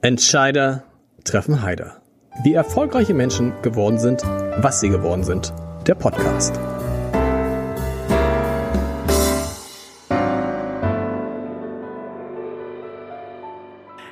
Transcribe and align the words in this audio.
Entscheider 0.00 0.84
treffen 1.24 1.60
Heider. 1.62 2.00
Wie 2.44 2.54
erfolgreiche 2.54 3.14
Menschen 3.14 3.52
geworden 3.62 3.98
sind, 3.98 4.22
was 4.22 4.78
sie 4.78 4.90
geworden 4.90 5.24
sind. 5.24 5.52
Der 5.88 5.96
Podcast. 5.96 6.54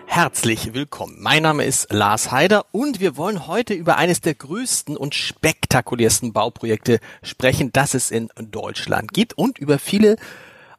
Herzlich 0.07 0.75
willkommen. 0.75 1.19
Mein 1.21 1.45
Name 1.45 1.65
ist 1.65 1.93
Lars 1.93 2.33
Heider 2.33 2.67
und 2.73 2.99
wir 2.99 3.17
wollen 3.17 3.47
heute 3.47 3.73
über 3.73 3.97
eines 3.97 4.21
der 4.21 4.35
größten 4.35 4.97
und 4.97 5.15
spektakulärsten 5.15 6.33
Bauprojekte 6.33 6.99
sprechen, 7.23 7.71
das 7.73 7.95
es 7.95 8.11
in 8.11 8.29
Deutschland 8.51 9.13
gibt 9.13 9.35
und 9.39 9.61
über 9.61 9.79
viele 9.79 10.17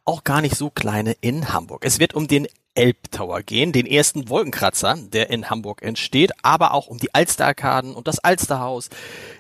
auch 0.04 0.26
gar 0.26 0.42
nicht 0.42 0.58
so 0.58 0.70
kleine 0.70 1.16
in 1.22 1.54
Hamburg. 1.54 1.86
Es 1.86 1.98
wird 1.98 2.14
um 2.14 2.28
den 2.28 2.50
Elbtower 2.78 3.42
gehen, 3.42 3.72
den 3.72 3.88
ersten 3.88 4.30
Wolkenkratzer, 4.30 4.96
der 4.98 5.32
in 5.32 5.50
Hamburg 5.50 5.82
entsteht, 5.82 6.32
aber 6.44 6.74
auch 6.74 6.88
um 6.88 7.00
die 7.00 7.14
Alsterarkaden 7.14 7.96
und 7.96 8.08
das 8.08 8.20
Alsterhaus, 8.20 8.90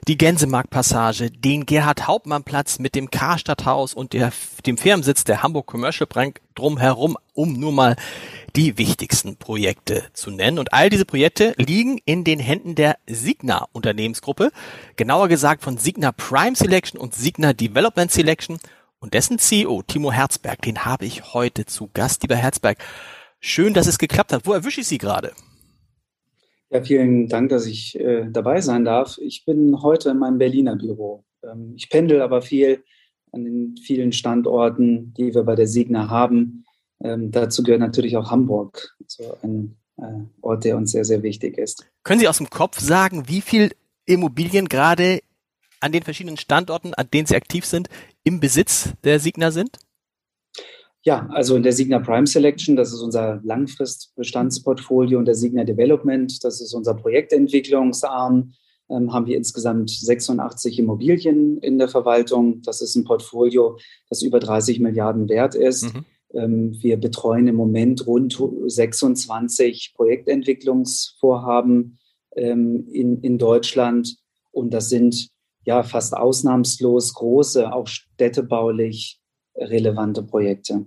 die 0.08 0.18
Gänsemarktpassage, 0.18 1.30
den 1.30 1.66
Gerhard-Hauptmann-Platz 1.68 2.80
mit 2.80 2.96
dem 2.96 3.12
Karstadthaus 3.12 3.94
und 3.94 4.13
der, 4.13 4.32
dem 4.66 4.77
Firmensitz 4.77 5.23
der 5.23 5.44
Hamburg 5.44 5.68
Commercial 5.68 6.08
Bank 6.08 6.41
drumherum, 6.55 7.16
um 7.34 7.54
nur 7.54 7.72
mal 7.72 7.96
die 8.55 8.80
wichtigsten 8.80 9.38
Projekte 9.38 10.04
zu 10.13 10.32
nennen. 10.32 10.58
Und 10.58 10.74
all 10.74 10.90
diese 10.90 11.05
Projekte 11.05 11.54
liegen 11.58 11.99
in 12.05 12.24
den 12.24 12.40
Händen 12.40 12.74
der 12.74 12.98
Signa 13.05 13.68
Unternehmensgruppe, 13.72 14.52
genauer 14.96 15.27
gesagt 15.27 15.62
von 15.62 15.77
Signa 15.77 16.12
Prime 16.12 16.55
Selection 16.55 16.99
und 16.99 17.13
Signa 17.13 17.54
Development 17.54 18.12
Selection 18.12 18.58
und 18.99 19.13
dessen 19.13 19.38
CEO 19.38 19.84
Timo 19.84 20.12
Herzberg, 20.12 20.62
den 20.63 20.85
habe 20.85 21.05
ich 21.05 21.34
heute 21.34 21.68
zu 21.68 21.90
Gast. 21.94 22.24
Lieber 22.24 22.35
Herzberg, 22.35 22.80
schön, 23.40 23.73
dass 23.73 23.88
es 23.88 23.98
geklappt 23.98 24.34
hat. 24.34 24.46
Wo 24.46 24.54
erwische 24.54 24.82
ich 24.82 24.88
Sie 24.88 24.98
gerade? 24.98 25.34
Ja, 26.70 26.84
vielen 26.84 27.30
Dank, 27.30 27.50
dass 27.50 27.66
ich 27.66 27.98
äh, 28.00 28.27
dabei 28.30 28.62
sein 28.62 28.84
darf. 28.84 29.18
Ich 29.20 29.46
bin 29.46 29.82
heute 29.82 30.10
in 30.10 30.20
meinem 30.20 30.38
Berliner 30.38 30.76
Büro. 30.76 31.24
Ähm, 31.43 31.74
ich 31.76 31.90
pendel 31.90 32.21
aber 32.21 32.41
viel 32.41 32.84
an 33.32 33.43
den 33.43 33.76
vielen 33.77 34.12
Standorten, 34.12 35.13
die 35.13 35.34
wir 35.34 35.43
bei 35.43 35.55
der 35.55 35.68
Signa 35.68 36.10
haben. 36.10 36.65
Ähm, 37.02 37.32
dazu 37.32 37.63
gehört 37.63 37.82
natürlich 37.82 38.18
auch 38.18 38.32
Hamburg, 38.32 38.96
so 39.05 39.38
ein 39.43 39.77
äh, 39.98 40.04
Ort, 40.41 40.65
der 40.65 40.77
uns 40.77 40.91
sehr, 40.91 41.05
sehr 41.05 41.24
wichtig 41.24 41.58
ist. 41.58 41.88
Können 42.04 42.20
Sie 42.20 42.27
aus 42.27 42.38
dem 42.38 42.49
Kopf 42.49 42.80
sagen, 42.80 43.27
wie 43.27 43.41
viel 43.41 43.71
Immobilien 44.05 44.68
gerade 44.68 45.21
an 45.80 45.91
den 45.91 46.04
verschiedenen 46.04 46.38
Standorten, 46.38 46.93
an 46.93 47.10
denen 47.12 47.27
Sie 47.27 47.35
aktiv 47.35 47.65
sind, 47.65 47.90
im 48.24 48.40
Besitz 48.40 48.90
der 49.04 49.20
Signa 49.20 49.52
sind? 49.52 49.80
Ja, 51.08 51.26
also 51.30 51.55
in 51.55 51.63
der 51.63 51.72
Signa 51.72 52.00
Prime 52.00 52.27
Selection, 52.27 52.76
das 52.76 52.91
ist 52.91 53.02
unser 53.02 53.40
Langfristbestandsportfolio 53.46 55.18
und 55.18 55.24
der 55.24 55.36
Signa 55.36 55.64
Development, 55.64 56.44
das 56.44 56.60
ist 56.60 56.74
unser 56.74 56.96
Projektentwicklungsarm, 56.96 58.52
ähm, 58.90 59.14
haben 59.14 59.26
wir 59.26 59.38
insgesamt 59.38 59.90
86 59.90 60.80
Immobilien 60.80 61.60
in 61.60 61.77
der 61.77 61.88
Verwaltung. 61.88 62.62
Das 62.64 62.82
ist 62.82 62.98
ein 62.98 63.05
Portfolio, 63.05 63.77
das 64.09 64.22
über 64.22 64.41
30 64.41 64.81
Milliarden 64.81 65.30
wert 65.30 65.56
ist. 65.56 65.94
Mhm. 65.94 66.06
Ähm, 66.34 66.78
wir 66.81 66.97
betreuen 66.97 67.47
im 67.47 67.56
Moment 67.56 68.06
rund 68.06 68.38
26 68.66 69.94
Projektentwicklungsvorhaben 69.96 72.00
ähm, 72.36 72.86
in, 72.92 73.22
in 73.22 73.38
Deutschland 73.38 74.18
und 74.52 74.74
das 74.74 74.90
sind 74.90 75.30
ja 75.64 75.84
fast 75.84 76.18
ausnahmslos 76.18 77.14
große, 77.14 77.72
auch 77.72 77.88
städtebaulich 77.88 79.22
relevante 79.56 80.22
Projekte. 80.22 80.86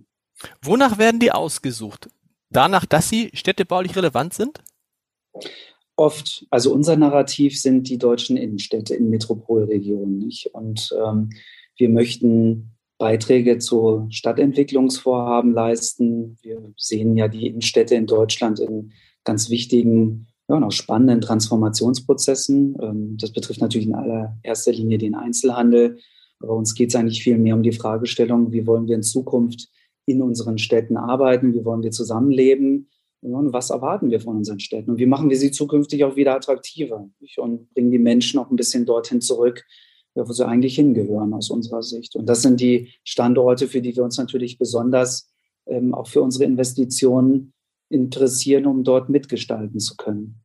Wonach 0.63 0.99
werden 0.99 1.21
die 1.21 1.33
ausgesucht? 1.33 2.09
Danach, 2.51 2.85
dass 2.85 3.09
sie 3.09 3.31
städtebaulich 3.35 3.97
relevant 3.97 4.35
sind? 4.35 4.61
Oft. 5.97 6.47
Also 6.51 6.73
unser 6.73 6.97
Narrativ 6.97 7.61
sind 7.61 7.89
die 7.89 7.99
deutschen 7.99 8.37
Innenstädte 8.37 8.95
in 8.95 9.11
Metropolregionen. 9.11 10.19
Nicht? 10.19 10.47
Und 10.55 10.95
ähm, 10.99 11.31
wir 11.77 11.89
möchten 11.89 12.73
Beiträge 12.99 13.59
zu 13.59 14.07
Stadtentwicklungsvorhaben 14.11 15.53
leisten. 15.53 16.39
Wir 16.43 16.73
sehen 16.77 17.17
ja 17.17 17.29
die 17.29 17.47
Innenstädte 17.47 17.95
in 17.95 18.07
Deutschland 18.07 18.61
in 18.61 18.93
ganz 19.25 19.51
wichtigen 19.51 20.27
ja, 20.49 20.59
noch 20.59 20.73
spannenden 20.73 21.21
Transformationsprozessen. 21.21 22.77
Ähm, 22.83 23.17
das 23.19 23.33
betrifft 23.33 23.61
natürlich 23.61 23.87
in 23.87 23.95
allererster 23.95 24.73
Linie 24.73 24.99
den 24.99 25.15
Einzelhandel. 25.15 25.99
Aber 26.41 26.55
uns 26.55 26.75
geht 26.75 26.89
es 26.89 26.97
eigentlich 26.97 27.23
viel 27.23 27.39
mehr 27.39 27.55
um 27.55 27.63
die 27.63 27.73
Fragestellung, 27.73 28.53
wie 28.53 28.67
wollen 28.67 28.89
wir 28.89 28.97
in 28.97 29.03
Zukunft 29.03 29.69
in 30.11 30.23
unseren 30.23 30.59
Städten 30.59 30.97
arbeiten, 30.97 31.55
wie 31.55 31.65
wollen 31.65 31.83
wir 31.83 31.91
zusammenleben 31.91 32.89
und 33.21 33.53
was 33.53 33.71
erwarten 33.71 34.11
wir 34.11 34.21
von 34.21 34.37
unseren 34.37 34.61
Städten 34.61 34.91
und 34.91 34.99
wie 34.99 35.07
machen 35.07 35.31
wir 35.31 35.37
sie 35.37 35.51
zukünftig 35.51 36.05
auch 36.05 36.17
wieder 36.17 36.35
attraktiver 36.35 37.09
und 37.37 37.75
bringen 37.75 37.91
die 37.91 37.99
Menschen 37.99 38.41
auch 38.41 38.51
ein 38.51 38.57
bisschen 38.57 38.87
dorthin 38.87 39.21
zurück, 39.21 39.65
wo 40.15 40.33
sie 40.33 40.47
eigentlich 40.47 40.75
hingehören 40.75 41.35
aus 41.35 41.51
unserer 41.51 41.83
Sicht. 41.83 42.17
Und 42.17 42.27
das 42.27 42.43
sind 42.43 42.61
die 42.61 42.93
Standorte, 43.05 43.69
für 43.69 43.81
die 43.81 43.95
wir 43.95 44.05
uns 44.05 44.19
natürlich 44.19 44.59
besonders 44.59 45.31
ähm, 45.67 45.95
auch 45.95 46.09
für 46.09 46.23
unsere 46.23 46.45
Investitionen 46.45 47.53
interessieren, 47.89 48.67
um 48.67 48.85
dort 48.85 49.09
mitgestalten 49.09 49.81
zu 49.81 49.97
können. 49.97 50.43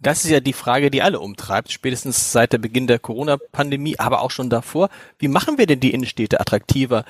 Das 0.00 0.24
ist 0.24 0.30
ja 0.30 0.40
die 0.40 0.52
Frage, 0.52 0.90
die 0.90 1.02
alle 1.02 1.18
umtreibt, 1.18 1.72
spätestens 1.72 2.30
seit 2.30 2.52
der 2.52 2.58
Beginn 2.58 2.86
der 2.86 3.00
Corona-Pandemie, 3.00 3.98
aber 3.98 4.22
auch 4.22 4.30
schon 4.30 4.48
davor. 4.48 4.90
Wie 5.18 5.26
machen 5.26 5.58
wir 5.58 5.66
denn 5.66 5.80
die 5.80 5.92
Innenstädte 5.92 6.40
attraktiver, 6.40 7.04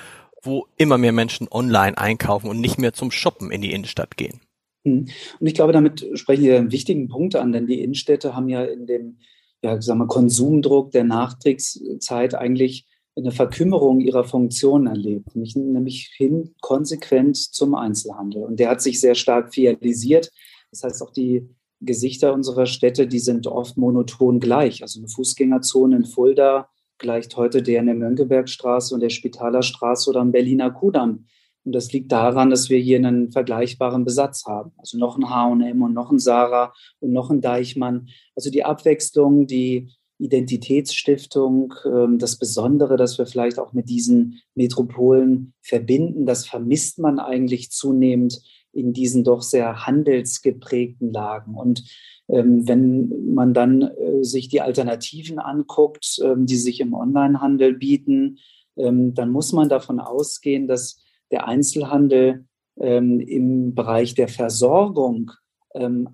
wo 0.48 0.66
immer 0.76 0.98
mehr 0.98 1.12
Menschen 1.12 1.48
online 1.50 1.96
einkaufen 1.96 2.48
und 2.48 2.60
nicht 2.60 2.78
mehr 2.78 2.92
zum 2.92 3.10
Shoppen 3.10 3.50
in 3.50 3.62
die 3.62 3.72
Innenstadt 3.72 4.16
gehen? 4.16 4.40
Hm. 4.84 5.08
Und 5.40 5.46
ich 5.46 5.54
glaube, 5.54 5.72
damit 5.72 6.06
sprechen 6.14 6.44
wir 6.44 6.56
einen 6.56 6.72
wichtigen 6.72 7.08
Punkt 7.08 7.36
an, 7.36 7.52
denn 7.52 7.66
die 7.66 7.82
Innenstädte 7.82 8.34
haben 8.34 8.48
ja 8.48 8.64
in 8.64 8.86
dem 8.86 9.18
ja, 9.62 9.80
sagen 9.80 10.00
wir, 10.00 10.06
Konsumdruck 10.06 10.92
der 10.92 11.04
Nachkriegszeit 11.04 12.34
eigentlich 12.34 12.86
eine 13.16 13.32
Verkümmerung 13.32 14.00
ihrer 14.00 14.22
Funktion 14.22 14.86
erlebt, 14.86 15.34
nämlich 15.34 16.10
hin 16.16 16.54
konsequent 16.60 17.36
zum 17.36 17.74
Einzelhandel. 17.74 18.44
Und 18.44 18.60
der 18.60 18.70
hat 18.70 18.80
sich 18.80 19.00
sehr 19.00 19.16
stark 19.16 19.52
fialisiert. 19.52 20.30
Das 20.70 20.84
heißt, 20.84 21.02
auch 21.02 21.10
die 21.10 21.48
Gesichter 21.80 22.32
unserer 22.32 22.66
Städte, 22.66 23.08
die 23.08 23.18
sind 23.18 23.48
oft 23.48 23.76
monoton 23.76 24.38
gleich. 24.38 24.82
Also 24.82 25.00
eine 25.00 25.08
Fußgängerzone 25.08 25.96
in 25.96 26.04
Fulda 26.04 26.68
gleicht 26.98 27.36
heute 27.36 27.62
der 27.62 27.80
in 27.80 27.86
der 27.86 27.94
Mönckebergstraße 27.94 28.94
und 28.94 29.00
der 29.00 29.10
Spitalerstraße 29.10 30.10
oder 30.10 30.20
am 30.20 30.32
Berliner 30.32 30.70
Kudamm. 30.70 31.26
Und 31.64 31.72
das 31.74 31.92
liegt 31.92 32.10
daran, 32.12 32.50
dass 32.50 32.70
wir 32.70 32.78
hier 32.78 32.96
einen 32.96 33.30
vergleichbaren 33.30 34.04
Besatz 34.04 34.46
haben. 34.46 34.72
Also 34.78 34.96
noch 34.96 35.18
ein 35.18 35.28
H&M 35.28 35.82
und 35.82 35.92
noch 35.92 36.10
ein 36.10 36.18
Sarah 36.18 36.72
und 37.00 37.12
noch 37.12 37.30
ein 37.30 37.40
Deichmann. 37.40 38.08
Also 38.34 38.50
die 38.50 38.64
Abwechslung, 38.64 39.46
die 39.46 39.90
Identitätsstiftung, 40.18 41.74
ähm, 41.84 42.18
das 42.18 42.36
Besondere, 42.36 42.96
das 42.96 43.18
wir 43.18 43.26
vielleicht 43.26 43.58
auch 43.58 43.72
mit 43.72 43.88
diesen 43.88 44.40
Metropolen 44.54 45.54
verbinden, 45.62 46.26
das 46.26 46.46
vermisst 46.46 46.98
man 46.98 47.18
eigentlich 47.18 47.70
zunehmend 47.70 48.40
in 48.72 48.92
diesen 48.92 49.24
doch 49.24 49.42
sehr 49.42 49.86
handelsgeprägten 49.86 51.12
Lagen. 51.12 51.54
Und 51.54 51.84
wenn 52.30 53.34
man 53.34 53.54
dann 53.54 53.82
äh, 53.82 54.22
sich 54.22 54.48
die 54.48 54.60
Alternativen 54.60 55.38
anguckt, 55.38 56.18
ähm, 56.22 56.46
die 56.46 56.56
sich 56.56 56.80
im 56.80 56.92
Onlinehandel 56.94 57.74
bieten, 57.74 58.38
dann 58.80 59.30
muss 59.30 59.52
man 59.52 59.68
davon 59.68 59.98
ausgehen, 59.98 60.68
dass 60.68 61.02
der 61.32 61.48
Einzelhandel 61.48 62.44
im 62.76 63.74
Bereich 63.74 64.14
der 64.14 64.28
Versorgung 64.28 65.32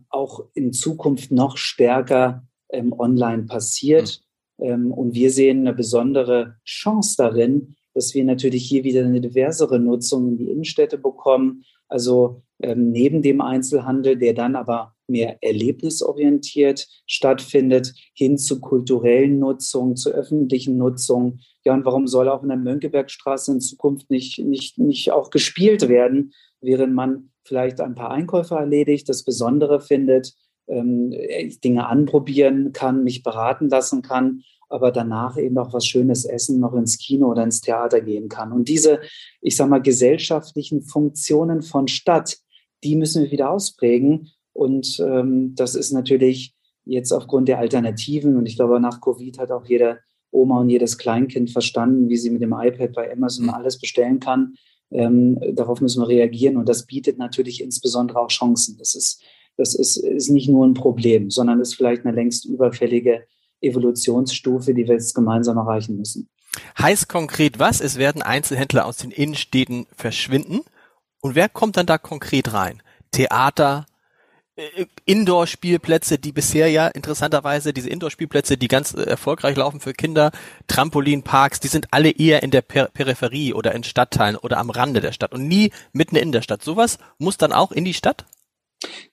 auch 0.09 0.47
in 0.55 0.73
Zukunft 0.73 1.31
noch 1.31 1.59
stärker 1.59 2.43
ähm, 2.75 2.93
online 2.99 3.45
passiert. 3.45 4.21
Mhm. 4.59 4.65
Ähm, 4.65 4.93
und 4.93 5.15
wir 5.15 5.31
sehen 5.31 5.61
eine 5.61 5.75
besondere 5.75 6.57
Chance 6.65 7.17
darin, 7.19 7.77
dass 7.93 8.15
wir 8.15 8.25
natürlich 8.25 8.67
hier 8.67 8.85
wieder 8.85 9.05
eine 9.05 9.21
diversere 9.21 9.79
Nutzung 9.79 10.29
in 10.29 10.37
die 10.39 10.51
Innenstädte 10.51 10.99
bekommen. 10.99 11.65
Also 11.89 12.43
ähm, 12.61 12.91
neben 12.91 13.23
dem 13.23 13.41
Einzelhandel, 13.41 14.17
der 14.17 14.35
dann 14.35 14.57
aber 14.57 14.94
mehr 15.07 15.39
erlebnisorientiert 15.43 16.87
stattfindet, 17.07 17.95
hin 18.15 18.39
zu 18.39 18.61
kulturellen 18.61 19.39
Nutzung, 19.39 19.97
zu 19.97 20.11
öffentlichen 20.11 20.77
Nutzung. 20.77 21.41
Ja, 21.65 21.75
und 21.75 21.85
warum 21.85 22.07
soll 22.07 22.29
auch 22.29 22.43
in 22.43 22.49
der 22.49 22.59
Mönckebergstraße 22.59 23.53
in 23.53 23.61
Zukunft 23.61 24.11
nicht, 24.11 24.39
nicht, 24.39 24.79
nicht 24.79 25.13
auch 25.13 25.31
gespielt 25.31 25.89
werden, 25.89 26.33
während 26.61 26.95
man 26.95 27.31
vielleicht 27.45 27.81
ein 27.81 27.95
paar 27.95 28.11
Einkäufe 28.11 28.55
erledigt, 28.55 29.09
das 29.09 29.23
Besondere 29.23 29.81
findet, 29.81 30.35
ähm, 30.67 31.13
Dinge 31.63 31.87
anprobieren 31.87 32.73
kann, 32.73 33.05
mich 33.05 33.23
beraten 33.23 33.69
lassen 33.69 34.03
kann, 34.03 34.43
aber 34.69 34.91
danach 34.91 35.37
eben 35.37 35.59
auch 35.59 35.73
was 35.73 35.87
Schönes 35.87 36.25
essen, 36.25 36.59
noch 36.59 36.75
ins 36.75 36.99
Kino 36.99 37.31
oder 37.31 37.45
ins 37.45 37.61
Theater 37.61 38.01
gehen 38.01 38.29
kann. 38.29 38.53
Und 38.53 38.69
diese, 38.69 39.01
ich 39.41 39.57
sag 39.57 39.69
mal, 39.69 39.83
gesellschaftlichen 39.83 40.83
Funktionen 40.83 41.63
von 41.63 41.87
Stadt, 41.87 42.39
die 42.83 42.97
müssen 42.97 43.25
wir 43.25 43.31
wieder 43.31 43.51
ausprägen. 43.51 44.31
Und 44.55 44.99
ähm, 45.01 45.55
das 45.55 45.75
ist 45.75 45.93
natürlich 45.93 46.55
jetzt 46.87 47.13
aufgrund 47.13 47.49
der 47.49 47.59
Alternativen. 47.59 48.37
Und 48.39 48.47
ich 48.47 48.57
glaube, 48.57 48.81
nach 48.81 49.03
Covid 49.03 49.39
hat 49.39 49.51
auch 49.51 49.67
jeder 49.67 49.99
Oma 50.31 50.61
und 50.61 50.71
jedes 50.71 50.97
Kleinkind 50.97 51.51
verstanden, 51.51 52.09
wie 52.09 52.17
sie 52.17 52.31
mit 52.31 52.41
dem 52.41 52.55
iPad 52.57 52.93
bei 52.95 53.13
Amazon 53.13 53.51
alles 53.51 53.79
bestellen 53.79 54.19
kann. 54.19 54.55
Ähm, 54.91 55.39
darauf 55.53 55.83
müssen 55.83 56.01
wir 56.01 56.09
reagieren. 56.09 56.57
Und 56.57 56.69
das 56.69 56.87
bietet 56.87 57.19
natürlich 57.19 57.63
insbesondere 57.63 58.19
auch 58.21 58.29
Chancen. 58.29 58.79
Das 58.79 58.95
ist 58.95 59.23
das 59.57 59.75
ist, 59.75 59.97
ist 59.97 60.31
nicht 60.31 60.49
nur 60.49 60.67
ein 60.67 60.75
Problem, 60.75 61.31
sondern 61.31 61.61
ist 61.61 61.75
vielleicht 61.75 62.05
eine 62.05 62.15
längst 62.15 62.45
überfällige 62.45 63.27
Evolutionsstufe, 63.61 64.75
die 64.75 64.87
wir 64.87 64.95
jetzt 64.95 65.15
gemeinsam 65.15 65.57
erreichen 65.57 65.97
müssen. 65.97 66.29
Heißt 66.79 67.09
konkret 67.09 67.59
was? 67.59 67.81
Es 67.81 67.97
werden 67.97 68.23
Einzelhändler 68.23 68.87
aus 68.87 68.99
den 68.99 69.11
Innenstädten 69.11 69.87
verschwinden. 69.97 70.61
Und 71.21 71.35
wer 71.35 71.49
kommt 71.49 71.77
dann 71.77 71.87
da 71.87 71.99
konkret 71.99 72.53
rein? 72.53 72.83
Theater, 73.13 73.87
Indoor-Spielplätze, 75.05 76.19
die 76.19 76.31
bisher 76.31 76.69
ja 76.69 76.87
interessanterweise, 76.87 77.73
diese 77.73 77.91
Indoor-Spielplätze, 77.91 78.57
die 78.57 78.69
ganz 78.69 78.95
äh, 78.95 79.03
erfolgreich 79.03 79.57
laufen 79.57 79.81
für 79.81 79.93
Kinder, 79.93 80.31
Trampolinparks, 80.69 81.59
die 81.59 81.69
sind 81.69 81.89
alle 81.91 82.11
eher 82.11 82.43
in 82.43 82.51
der 82.53 82.63
per 82.63 82.87
Peripherie 82.87 83.53
oder 83.53 83.75
in 83.75 83.83
Stadtteilen 83.83 84.37
oder 84.37 84.59
am 84.59 84.71
Rande 84.71 85.01
der 85.01 85.13
Stadt 85.13 85.33
und 85.33 85.49
nie 85.49 85.71
mitten 85.93 86.17
in 86.17 86.31
der 86.31 86.43
Stadt. 86.43 86.63
Sowas 86.63 86.99
muss 87.19 87.37
dann 87.37 87.53
auch 87.53 87.73
in 87.73 87.85
die 87.85 87.95
Stadt? 87.95 88.27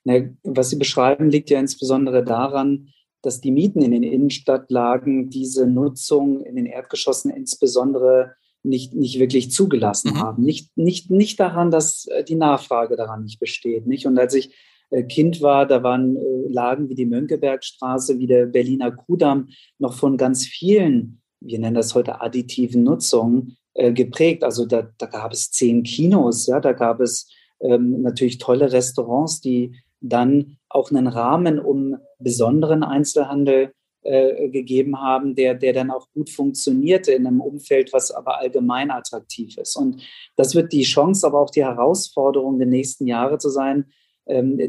Na, 0.03 0.19
was 0.43 0.69
Sie 0.69 0.75
beschreiben, 0.75 1.29
liegt 1.29 1.49
ja 1.49 1.59
insbesondere 1.59 2.23
daran, 2.23 2.89
dass 3.23 3.41
die 3.41 3.51
Mieten 3.51 3.81
in 3.81 3.91
den 3.91 4.03
Innenstadtlagen 4.03 5.29
diese 5.29 5.65
Nutzung 5.65 6.43
in 6.43 6.55
den 6.55 6.65
Erdgeschossen 6.65 7.31
insbesondere 7.31 8.35
nicht, 8.63 8.93
nicht 8.93 9.19
wirklich 9.19 9.51
zugelassen 9.51 10.13
mhm. 10.13 10.19
haben. 10.19 10.43
Nicht, 10.43 10.77
nicht, 10.77 11.09
nicht 11.09 11.39
daran, 11.39 11.71
dass 11.71 12.05
äh, 12.07 12.23
die 12.23 12.35
Nachfrage 12.35 12.95
daran 12.95 13.23
nicht 13.23 13.39
besteht. 13.39 13.87
Nicht? 13.87 14.05
Und 14.05 14.19
als 14.19 14.35
ich 14.35 14.49
äh, 14.49 14.70
Kind 15.03 15.41
war, 15.41 15.65
da 15.65 15.83
waren 15.83 16.17
äh, 16.17 16.47
Lagen 16.49 16.89
wie 16.89 16.95
die 16.95 17.05
Mönckebergstraße, 17.05 18.19
wie 18.19 18.27
der 18.27 18.45
Berliner 18.45 18.91
Kudamm 18.91 19.49
noch 19.79 19.93
von 19.93 20.17
ganz 20.17 20.45
vielen, 20.45 21.21
wir 21.39 21.59
nennen 21.59 21.75
das 21.75 21.95
heute 21.95 22.21
additiven 22.21 22.83
Nutzungen, 22.83 23.57
äh, 23.73 23.93
geprägt. 23.93 24.43
Also 24.43 24.65
da, 24.65 24.89
da 24.97 25.05
gab 25.05 25.31
es 25.31 25.51
zehn 25.51 25.83
Kinos, 25.83 26.47
ja, 26.47 26.59
da 26.59 26.73
gab 26.73 26.99
es 26.99 27.29
ähm, 27.61 28.01
natürlich 28.01 28.37
tolle 28.37 28.71
Restaurants, 28.71 29.39
die 29.39 29.75
dann 30.01 30.57
auch 30.67 30.91
einen 30.91 31.07
Rahmen 31.07 31.59
um 31.59 31.97
besonderen 32.19 32.83
Einzelhandel 32.83 33.71
äh, 34.03 34.49
gegeben 34.49 34.99
haben, 34.99 35.35
der, 35.35 35.53
der 35.53 35.73
dann 35.73 35.91
auch 35.91 36.07
gut 36.11 36.29
funktionierte 36.29 37.11
in 37.11 37.27
einem 37.27 37.39
Umfeld, 37.39 37.93
was 37.93 38.11
aber 38.11 38.39
allgemein 38.39 38.89
attraktiv 38.89 39.57
ist. 39.57 39.77
Und 39.77 40.01
das 40.35 40.55
wird 40.55 40.73
die 40.73 40.83
Chance, 40.83 41.25
aber 41.25 41.39
auch 41.39 41.51
die 41.51 41.63
Herausforderung 41.63 42.57
der 42.57 42.67
nächsten 42.67 43.05
Jahre 43.05 43.37
zu 43.37 43.49
sein, 43.49 43.85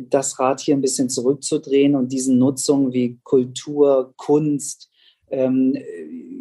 das 0.08 0.38
Rad 0.38 0.60
hier 0.60 0.74
ein 0.74 0.80
bisschen 0.80 1.08
zurückzudrehen 1.08 1.94
und 1.94 2.10
diesen 2.12 2.38
Nutzungen 2.38 2.92
wie 2.92 3.18
Kultur, 3.22 4.12
Kunst, 4.16 4.90
ähm, 5.30 5.76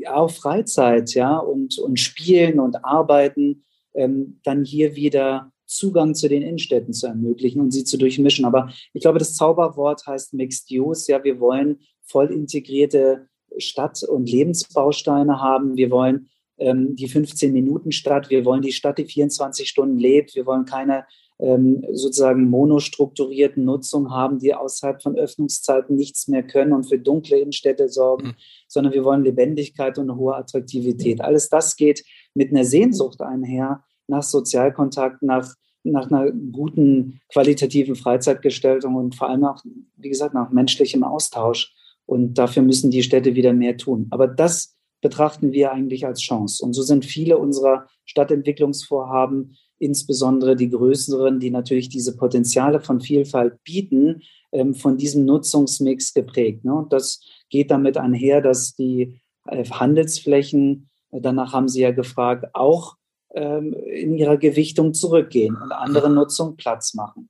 auch 0.07 0.31
Freizeit, 0.31 1.13
ja, 1.13 1.37
und, 1.37 1.77
und 1.77 1.99
Spielen 1.99 2.59
und 2.59 2.83
Arbeiten, 2.83 3.63
ähm, 3.93 4.39
dann 4.43 4.63
hier 4.63 4.95
wieder 4.95 5.51
Zugang 5.65 6.15
zu 6.15 6.27
den 6.27 6.41
Innenstädten 6.41 6.93
zu 6.93 7.07
ermöglichen 7.07 7.61
und 7.61 7.71
sie 7.71 7.85
zu 7.85 7.97
durchmischen. 7.97 8.43
Aber 8.43 8.69
ich 8.93 9.01
glaube, 9.01 9.19
das 9.19 9.35
Zauberwort 9.35 10.05
heißt 10.05 10.33
Mixed 10.33 10.69
Use. 10.71 11.09
Ja, 11.11 11.23
wir 11.23 11.39
wollen 11.39 11.79
voll 12.03 12.31
integrierte 12.31 13.27
Stadt- 13.57 14.03
und 14.03 14.29
Lebensbausteine 14.29 15.39
haben. 15.39 15.77
Wir 15.77 15.89
wollen 15.89 16.29
ähm, 16.57 16.95
die 16.97 17.07
15-Minuten-Stadt. 17.07 18.29
Wir 18.29 18.43
wollen 18.43 18.61
die 18.61 18.73
Stadt, 18.73 18.97
die 18.97 19.05
24 19.05 19.69
Stunden 19.69 19.97
lebt. 19.97 20.35
Wir 20.35 20.45
wollen 20.45 20.65
keine 20.65 21.05
ähm, 21.41 21.83
sozusagen 21.91 22.49
monostrukturierten 22.49 23.65
Nutzung 23.65 24.11
haben, 24.11 24.37
die 24.37 24.53
außerhalb 24.53 25.01
von 25.01 25.17
Öffnungszeiten 25.17 25.95
nichts 25.95 26.27
mehr 26.27 26.43
können 26.43 26.71
und 26.71 26.87
für 26.87 26.99
dunkle 26.99 27.39
Innenstädte 27.39 27.89
sorgen, 27.89 28.27
mhm. 28.27 28.35
sondern 28.67 28.93
wir 28.93 29.03
wollen 29.03 29.23
Lebendigkeit 29.23 29.97
und 29.97 30.09
eine 30.09 30.19
hohe 30.19 30.35
Attraktivität. 30.35 31.21
Alles 31.21 31.49
das 31.49 31.75
geht 31.75 32.03
mit 32.35 32.51
einer 32.51 32.63
Sehnsucht 32.63 33.21
einher 33.21 33.83
nach 34.07 34.23
Sozialkontakt, 34.23 35.23
nach, 35.23 35.55
nach 35.83 36.11
einer 36.11 36.31
guten 36.31 37.21
qualitativen 37.33 37.95
Freizeitgestaltung 37.95 38.95
und 38.95 39.15
vor 39.15 39.29
allem 39.29 39.43
auch, 39.45 39.63
wie 39.97 40.09
gesagt, 40.09 40.35
nach 40.35 40.51
menschlichem 40.51 41.03
Austausch. 41.03 41.73
Und 42.05 42.35
dafür 42.35 42.61
müssen 42.61 42.91
die 42.91 43.03
Städte 43.03 43.35
wieder 43.35 43.53
mehr 43.53 43.77
tun. 43.77 44.07
Aber 44.11 44.27
das 44.27 44.75
betrachten 45.01 45.51
wir 45.51 45.71
eigentlich 45.71 46.05
als 46.05 46.21
Chance. 46.21 46.63
Und 46.63 46.73
so 46.73 46.83
sind 46.83 47.05
viele 47.05 47.37
unserer 47.37 47.87
Stadtentwicklungsvorhaben 48.05 49.57
insbesondere 49.81 50.55
die 50.55 50.69
größeren, 50.69 51.39
die 51.39 51.49
natürlich 51.49 51.89
diese 51.89 52.15
Potenziale 52.15 52.79
von 52.79 53.01
Vielfalt 53.01 53.63
bieten, 53.63 54.21
ähm, 54.51 54.73
von 54.73 54.97
diesem 54.97 55.25
Nutzungsmix 55.25 56.13
geprägt. 56.13 56.63
Ne? 56.63 56.73
Und 56.73 56.93
das 56.93 57.21
geht 57.49 57.71
damit 57.71 57.97
einher, 57.97 58.41
dass 58.41 58.75
die 58.75 59.21
äh, 59.47 59.65
Handelsflächen, 59.65 60.89
äh, 61.11 61.21
danach 61.21 61.53
haben 61.53 61.67
Sie 61.67 61.81
ja 61.81 61.91
gefragt, 61.91 62.45
auch 62.53 62.95
ähm, 63.33 63.73
in 63.73 64.13
ihrer 64.17 64.37
Gewichtung 64.37 64.93
zurückgehen 64.93 65.55
und 65.55 65.71
andere 65.71 66.09
Nutzung 66.09 66.57
Platz 66.57 66.93
machen. 66.93 67.29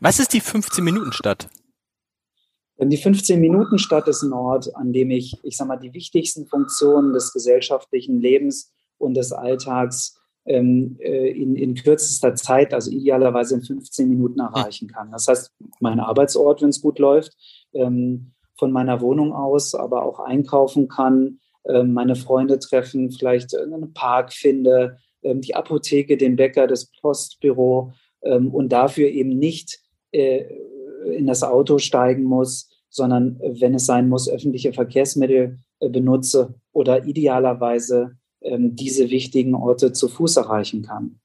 Was 0.00 0.18
ist 0.18 0.32
die 0.32 0.42
15-Minuten-Stadt? 0.42 1.48
Die 2.78 2.98
15-Minuten-Stadt 2.98 4.08
ist 4.08 4.22
ein 4.22 4.32
Ort, 4.32 4.74
an 4.74 4.92
dem 4.92 5.10
ich, 5.10 5.38
ich 5.44 5.56
sag 5.56 5.68
mal, 5.68 5.76
die 5.76 5.94
wichtigsten 5.94 6.46
Funktionen 6.46 7.12
des 7.12 7.32
gesellschaftlichen 7.32 8.20
Lebens 8.20 8.72
und 8.98 9.14
des 9.14 9.32
Alltags 9.32 10.15
ähm, 10.46 10.96
äh, 11.00 11.30
in, 11.30 11.56
in 11.56 11.74
kürzester 11.74 12.34
Zeit, 12.34 12.72
also 12.72 12.90
idealerweise 12.90 13.56
in 13.56 13.62
15 13.62 14.08
Minuten 14.08 14.40
erreichen 14.40 14.88
kann. 14.88 15.10
Das 15.10 15.28
heißt, 15.28 15.52
mein 15.80 16.00
Arbeitsort, 16.00 16.62
wenn 16.62 16.68
es 16.70 16.80
gut 16.80 16.98
läuft, 16.98 17.36
ähm, 17.72 18.32
von 18.58 18.72
meiner 18.72 19.00
Wohnung 19.00 19.32
aus, 19.32 19.74
aber 19.74 20.04
auch 20.04 20.20
einkaufen 20.20 20.88
kann, 20.88 21.40
ähm, 21.68 21.92
meine 21.92 22.16
Freunde 22.16 22.58
treffen, 22.58 23.10
vielleicht 23.10 23.56
einen 23.56 23.92
Park 23.92 24.32
finde, 24.32 24.98
ähm, 25.22 25.40
die 25.40 25.54
Apotheke, 25.54 26.16
den 26.16 26.36
Bäcker, 26.36 26.66
das 26.66 26.86
Postbüro 27.00 27.92
ähm, 28.22 28.52
und 28.54 28.70
dafür 28.70 29.08
eben 29.08 29.38
nicht 29.38 29.80
äh, 30.12 30.44
in 31.04 31.26
das 31.26 31.42
Auto 31.42 31.78
steigen 31.78 32.24
muss, 32.24 32.70
sondern 32.88 33.38
wenn 33.40 33.74
es 33.74 33.86
sein 33.86 34.08
muss, 34.08 34.28
öffentliche 34.28 34.72
Verkehrsmittel 34.72 35.58
äh, 35.80 35.88
benutze 35.88 36.54
oder 36.72 37.04
idealerweise 37.04 38.16
diese 38.58 39.10
wichtigen 39.10 39.54
Orte 39.54 39.92
zu 39.92 40.08
Fuß 40.08 40.36
erreichen 40.36 40.82
kann. 40.82 41.18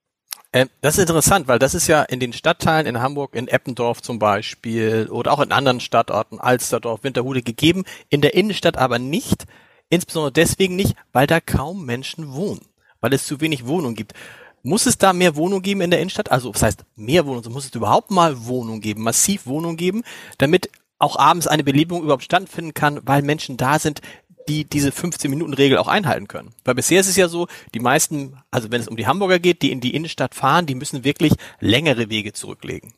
Ähm, 0.54 0.70
das 0.82 0.96
ist 0.96 1.02
interessant, 1.02 1.48
weil 1.48 1.60
das 1.60 1.74
ist 1.74 1.88
ja 1.88 2.04
in 2.04 2.20
den 2.20 2.34
Stadtteilen 2.34 2.86
in 2.86 3.02
Hamburg, 3.02 3.36
in 3.36 3.48
Eppendorf 3.48 4.02
zum 4.02 4.20
Beispiel 4.20 5.08
oder 5.10 5.32
auch 5.32 5.40
in 5.40 5.52
anderen 5.52 5.80
Stadtorten, 5.80 6.40
Alsterdorf, 6.40 7.04
Winterhude 7.04 7.42
gegeben, 7.42 7.86
in 8.10 8.22
der 8.22 8.34
Innenstadt 8.34 8.78
aber 8.78 9.00
nicht, 9.00 9.46
insbesondere 9.90 10.34
deswegen 10.34 10.76
nicht, 10.76 10.96
weil 11.14 11.28
da 11.28 11.40
kaum 11.40 11.86
Menschen 11.86 12.34
wohnen, 12.34 12.66
weil 13.00 13.14
es 13.14 13.26
zu 13.26 13.40
wenig 13.40 13.66
Wohnungen 13.66 13.96
gibt. 13.96 14.14
Muss 14.64 14.86
es 14.86 14.98
da 14.98 15.14
mehr 15.14 15.36
Wohnungen 15.36 15.64
geben 15.64 15.82
in 15.82 15.90
der 15.90 16.00
Innenstadt? 16.00 16.32
Also, 16.32 16.52
das 16.52 16.62
heißt, 16.62 16.86
mehr 16.96 17.26
Wohnungen, 17.26 17.52
muss 17.52 17.66
es 17.66 17.74
überhaupt 17.74 18.12
mal 18.12 18.46
Wohnungen 18.46 18.82
geben, 18.82 19.02
massiv 19.02 19.48
Wohnungen 19.48 19.78
geben, 19.78 20.04
damit 20.38 20.70
auch 21.00 21.18
abends 21.18 21.48
eine 21.48 21.64
Belebung 21.64 22.04
überhaupt 22.04 22.24
stattfinden 22.24 22.76
kann, 22.76 23.00
weil 23.04 23.24
Menschen 23.24 23.58
da 23.58 23.80
sind, 23.80 24.02
die 24.48 24.66
diese 24.66 24.90
15-Minuten-Regel 24.90 25.78
auch 25.78 25.88
einhalten 25.88 26.28
können. 26.28 26.50
Weil 26.64 26.76
bisher 26.76 27.00
ist 27.00 27.10
es 27.10 27.16
ja 27.16 27.28
so, 27.28 27.48
die 27.74 27.80
meisten, 27.80 28.38
also 28.52 28.72
wenn 28.72 28.82
es 28.82 28.88
um 28.88 28.98
die 28.98 29.08
Hamburger 29.08 29.40
geht, 29.40 29.62
die 29.62 29.72
in 29.72 29.82
die 29.82 29.96
Innenstadt 29.96 30.36
fahren, 30.36 30.66
die 30.66 30.76
müssen 30.76 31.04
wirklich 31.04 31.34
längere 31.60 32.10
Wege 32.10 32.34
zurücklegen. 32.34 32.94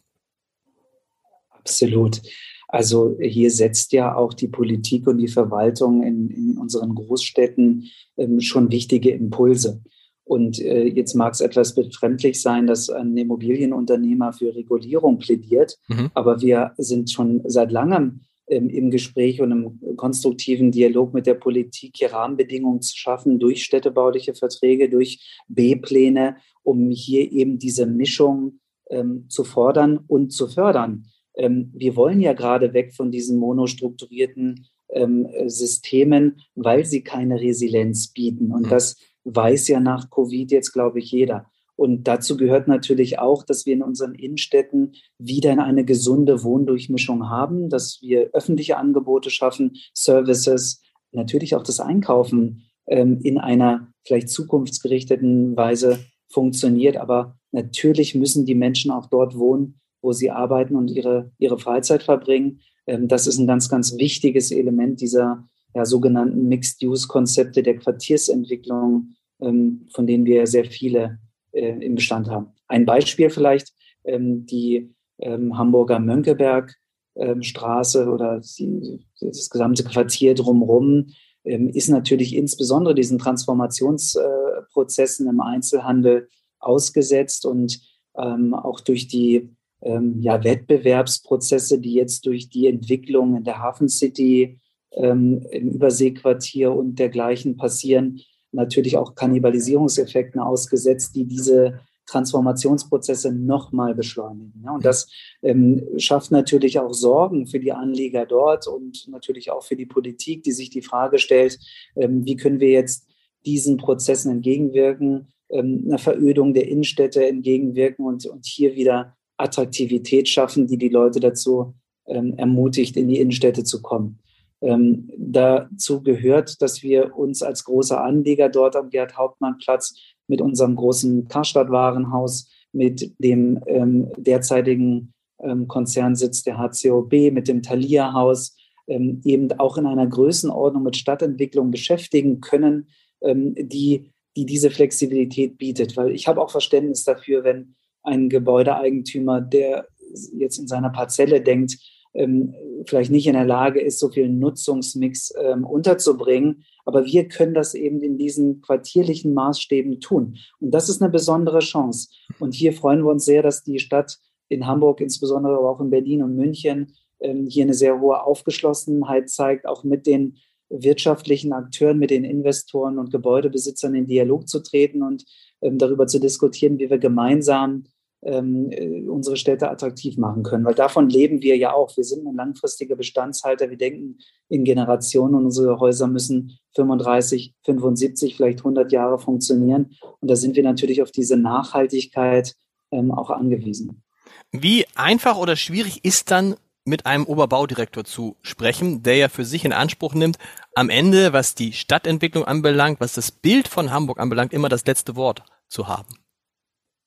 Absolut. 1.51 2.21
Also 2.67 3.15
hier 3.21 3.51
setzt 3.51 3.91
ja 3.91 4.15
auch 4.15 4.33
die 4.33 4.47
Politik 4.47 5.05
und 5.07 5.19
die 5.19 5.27
Verwaltung 5.27 6.01
in, 6.01 6.29
in 6.29 6.57
unseren 6.57 6.95
Großstädten 6.95 7.89
ähm, 8.17 8.41
schon 8.41 8.71
wichtige 8.71 9.11
Impulse. 9.11 9.81
Und 10.25 10.59
äh, 10.59 10.85
jetzt 10.85 11.13
mag 11.13 11.33
es 11.33 11.41
etwas 11.41 11.75
befremdlich 11.75 12.41
sein, 12.41 12.65
dass 12.65 12.89
ein 12.89 13.15
Immobilienunternehmer 13.15 14.33
für 14.33 14.55
Regulierung 14.55 15.19
plädiert, 15.19 15.77
mhm. 15.87 16.09
aber 16.13 16.41
wir 16.41 16.73
sind 16.77 17.11
schon 17.11 17.41
seit 17.45 17.71
langem 17.71 18.21
im 18.47 18.91
Gespräch 18.91 19.41
und 19.41 19.51
im 19.51 19.95
konstruktiven 19.95 20.71
Dialog 20.71 21.13
mit 21.13 21.25
der 21.25 21.35
Politik 21.35 21.93
hier 21.95 22.11
Rahmenbedingungen 22.11 22.81
zu 22.81 22.97
schaffen 22.97 23.39
durch 23.39 23.63
städtebauliche 23.63 24.33
Verträge, 24.33 24.89
durch 24.89 25.41
B-Pläne, 25.47 26.37
um 26.61 26.89
hier 26.91 27.31
eben 27.31 27.57
diese 27.57 27.85
Mischung 27.85 28.59
ähm, 28.89 29.25
zu 29.29 29.43
fordern 29.43 29.99
und 30.07 30.31
zu 30.31 30.47
fördern. 30.47 31.05
Ähm, 31.35 31.71
wir 31.73 31.95
wollen 31.95 32.19
ja 32.19 32.33
gerade 32.33 32.73
weg 32.73 32.93
von 32.93 33.11
diesen 33.11 33.37
monostrukturierten 33.39 34.67
ähm, 34.89 35.27
Systemen, 35.47 36.41
weil 36.55 36.85
sie 36.85 37.01
keine 37.01 37.39
Resilienz 37.39 38.09
bieten. 38.09 38.51
Und 38.51 38.65
mhm. 38.65 38.69
das 38.69 38.97
weiß 39.23 39.69
ja 39.69 39.79
nach 39.79 40.09
Covid 40.09 40.51
jetzt, 40.51 40.73
glaube 40.73 40.99
ich, 40.99 41.11
jeder. 41.11 41.49
Und 41.75 42.07
dazu 42.07 42.37
gehört 42.37 42.67
natürlich 42.67 43.19
auch, 43.19 43.43
dass 43.43 43.65
wir 43.65 43.73
in 43.73 43.81
unseren 43.81 44.13
Innenstädten 44.13 44.93
wieder 45.17 45.51
eine 45.63 45.85
gesunde 45.85 46.43
Wohndurchmischung 46.43 47.29
haben, 47.29 47.69
dass 47.69 47.99
wir 48.01 48.29
öffentliche 48.33 48.77
Angebote 48.77 49.29
schaffen, 49.29 49.77
Services, 49.93 50.81
natürlich 51.11 51.55
auch 51.55 51.63
das 51.63 51.79
Einkaufen 51.79 52.63
ähm, 52.87 53.19
in 53.23 53.37
einer 53.37 53.91
vielleicht 54.05 54.29
zukunftsgerichteten 54.29 55.55
Weise 55.55 55.99
funktioniert. 56.29 56.97
Aber 56.97 57.37
natürlich 57.51 58.15
müssen 58.15 58.45
die 58.45 58.55
Menschen 58.55 58.91
auch 58.91 59.07
dort 59.07 59.37
wohnen, 59.37 59.79
wo 60.01 60.11
sie 60.11 60.31
arbeiten 60.31 60.75
und 60.75 60.89
ihre, 60.89 61.31
ihre 61.37 61.57
Freizeit 61.57 62.03
verbringen. 62.03 62.61
Ähm, 62.85 63.07
das 63.07 63.27
ist 63.27 63.37
ein 63.37 63.47
ganz, 63.47 63.69
ganz 63.69 63.97
wichtiges 63.97 64.51
Element 64.51 65.01
dieser 65.01 65.47
ja, 65.73 65.85
sogenannten 65.85 66.47
Mixed-Use-Konzepte 66.47 67.63
der 67.63 67.77
Quartiersentwicklung, 67.77 69.15
ähm, 69.41 69.87
von 69.93 70.05
denen 70.05 70.25
wir 70.25 70.45
sehr 70.45 70.65
viele 70.65 71.19
äh, 71.53 71.79
im 71.79 71.95
Bestand 71.95 72.29
haben. 72.29 72.47
Ein 72.67 72.85
Beispiel 72.85 73.29
vielleicht, 73.29 73.73
ähm, 74.03 74.45
die 74.45 74.93
ähm, 75.19 75.57
Hamburger 75.57 75.99
Mönckeberg 75.99 76.75
ähm, 77.15 77.41
oder 77.41 78.41
die, 78.41 78.99
das 79.21 79.49
gesamte 79.49 79.83
Quartier 79.83 80.35
drumherum 80.35 81.07
ähm, 81.45 81.69
ist 81.69 81.89
natürlich 81.89 82.35
insbesondere 82.35 82.95
diesen 82.95 83.19
Transformationsprozessen 83.19 85.27
im 85.27 85.39
Einzelhandel 85.39 86.27
ausgesetzt 86.59 87.45
und 87.45 87.79
ähm, 88.17 88.53
auch 88.53 88.79
durch 88.79 89.07
die 89.07 89.49
ähm, 89.81 90.21
ja, 90.21 90.43
Wettbewerbsprozesse, 90.43 91.79
die 91.79 91.93
jetzt 91.93 92.25
durch 92.25 92.49
die 92.49 92.67
Entwicklung 92.67 93.37
in 93.37 93.43
der 93.43 93.59
Hafen 93.59 93.89
City, 93.89 94.59
im 94.95 95.41
Überseequartier 95.51 96.71
und 96.71 96.99
dergleichen 96.99 97.57
passieren, 97.57 98.21
natürlich 98.53 98.97
auch 98.97 99.15
Kannibalisierungseffekten 99.15 100.39
ausgesetzt, 100.39 101.15
die 101.15 101.25
diese 101.25 101.79
Transformationsprozesse 102.05 103.31
nochmal 103.31 103.95
beschleunigen. 103.95 104.61
Ja, 104.63 104.75
und 104.75 104.85
das 104.85 105.07
ähm, 105.41 105.87
schafft 105.97 106.31
natürlich 106.31 106.79
auch 106.79 106.93
Sorgen 106.93 107.47
für 107.47 107.59
die 107.59 107.71
Anleger 107.71 108.25
dort 108.25 108.67
und 108.67 109.07
natürlich 109.09 109.51
auch 109.51 109.63
für 109.63 109.75
die 109.75 109.85
Politik, 109.85 110.43
die 110.43 110.51
sich 110.51 110.69
die 110.69 110.81
Frage 110.81 111.17
stellt, 111.17 111.59
ähm, 111.95 112.25
wie 112.25 112.35
können 112.35 112.59
wir 112.59 112.69
jetzt 112.69 113.07
diesen 113.45 113.77
Prozessen 113.77 114.31
entgegenwirken, 114.31 115.27
ähm, 115.49 115.83
einer 115.87 115.97
Verödung 115.97 116.53
der 116.53 116.67
Innenstädte 116.67 117.25
entgegenwirken 117.25 118.05
und, 118.05 118.25
und 118.25 118.45
hier 118.45 118.75
wieder 118.75 119.15
Attraktivität 119.37 120.27
schaffen, 120.27 120.67
die 120.67 120.77
die 120.77 120.89
Leute 120.89 121.19
dazu 121.19 121.73
ähm, 122.05 122.33
ermutigt, 122.37 122.97
in 122.97 123.07
die 123.07 123.19
Innenstädte 123.19 123.63
zu 123.63 123.81
kommen. 123.81 124.19
Ähm, 124.63 125.11
dazu 125.17 126.01
gehört, 126.01 126.61
dass 126.61 126.83
wir 126.83 127.17
uns 127.17 127.43
als 127.43 127.65
großer 127.65 128.01
Anleger 128.01 128.47
dort 128.47 128.77
am 128.77 128.89
Gerd-Hauptmann-Platz 128.89 129.95
mit 130.27 130.39
unserem 130.39 130.75
großen 130.75 131.27
Karstadt-Warenhaus, 131.27 132.49
mit 132.71 133.13
dem 133.19 133.59
ähm, 133.67 134.09
derzeitigen 134.17 135.13
ähm, 135.39 135.67
Konzernsitz 135.67 136.43
der 136.43 136.57
HCOB, 136.57 137.31
mit 137.31 137.49
dem 137.49 137.61
Thalia-Haus, 137.61 138.55
ähm, 138.87 139.21
eben 139.25 139.51
auch 139.59 139.77
in 139.77 139.85
einer 139.85 140.07
Größenordnung 140.07 140.83
mit 140.83 140.95
Stadtentwicklung 140.95 141.69
beschäftigen 141.69 142.39
können, 142.39 142.87
ähm, 143.21 143.55
die, 143.55 144.11
die 144.37 144.45
diese 144.45 144.71
Flexibilität 144.71 145.57
bietet. 145.57 145.97
Weil 145.97 146.11
ich 146.11 146.27
habe 146.27 146.41
auch 146.41 146.51
Verständnis 146.51 147.03
dafür, 147.03 147.43
wenn 147.43 147.75
ein 148.01 148.29
Gebäudeeigentümer, 148.29 149.41
der 149.41 149.87
jetzt 150.33 150.57
in 150.57 150.67
seiner 150.67 150.89
Parzelle 150.89 151.41
denkt, 151.41 151.77
ähm, 152.13 152.53
vielleicht 152.85 153.11
nicht 153.11 153.27
in 153.27 153.33
der 153.33 153.45
Lage 153.45 153.81
ist, 153.81 153.99
so 153.99 154.09
viel 154.09 154.29
Nutzungsmix 154.29 155.33
ähm, 155.41 155.65
unterzubringen. 155.65 156.63
Aber 156.85 157.05
wir 157.05 157.27
können 157.27 157.53
das 157.53 157.73
eben 157.73 158.01
in 158.01 158.17
diesen 158.17 158.61
quartierlichen 158.61 159.33
Maßstäben 159.33 159.99
tun. 159.99 160.37
Und 160.59 160.71
das 160.71 160.89
ist 160.89 161.01
eine 161.01 161.11
besondere 161.11 161.59
Chance. 161.59 162.09
Und 162.39 162.53
hier 162.53 162.73
freuen 162.73 163.03
wir 163.03 163.11
uns 163.11 163.25
sehr, 163.25 163.41
dass 163.41 163.63
die 163.63 163.79
Stadt 163.79 164.19
in 164.49 164.67
Hamburg, 164.67 165.01
insbesondere 165.01 165.57
aber 165.57 165.69
auch 165.69 165.81
in 165.81 165.89
Berlin 165.89 166.23
und 166.23 166.35
München, 166.35 166.93
ähm, 167.19 167.47
hier 167.47 167.63
eine 167.63 167.73
sehr 167.73 167.99
hohe 167.99 168.23
Aufgeschlossenheit 168.23 169.29
zeigt, 169.29 169.65
auch 169.65 169.83
mit 169.83 170.05
den 170.05 170.37
wirtschaftlichen 170.69 171.53
Akteuren, 171.53 171.99
mit 171.99 172.09
den 172.09 172.23
Investoren 172.23 172.97
und 172.97 173.11
Gebäudebesitzern 173.11 173.95
in 173.95 174.05
Dialog 174.07 174.47
zu 174.47 174.61
treten 174.61 175.03
und 175.03 175.25
ähm, 175.61 175.77
darüber 175.77 176.07
zu 176.07 176.19
diskutieren, 176.19 176.79
wie 176.79 176.89
wir 176.89 176.97
gemeinsam 176.97 177.85
ähm, 178.25 178.69
äh, 178.71 179.07
unsere 179.07 179.37
Städte 179.37 179.69
attraktiv 179.69 180.17
machen 180.17 180.43
können. 180.43 180.65
Weil 180.65 180.75
davon 180.75 181.09
leben 181.09 181.41
wir 181.41 181.57
ja 181.57 181.73
auch. 181.73 181.95
Wir 181.97 182.03
sind 182.03 182.25
ein 182.25 182.35
langfristiger 182.35 182.95
Bestandshalter. 182.95 183.69
Wir 183.69 183.77
denken 183.77 184.19
in 184.49 184.63
Generationen 184.63 185.35
und 185.35 185.45
unsere 185.45 185.79
Häuser 185.79 186.07
müssen 186.07 186.57
35, 186.75 187.55
75, 187.63 188.35
vielleicht 188.35 188.59
100 188.59 188.91
Jahre 188.91 189.19
funktionieren. 189.19 189.95
Und 190.19 190.29
da 190.29 190.35
sind 190.35 190.55
wir 190.55 190.63
natürlich 190.63 191.01
auf 191.01 191.11
diese 191.11 191.37
Nachhaltigkeit 191.37 192.55
ähm, 192.91 193.11
auch 193.11 193.29
angewiesen. 193.29 194.03
Wie 194.51 194.85
einfach 194.95 195.37
oder 195.37 195.55
schwierig 195.55 196.03
ist 196.05 196.31
dann 196.31 196.55
mit 196.85 197.05
einem 197.05 197.25
Oberbaudirektor 197.25 198.03
zu 198.03 198.35
sprechen, 198.41 199.03
der 199.03 199.15
ja 199.15 199.29
für 199.29 199.45
sich 199.45 199.63
in 199.65 199.73
Anspruch 199.73 200.13
nimmt, 200.13 200.37
am 200.75 200.89
Ende, 200.89 201.33
was 201.33 201.55
die 201.55 201.73
Stadtentwicklung 201.73 202.45
anbelangt, 202.45 202.99
was 202.99 203.13
das 203.13 203.31
Bild 203.31 203.67
von 203.67 203.91
Hamburg 203.91 204.19
anbelangt, 204.19 204.53
immer 204.53 204.69
das 204.69 204.85
letzte 204.85 205.15
Wort 205.15 205.43
zu 205.69 205.87
haben. 205.87 206.17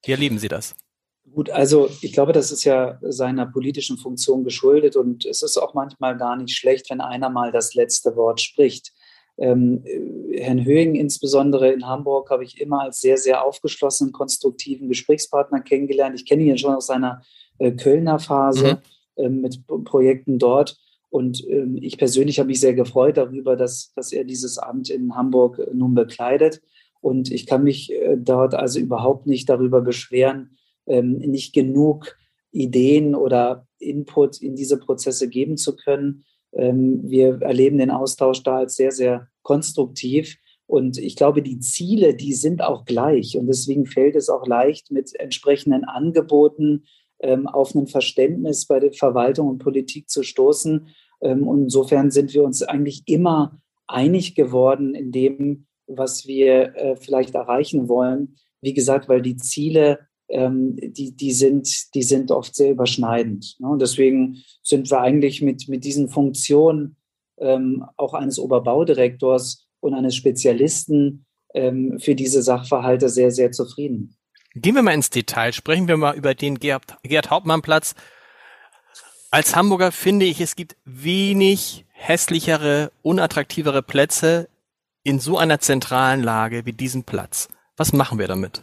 Wie 0.04 0.12
erleben 0.12 0.38
Sie 0.38 0.49
das? 0.49 0.75
Gut, 1.37 1.50
also 1.50 1.90
ich 2.00 2.14
glaube, 2.14 2.33
das 2.33 2.50
ist 2.50 2.64
ja 2.64 2.99
seiner 3.02 3.45
politischen 3.45 3.99
Funktion 3.99 4.43
geschuldet 4.43 4.97
und 4.97 5.26
es 5.26 5.43
ist 5.43 5.59
auch 5.59 5.75
manchmal 5.75 6.16
gar 6.16 6.35
nicht 6.35 6.57
schlecht, 6.57 6.88
wenn 6.88 7.02
einer 7.02 7.28
mal 7.28 7.52
das 7.52 7.75
letzte 7.75 8.16
Wort 8.16 8.40
spricht. 8.40 8.95
Ähm, 9.37 9.85
Herrn 10.33 10.64
Höhing 10.64 10.95
insbesondere 10.95 11.71
in 11.71 11.87
Hamburg 11.87 12.31
habe 12.31 12.43
ich 12.43 12.59
immer 12.59 12.81
als 12.81 13.02
sehr, 13.02 13.19
sehr 13.19 13.45
aufgeschlossenen, 13.45 14.14
konstruktiven 14.14 14.88
Gesprächspartner 14.88 15.61
kennengelernt. 15.61 16.19
Ich 16.19 16.25
kenne 16.25 16.43
ihn 16.43 16.57
schon 16.57 16.75
aus 16.75 16.87
seiner 16.87 17.21
äh, 17.59 17.73
Kölner 17.73 18.19
Phase 18.19 18.81
mhm. 19.19 19.23
äh, 19.23 19.28
mit 19.28 19.66
Projekten 19.85 20.38
dort. 20.38 20.78
Und 21.11 21.47
ähm, 21.50 21.78
ich 21.83 21.99
persönlich 21.99 22.38
habe 22.38 22.47
mich 22.47 22.61
sehr 22.61 22.73
gefreut 22.73 23.19
darüber, 23.19 23.57
dass, 23.57 23.93
dass 23.95 24.11
er 24.11 24.25
dieses 24.25 24.57
Amt 24.57 24.88
in 24.88 25.14
Hamburg 25.14 25.59
äh, 25.59 25.66
nun 25.75 25.95
bekleidet. 25.95 26.62
Und 27.02 27.31
ich 27.31 27.45
kann 27.45 27.62
mich 27.62 27.93
äh, 27.93 28.16
dort 28.16 28.55
also 28.55 28.78
überhaupt 28.78 29.26
nicht 29.26 29.50
darüber 29.50 29.83
beschweren, 29.83 30.57
ähm, 30.87 31.19
nicht 31.19 31.52
genug 31.52 32.16
Ideen 32.52 33.14
oder 33.14 33.66
Input 33.78 34.40
in 34.40 34.57
diese 34.57 34.78
Prozesse 34.78 35.28
geben 35.28 35.57
zu 35.57 35.76
können. 35.76 36.25
Ähm, 36.52 37.02
wir 37.05 37.40
erleben 37.43 37.78
den 37.78 37.90
Austausch 37.90 38.43
da 38.43 38.59
als 38.59 38.76
sehr, 38.76 38.93
sehr 38.93 39.28
konstruktiv. 39.43 40.37
Und 40.66 40.99
ich 40.99 41.14
glaube, 41.14 41.43
die 41.43 41.61
Ziele, 41.61 42.14
die 42.14 42.33
sind 42.33 42.62
auch 42.62 42.85
gleich. 42.85 43.37
Und 43.37 43.47
deswegen 43.47 43.87
fällt 43.87 44.16
es 44.16 44.28
auch 44.28 44.47
leicht, 44.47 44.90
mit 44.90 45.14
entsprechenden 45.19 45.85
Angeboten 45.85 46.85
ähm, 47.21 47.47
auf 47.47 47.75
ein 47.75 47.87
Verständnis 47.87 48.66
bei 48.66 48.81
der 48.81 48.93
Verwaltung 48.93 49.49
und 49.49 49.59
Politik 49.59 50.11
zu 50.11 50.23
stoßen. 50.23 50.88
Ähm, 51.21 51.47
und 51.47 51.64
insofern 51.64 52.11
sind 52.11 52.35
wir 52.35 52.43
uns 52.43 52.62
eigentlich 52.62 53.02
immer 53.07 53.61
einig 53.87 54.35
geworden 54.35 54.95
in 54.95 55.12
dem, 55.12 55.66
was 55.87 56.26
wir 56.26 56.75
äh, 56.75 56.97
vielleicht 56.97 57.35
erreichen 57.35 57.88
wollen. 57.88 58.37
Wie 58.61 58.75
gesagt, 58.75 59.09
weil 59.09 59.23
die 59.23 59.37
Ziele 59.37 60.00
ähm, 60.28 60.76
die, 60.76 61.14
die, 61.14 61.33
sind, 61.33 61.95
die 61.95 62.02
sind 62.02 62.30
oft 62.30 62.54
sehr 62.54 62.71
überschneidend. 62.71 63.56
Ne? 63.59 63.68
Und 63.68 63.80
deswegen 63.80 64.42
sind 64.62 64.90
wir 64.90 65.00
eigentlich 65.00 65.42
mit, 65.42 65.68
mit 65.68 65.85
diesen 65.85 66.09
Funktionen 66.09 66.97
ähm, 67.38 67.85
auch 67.97 68.14
eines 68.14 68.38
Oberbaudirektors 68.38 69.66
und 69.80 69.95
eines 69.95 70.16
Spezialisten 70.16 71.26
ähm, 71.54 71.99
für 72.00 72.14
diese 72.14 72.42
Sachverhalte 72.42 73.09
sehr, 73.09 73.30
sehr 73.30 73.52
zufrieden. 73.52 74.16
Gehen 74.54 74.75
wir 74.75 74.83
mal 74.83 74.95
ins 74.95 75.11
Detail, 75.11 75.52
sprechen 75.52 75.87
wir 75.87 75.97
mal 75.97 76.16
über 76.16 76.35
den 76.35 76.59
Gerd, 76.59 76.83
Gerd 77.02 77.30
Hauptmann 77.30 77.62
Platz. 77.62 77.95
Als 79.30 79.54
Hamburger 79.54 79.92
finde 79.92 80.25
ich, 80.25 80.40
es 80.40 80.56
gibt 80.56 80.76
wenig 80.85 81.85
hässlichere, 81.92 82.90
unattraktivere 83.02 83.83
Plätze 83.83 84.49
in 85.02 85.21
so 85.21 85.37
einer 85.38 85.61
zentralen 85.61 86.23
Lage 86.23 86.64
wie 86.64 86.73
diesem 86.73 87.04
Platz. 87.04 87.49
Was 87.76 87.92
machen 87.92 88.18
wir 88.18 88.28
damit? 88.28 88.62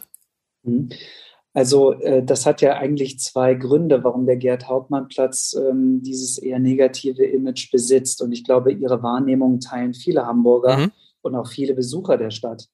Also 1.54 1.92
äh, 1.92 2.22
das 2.22 2.46
hat 2.46 2.60
ja 2.60 2.76
eigentlich 2.76 3.20
zwei 3.20 3.54
Gründe, 3.54 4.02
warum 4.02 4.26
der 4.26 4.36
Gerd-Hauptmann-Platz 4.36 5.56
ähm, 5.56 6.02
dieses 6.02 6.36
eher 6.36 6.58
negative 6.58 7.24
Image 7.24 7.70
besitzt. 7.70 8.20
Und 8.20 8.32
ich 8.32 8.44
glaube, 8.44 8.72
ihre 8.72 9.02
Wahrnehmung 9.04 9.60
teilen 9.60 9.94
viele 9.94 10.26
Hamburger 10.26 10.76
mhm. 10.76 10.92
und 11.22 11.36
auch 11.36 11.46
viele 11.46 11.74
Besucher 11.74 12.18
der 12.18 12.30
Stadt. 12.30 12.66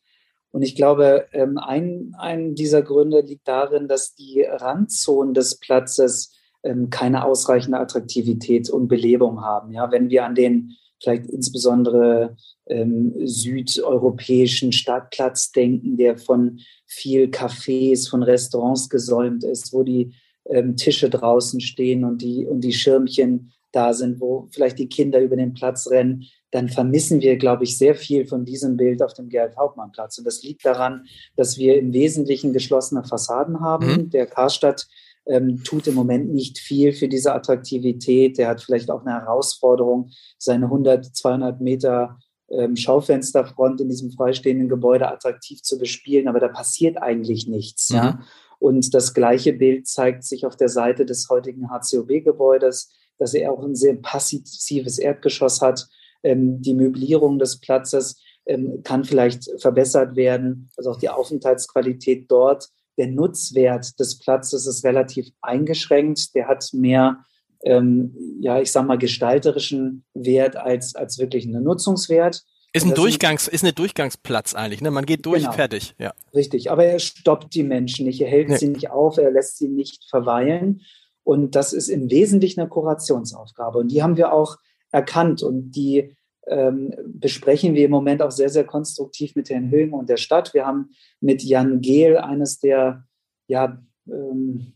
Und 0.50 0.62
ich 0.62 0.74
glaube, 0.74 1.26
ähm, 1.32 1.58
ein, 1.58 2.14
ein 2.18 2.54
dieser 2.54 2.82
Gründe 2.82 3.20
liegt 3.20 3.46
darin, 3.46 3.86
dass 3.86 4.14
die 4.14 4.42
Randzonen 4.42 5.34
des 5.34 5.60
Platzes 5.60 6.34
ähm, 6.62 6.88
keine 6.88 7.24
ausreichende 7.24 7.78
Attraktivität 7.78 8.70
und 8.70 8.88
Belebung 8.88 9.42
haben. 9.42 9.72
Ja, 9.72 9.92
wenn 9.92 10.08
wir 10.08 10.24
an 10.24 10.34
den 10.34 10.76
vielleicht 11.02 11.26
insbesondere 11.26 12.36
ähm, 12.66 13.14
südeuropäischen 13.24 14.72
Stadtplatz 14.72 15.52
denken, 15.52 15.96
der 15.96 16.18
von 16.18 16.60
viel 16.86 17.26
Cafés, 17.26 18.08
von 18.08 18.22
Restaurants 18.22 18.88
gesäumt 18.88 19.44
ist, 19.44 19.72
wo 19.72 19.82
die 19.82 20.12
ähm, 20.46 20.76
Tische 20.76 21.10
draußen 21.10 21.60
stehen 21.60 22.04
und 22.04 22.22
die, 22.22 22.46
und 22.46 22.62
die 22.62 22.72
Schirmchen 22.72 23.52
da 23.72 23.92
sind, 23.94 24.20
wo 24.20 24.48
vielleicht 24.50 24.78
die 24.78 24.88
Kinder 24.88 25.20
über 25.20 25.36
den 25.36 25.54
Platz 25.54 25.88
rennen, 25.88 26.26
dann 26.50 26.68
vermissen 26.68 27.20
wir, 27.20 27.36
glaube 27.36 27.64
ich, 27.64 27.78
sehr 27.78 27.94
viel 27.94 28.26
von 28.26 28.44
diesem 28.44 28.76
Bild 28.76 29.02
auf 29.02 29.14
dem 29.14 29.28
Gerald-Hauptmann-Platz. 29.28 30.18
Und 30.18 30.24
das 30.24 30.42
liegt 30.42 30.64
daran, 30.64 31.06
dass 31.36 31.58
wir 31.58 31.78
im 31.78 31.92
Wesentlichen 31.92 32.52
geschlossene 32.52 33.04
Fassaden 33.04 33.60
haben. 33.60 33.86
Mhm. 33.86 34.10
Der 34.10 34.26
Karstadt 34.26 34.88
ähm, 35.30 35.62
tut 35.62 35.86
im 35.86 35.94
Moment 35.94 36.32
nicht 36.32 36.58
viel 36.58 36.92
für 36.92 37.08
diese 37.08 37.32
Attraktivität. 37.32 38.36
Der 38.36 38.48
hat 38.48 38.62
vielleicht 38.62 38.90
auch 38.90 39.02
eine 39.02 39.12
Herausforderung, 39.12 40.10
seine 40.38 40.66
100, 40.66 41.16
200 41.16 41.60
Meter 41.60 42.18
ähm, 42.50 42.74
Schaufensterfront 42.76 43.80
in 43.80 43.88
diesem 43.88 44.10
freistehenden 44.10 44.68
Gebäude 44.68 45.08
attraktiv 45.08 45.62
zu 45.62 45.78
bespielen, 45.78 46.26
aber 46.26 46.40
da 46.40 46.48
passiert 46.48 47.00
eigentlich 47.00 47.46
nichts. 47.46 47.90
Mhm. 47.90 47.96
Ja? 47.96 48.20
Und 48.58 48.92
das 48.92 49.14
gleiche 49.14 49.52
Bild 49.52 49.86
zeigt 49.86 50.24
sich 50.24 50.44
auf 50.44 50.56
der 50.56 50.68
Seite 50.68 51.06
des 51.06 51.28
heutigen 51.30 51.70
HCOB-Gebäudes, 51.70 52.92
dass 53.18 53.32
er 53.34 53.52
auch 53.52 53.62
ein 53.62 53.76
sehr 53.76 53.94
passives 53.94 54.98
Erdgeschoss 54.98 55.62
hat. 55.62 55.86
Ähm, 56.24 56.60
die 56.60 56.74
Möblierung 56.74 57.38
des 57.38 57.60
Platzes 57.60 58.20
ähm, 58.46 58.82
kann 58.82 59.04
vielleicht 59.04 59.48
verbessert 59.60 60.16
werden, 60.16 60.70
also 60.76 60.90
auch 60.90 60.98
die 60.98 61.08
Aufenthaltsqualität 61.08 62.30
dort 62.30 62.68
der 63.00 63.08
Nutzwert 63.08 63.98
des 63.98 64.18
Platzes 64.18 64.66
ist 64.66 64.84
relativ 64.84 65.30
eingeschränkt. 65.40 66.34
Der 66.34 66.48
hat 66.48 66.68
mehr 66.74 67.24
ähm, 67.62 68.14
ja, 68.40 68.60
ich 68.60 68.72
sag 68.72 68.86
mal, 68.86 68.98
gestalterischen 68.98 70.04
Wert 70.14 70.56
als, 70.56 70.94
als 70.94 71.18
wirklich 71.18 71.46
einen 71.46 71.62
Nutzungswert. 71.62 72.44
Ist 72.72 72.86
ein 72.86 72.94
Durchgangs, 72.94 73.48
ist 73.48 73.64
eine 73.64 73.72
Durchgangsplatz 73.72 74.54
eigentlich, 74.54 74.80
ne? 74.80 74.92
Man 74.92 75.04
geht 75.04 75.26
durch, 75.26 75.42
genau. 75.42 75.52
fertig, 75.52 75.94
ja. 75.98 76.12
Richtig, 76.32 76.70
aber 76.70 76.84
er 76.84 77.00
stoppt 77.00 77.54
die 77.54 77.64
Menschen 77.64 78.06
nicht, 78.06 78.20
er 78.20 78.28
hält 78.28 78.48
nee. 78.48 78.56
sie 78.58 78.68
nicht 78.68 78.90
auf, 78.90 79.18
er 79.18 79.32
lässt 79.32 79.58
sie 79.58 79.68
nicht 79.68 80.04
verweilen. 80.08 80.82
Und 81.24 81.56
das 81.56 81.72
ist 81.72 81.88
im 81.88 82.10
Wesentlichen 82.10 82.60
eine 82.60 82.68
Kurationsaufgabe. 82.68 83.78
Und 83.78 83.88
die 83.88 84.02
haben 84.02 84.16
wir 84.16 84.32
auch 84.32 84.56
erkannt 84.92 85.42
und 85.42 85.72
die 85.72 86.16
ähm, 86.50 86.94
besprechen 87.06 87.74
wir 87.74 87.84
im 87.84 87.90
Moment 87.90 88.20
auch 88.22 88.32
sehr, 88.32 88.48
sehr 88.48 88.64
konstruktiv 88.64 89.36
mit 89.36 89.48
Herrn 89.50 89.70
Högen 89.70 89.94
und 89.94 90.08
der 90.08 90.16
Stadt. 90.16 90.52
Wir 90.52 90.66
haben 90.66 90.90
mit 91.20 91.42
Jan 91.42 91.80
Gehl 91.80 92.18
eines 92.18 92.58
der, 92.58 93.04
ja, 93.46 93.80
ähm, 94.08 94.72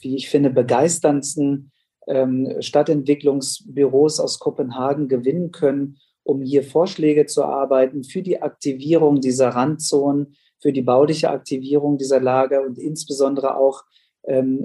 wie 0.00 0.14
ich 0.14 0.28
finde, 0.28 0.50
begeisterndsten 0.50 1.72
ähm, 2.06 2.56
Stadtentwicklungsbüros 2.60 4.20
aus 4.20 4.38
Kopenhagen 4.38 5.08
gewinnen 5.08 5.50
können, 5.50 5.98
um 6.22 6.42
hier 6.42 6.62
Vorschläge 6.62 7.26
zu 7.26 7.42
erarbeiten 7.42 8.04
für 8.04 8.22
die 8.22 8.40
Aktivierung 8.40 9.20
dieser 9.20 9.48
Randzonen, 9.48 10.36
für 10.60 10.72
die 10.72 10.82
bauliche 10.82 11.30
Aktivierung 11.30 11.98
dieser 11.98 12.20
Lage 12.20 12.62
und 12.62 12.78
insbesondere 12.78 13.56
auch 13.56 13.82
ähm, 14.24 14.64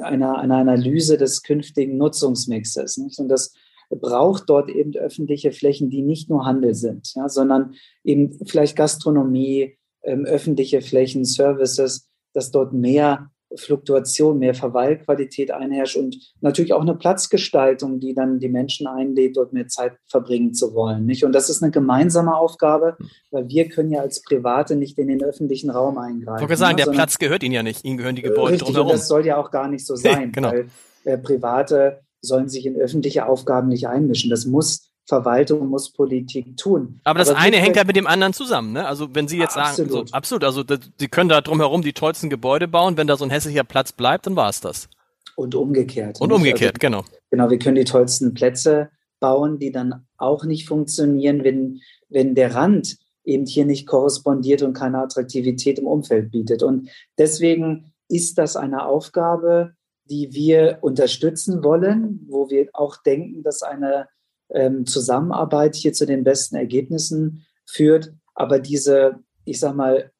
einer, 0.00 0.38
einer 0.38 0.56
Analyse 0.56 1.16
des 1.16 1.42
künftigen 1.42 1.96
Nutzungsmixes. 1.96 2.98
Nicht? 2.98 3.18
Und 3.18 3.28
das 3.28 3.54
braucht 3.96 4.48
dort 4.48 4.70
eben 4.70 4.94
öffentliche 4.94 5.52
Flächen, 5.52 5.90
die 5.90 6.02
nicht 6.02 6.30
nur 6.30 6.44
Handel 6.44 6.74
sind, 6.74 7.12
ja, 7.14 7.28
sondern 7.28 7.74
eben 8.04 8.38
vielleicht 8.46 8.76
Gastronomie, 8.76 9.76
ähm, 10.02 10.24
öffentliche 10.24 10.80
Flächen, 10.82 11.24
Services, 11.24 12.08
dass 12.32 12.50
dort 12.50 12.72
mehr 12.72 13.30
Fluktuation, 13.56 14.38
mehr 14.38 14.54
Verweilqualität 14.54 15.50
einherrscht 15.50 15.96
und 15.96 16.16
natürlich 16.40 16.72
auch 16.72 16.80
eine 16.80 16.94
Platzgestaltung, 16.94 18.00
die 18.00 18.14
dann 18.14 18.38
die 18.38 18.48
Menschen 18.48 18.86
einlädt, 18.86 19.36
dort 19.36 19.52
mehr 19.52 19.68
Zeit 19.68 19.92
verbringen 20.08 20.54
zu 20.54 20.74
wollen. 20.74 21.06
Nicht? 21.06 21.24
Und 21.24 21.32
das 21.32 21.50
ist 21.50 21.62
eine 21.62 21.70
gemeinsame 21.70 22.34
Aufgabe, 22.34 22.96
weil 23.30 23.48
wir 23.48 23.68
können 23.68 23.90
ja 23.90 24.00
als 24.00 24.22
Private 24.22 24.76
nicht 24.76 24.98
in 24.98 25.08
den 25.08 25.22
öffentlichen 25.22 25.70
Raum 25.70 25.98
eingreifen. 25.98 26.44
Ich 26.44 26.48
wollte 26.48 26.56
sagen, 26.56 26.76
ne? 26.76 26.84
der 26.84 26.92
Platz 26.92 27.18
gehört 27.18 27.42
Ihnen 27.42 27.54
ja 27.54 27.62
nicht, 27.62 27.84
Ihnen 27.84 27.98
gehören 27.98 28.16
die 28.16 28.22
Gebäude 28.22 28.52
richtig, 28.52 28.68
drumherum. 28.68 28.88
Und 28.88 28.94
das 28.94 29.08
soll 29.08 29.26
ja 29.26 29.36
auch 29.36 29.50
gar 29.50 29.68
nicht 29.68 29.86
so 29.86 29.96
sein, 29.96 30.32
genau. 30.32 30.50
weil 30.50 30.66
äh, 31.04 31.18
Private 31.18 32.00
sollen 32.22 32.48
sich 32.48 32.64
in 32.64 32.76
öffentliche 32.76 33.26
Aufgaben 33.26 33.68
nicht 33.68 33.88
einmischen. 33.88 34.30
Das 34.30 34.46
muss 34.46 34.92
Verwaltung 35.06 35.68
muss 35.68 35.92
Politik 35.92 36.56
tun. 36.56 37.00
Aber 37.04 37.18
das 37.18 37.30
Aber 37.30 37.38
eine 37.38 37.56
hängt 37.56 37.76
ja 37.76 37.84
mit 37.84 37.96
dem 37.96 38.06
anderen 38.06 38.32
zusammen, 38.32 38.72
ne? 38.72 38.86
Also 38.86 39.08
wenn 39.14 39.26
Sie 39.26 39.38
jetzt 39.38 39.56
absolut. 39.56 39.92
sagen, 39.92 40.06
so, 40.06 40.12
absolut, 40.14 40.44
also 40.44 40.62
Sie 40.98 41.08
können 41.08 41.28
da 41.28 41.40
drumherum 41.40 41.82
die 41.82 41.92
tollsten 41.92 42.30
Gebäude 42.30 42.68
bauen, 42.68 42.96
wenn 42.96 43.08
da 43.08 43.16
so 43.16 43.24
ein 43.24 43.30
hässlicher 43.30 43.64
Platz 43.64 43.92
bleibt, 43.92 44.26
dann 44.26 44.36
war 44.36 44.48
es 44.48 44.60
das. 44.60 44.88
Und 45.34 45.54
umgekehrt. 45.54 46.20
Und 46.20 46.32
umgekehrt, 46.32 46.76
also, 46.76 47.00
genau. 47.00 47.04
Genau, 47.30 47.50
wir 47.50 47.58
können 47.58 47.74
die 47.74 47.84
tollsten 47.84 48.32
Plätze 48.32 48.90
bauen, 49.18 49.58
die 49.58 49.72
dann 49.72 50.06
auch 50.18 50.44
nicht 50.44 50.68
funktionieren, 50.68 51.42
wenn, 51.42 51.80
wenn 52.08 52.34
der 52.34 52.54
Rand 52.54 52.96
eben 53.24 53.46
hier 53.46 53.64
nicht 53.64 53.86
korrespondiert 53.86 54.62
und 54.62 54.72
keine 54.72 54.98
Attraktivität 54.98 55.78
im 55.78 55.86
Umfeld 55.86 56.30
bietet. 56.30 56.62
Und 56.62 56.90
deswegen 57.18 57.92
ist 58.08 58.38
das 58.38 58.56
eine 58.56 58.84
Aufgabe, 58.84 59.74
die 60.12 60.34
wir 60.34 60.78
unterstützen 60.82 61.64
wollen, 61.64 62.26
wo 62.28 62.50
wir 62.50 62.68
auch 62.74 62.98
denken, 62.98 63.42
dass 63.42 63.62
eine 63.62 64.08
ähm, 64.50 64.84
Zusammenarbeit 64.84 65.74
hier 65.74 65.94
zu 65.94 66.04
den 66.04 66.22
besten 66.22 66.54
Ergebnissen 66.54 67.46
führt. 67.64 68.12
Aber 68.34 68.58
diese, 68.58 69.20
ich 69.46 69.58
sag 69.58 69.74
mal, 69.74 70.12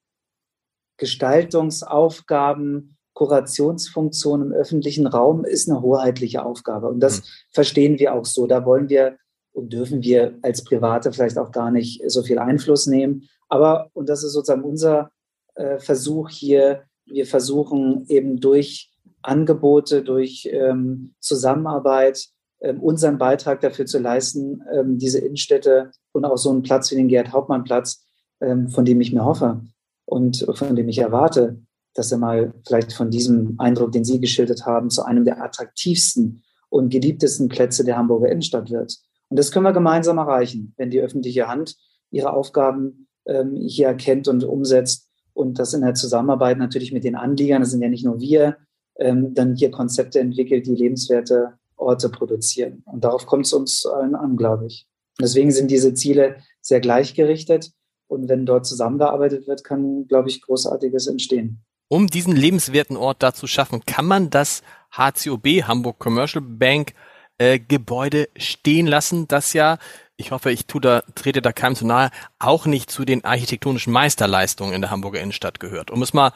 Gestaltungsaufgaben, 0.96 2.96
Kurationsfunktion 3.12 4.40
im 4.40 4.52
öffentlichen 4.52 5.06
Raum 5.06 5.44
ist 5.44 5.68
eine 5.68 5.82
hoheitliche 5.82 6.42
Aufgabe. 6.42 6.88
Und 6.88 7.00
das 7.00 7.18
mhm. 7.18 7.24
verstehen 7.50 7.98
wir 7.98 8.14
auch 8.14 8.24
so. 8.24 8.46
Da 8.46 8.64
wollen 8.64 8.88
wir 8.88 9.18
und 9.52 9.74
dürfen 9.74 10.02
wir 10.02 10.38
als 10.40 10.64
Private 10.64 11.12
vielleicht 11.12 11.36
auch 11.36 11.52
gar 11.52 11.70
nicht 11.70 12.00
so 12.10 12.22
viel 12.22 12.38
Einfluss 12.38 12.86
nehmen. 12.86 13.28
Aber, 13.50 13.90
und 13.92 14.08
das 14.08 14.24
ist 14.24 14.32
sozusagen 14.32 14.64
unser 14.64 15.10
äh, 15.54 15.78
Versuch 15.78 16.30
hier, 16.30 16.84
wir 17.04 17.26
versuchen 17.26 18.06
eben 18.08 18.40
durch 18.40 18.91
Angebote, 19.22 20.02
durch 20.02 20.48
ähm, 20.50 21.14
Zusammenarbeit 21.20 22.28
ähm, 22.60 22.80
unseren 22.80 23.18
Beitrag 23.18 23.60
dafür 23.60 23.86
zu 23.86 23.98
leisten, 23.98 24.62
ähm, 24.72 24.98
diese 24.98 25.18
Innenstädte 25.18 25.90
und 26.12 26.24
auch 26.24 26.38
so 26.38 26.50
einen 26.50 26.62
Platz 26.62 26.90
wie 26.90 26.96
den 26.96 27.08
Gerd-Hauptmann-Platz, 27.08 28.04
ähm, 28.40 28.68
von 28.68 28.84
dem 28.84 29.00
ich 29.00 29.12
mir 29.12 29.24
hoffe 29.24 29.62
und 30.04 30.46
von 30.54 30.76
dem 30.76 30.88
ich 30.88 30.98
erwarte, 30.98 31.58
dass 31.94 32.12
er 32.12 32.18
mal 32.18 32.54
vielleicht 32.66 32.92
von 32.92 33.10
diesem 33.10 33.56
Eindruck, 33.58 33.92
den 33.92 34.04
Sie 34.04 34.20
geschildert 34.20 34.64
haben, 34.64 34.90
zu 34.90 35.04
einem 35.04 35.24
der 35.24 35.42
attraktivsten 35.42 36.42
und 36.68 36.88
geliebtesten 36.88 37.48
Plätze 37.48 37.84
der 37.84 37.96
Hamburger 37.96 38.30
Innenstadt 38.30 38.70
wird. 38.70 38.96
Und 39.28 39.38
das 39.38 39.50
können 39.50 39.66
wir 39.66 39.72
gemeinsam 39.72 40.18
erreichen, 40.18 40.74
wenn 40.76 40.90
die 40.90 41.00
öffentliche 41.00 41.48
Hand 41.48 41.76
ihre 42.10 42.32
Aufgaben 42.32 43.08
ähm, 43.26 43.56
hier 43.56 43.88
erkennt 43.88 44.28
und 44.28 44.44
umsetzt 44.44 45.08
und 45.34 45.58
das 45.58 45.74
in 45.74 45.82
der 45.82 45.94
Zusammenarbeit 45.94 46.58
natürlich 46.58 46.92
mit 46.92 47.04
den 47.04 47.14
Anliegern, 47.14 47.62
das 47.62 47.70
sind 47.70 47.82
ja 47.82 47.88
nicht 47.88 48.04
nur 48.04 48.20
wir, 48.20 48.56
ähm, 48.98 49.34
dann 49.34 49.54
hier 49.56 49.70
Konzepte 49.70 50.20
entwickelt, 50.20 50.66
die 50.66 50.74
lebenswerte 50.74 51.54
Orte 51.76 52.08
produzieren. 52.08 52.82
Und 52.86 53.04
darauf 53.04 53.26
kommt 53.26 53.46
es 53.46 53.52
uns 53.52 53.86
allen 53.86 54.14
an, 54.14 54.36
glaube 54.36 54.66
ich. 54.66 54.86
deswegen 55.20 55.50
sind 55.50 55.70
diese 55.70 55.94
Ziele 55.94 56.36
sehr 56.60 56.80
gleichgerichtet. 56.80 57.72
Und 58.06 58.28
wenn 58.28 58.44
dort 58.44 58.66
zusammengearbeitet 58.66 59.46
wird, 59.46 59.64
kann, 59.64 60.06
glaube 60.06 60.28
ich, 60.28 60.42
Großartiges 60.42 61.06
entstehen. 61.06 61.64
Um 61.88 62.08
diesen 62.08 62.36
lebenswerten 62.36 62.96
Ort 62.96 63.22
da 63.22 63.32
zu 63.34 63.46
schaffen, 63.46 63.84
kann 63.86 64.06
man 64.06 64.30
das 64.30 64.62
HCOB, 64.90 65.64
Hamburg 65.64 65.98
Commercial 65.98 66.44
Bank, 66.44 66.94
äh, 67.38 67.58
Gebäude 67.58 68.28
stehen 68.36 68.86
lassen, 68.86 69.28
das 69.28 69.52
ja, 69.52 69.78
ich 70.16 70.30
hoffe, 70.30 70.52
ich 70.52 70.66
tu 70.66 70.78
da, 70.78 71.02
trete 71.14 71.42
da 71.42 71.52
keinem 71.52 71.74
zu 71.74 71.86
nahe, 71.86 72.10
auch 72.38 72.66
nicht 72.66 72.90
zu 72.90 73.04
den 73.04 73.24
architektonischen 73.24 73.92
Meisterleistungen 73.92 74.74
in 74.74 74.82
der 74.82 74.90
Hamburger 74.90 75.20
Innenstadt 75.20 75.58
gehört, 75.58 75.90
um 75.90 76.02
es 76.02 76.12
mal 76.12 76.32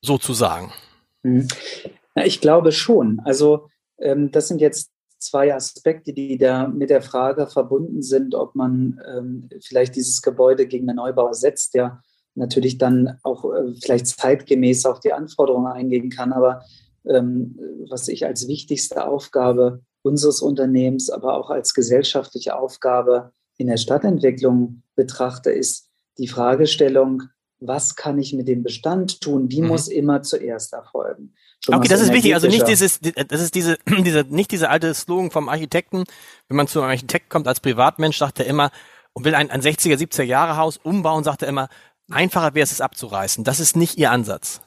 so 0.00 0.18
zu 0.18 0.34
sagen. 0.34 0.72
Mhm. 1.22 1.48
Ich 2.24 2.40
glaube 2.40 2.72
schon. 2.72 3.20
Also 3.24 3.68
ähm, 3.98 4.30
das 4.30 4.48
sind 4.48 4.60
jetzt 4.60 4.90
zwei 5.18 5.54
Aspekte, 5.54 6.12
die 6.12 6.38
da 6.38 6.68
mit 6.68 6.90
der 6.90 7.02
Frage 7.02 7.46
verbunden 7.46 8.02
sind, 8.02 8.34
ob 8.34 8.54
man 8.54 9.00
ähm, 9.06 9.48
vielleicht 9.60 9.96
dieses 9.96 10.22
Gebäude 10.22 10.66
gegen 10.66 10.88
einen 10.88 10.96
Neubau 10.96 11.28
ersetzt, 11.28 11.74
der 11.74 12.00
natürlich 12.34 12.78
dann 12.78 13.18
auch 13.22 13.44
äh, 13.52 13.74
vielleicht 13.82 14.06
zeitgemäß 14.06 14.86
auf 14.86 15.00
die 15.00 15.12
Anforderungen 15.12 15.72
eingehen 15.72 16.10
kann. 16.10 16.32
Aber 16.32 16.62
ähm, 17.04 17.58
was 17.88 18.08
ich 18.08 18.26
als 18.26 18.48
wichtigste 18.48 19.06
Aufgabe 19.06 19.82
unseres 20.02 20.40
Unternehmens, 20.40 21.10
aber 21.10 21.36
auch 21.36 21.50
als 21.50 21.74
gesellschaftliche 21.74 22.56
Aufgabe 22.56 23.32
in 23.56 23.66
der 23.66 23.76
Stadtentwicklung 23.76 24.82
betrachte, 24.94 25.50
ist 25.50 25.90
die 26.18 26.28
Fragestellung, 26.28 27.24
was 27.60 27.96
kann 27.96 28.18
ich 28.18 28.32
mit 28.32 28.48
dem 28.48 28.62
Bestand 28.62 29.20
tun? 29.20 29.48
Die 29.48 29.62
mhm. 29.62 29.68
muss 29.68 29.88
immer 29.88 30.22
zuerst 30.22 30.72
erfolgen. 30.72 31.34
Okay, 31.66 31.88
das 31.88 32.00
ist 32.00 32.12
wichtig. 32.12 32.34
Also 32.34 32.46
nicht 32.46 32.66
dieses, 32.66 33.00
das 33.00 33.42
ist 33.42 33.54
diese, 33.54 33.78
diese, 34.04 34.24
nicht 34.28 34.50
diese 34.50 34.70
alte 34.70 34.94
Slogan 34.94 35.30
vom 35.30 35.48
Architekten. 35.48 36.04
Wenn 36.48 36.56
man 36.56 36.68
zu 36.68 36.80
einem 36.80 36.90
Architekt 36.90 37.30
kommt 37.30 37.48
als 37.48 37.60
Privatmensch, 37.60 38.18
sagt 38.18 38.40
er 38.40 38.46
immer 38.46 38.70
und 39.12 39.24
will 39.24 39.34
ein, 39.34 39.50
ein 39.50 39.60
60er, 39.60 39.96
70er 39.96 40.22
Jahre 40.22 40.56
Haus 40.56 40.76
umbauen, 40.76 41.24
sagt 41.24 41.42
er 41.42 41.48
immer, 41.48 41.68
einfacher 42.10 42.54
wäre 42.54 42.64
es, 42.64 42.72
es 42.72 42.80
abzureißen. 42.80 43.44
Das 43.44 43.60
ist 43.60 43.76
nicht 43.76 43.98
Ihr 43.98 44.10
Ansatz. 44.10 44.60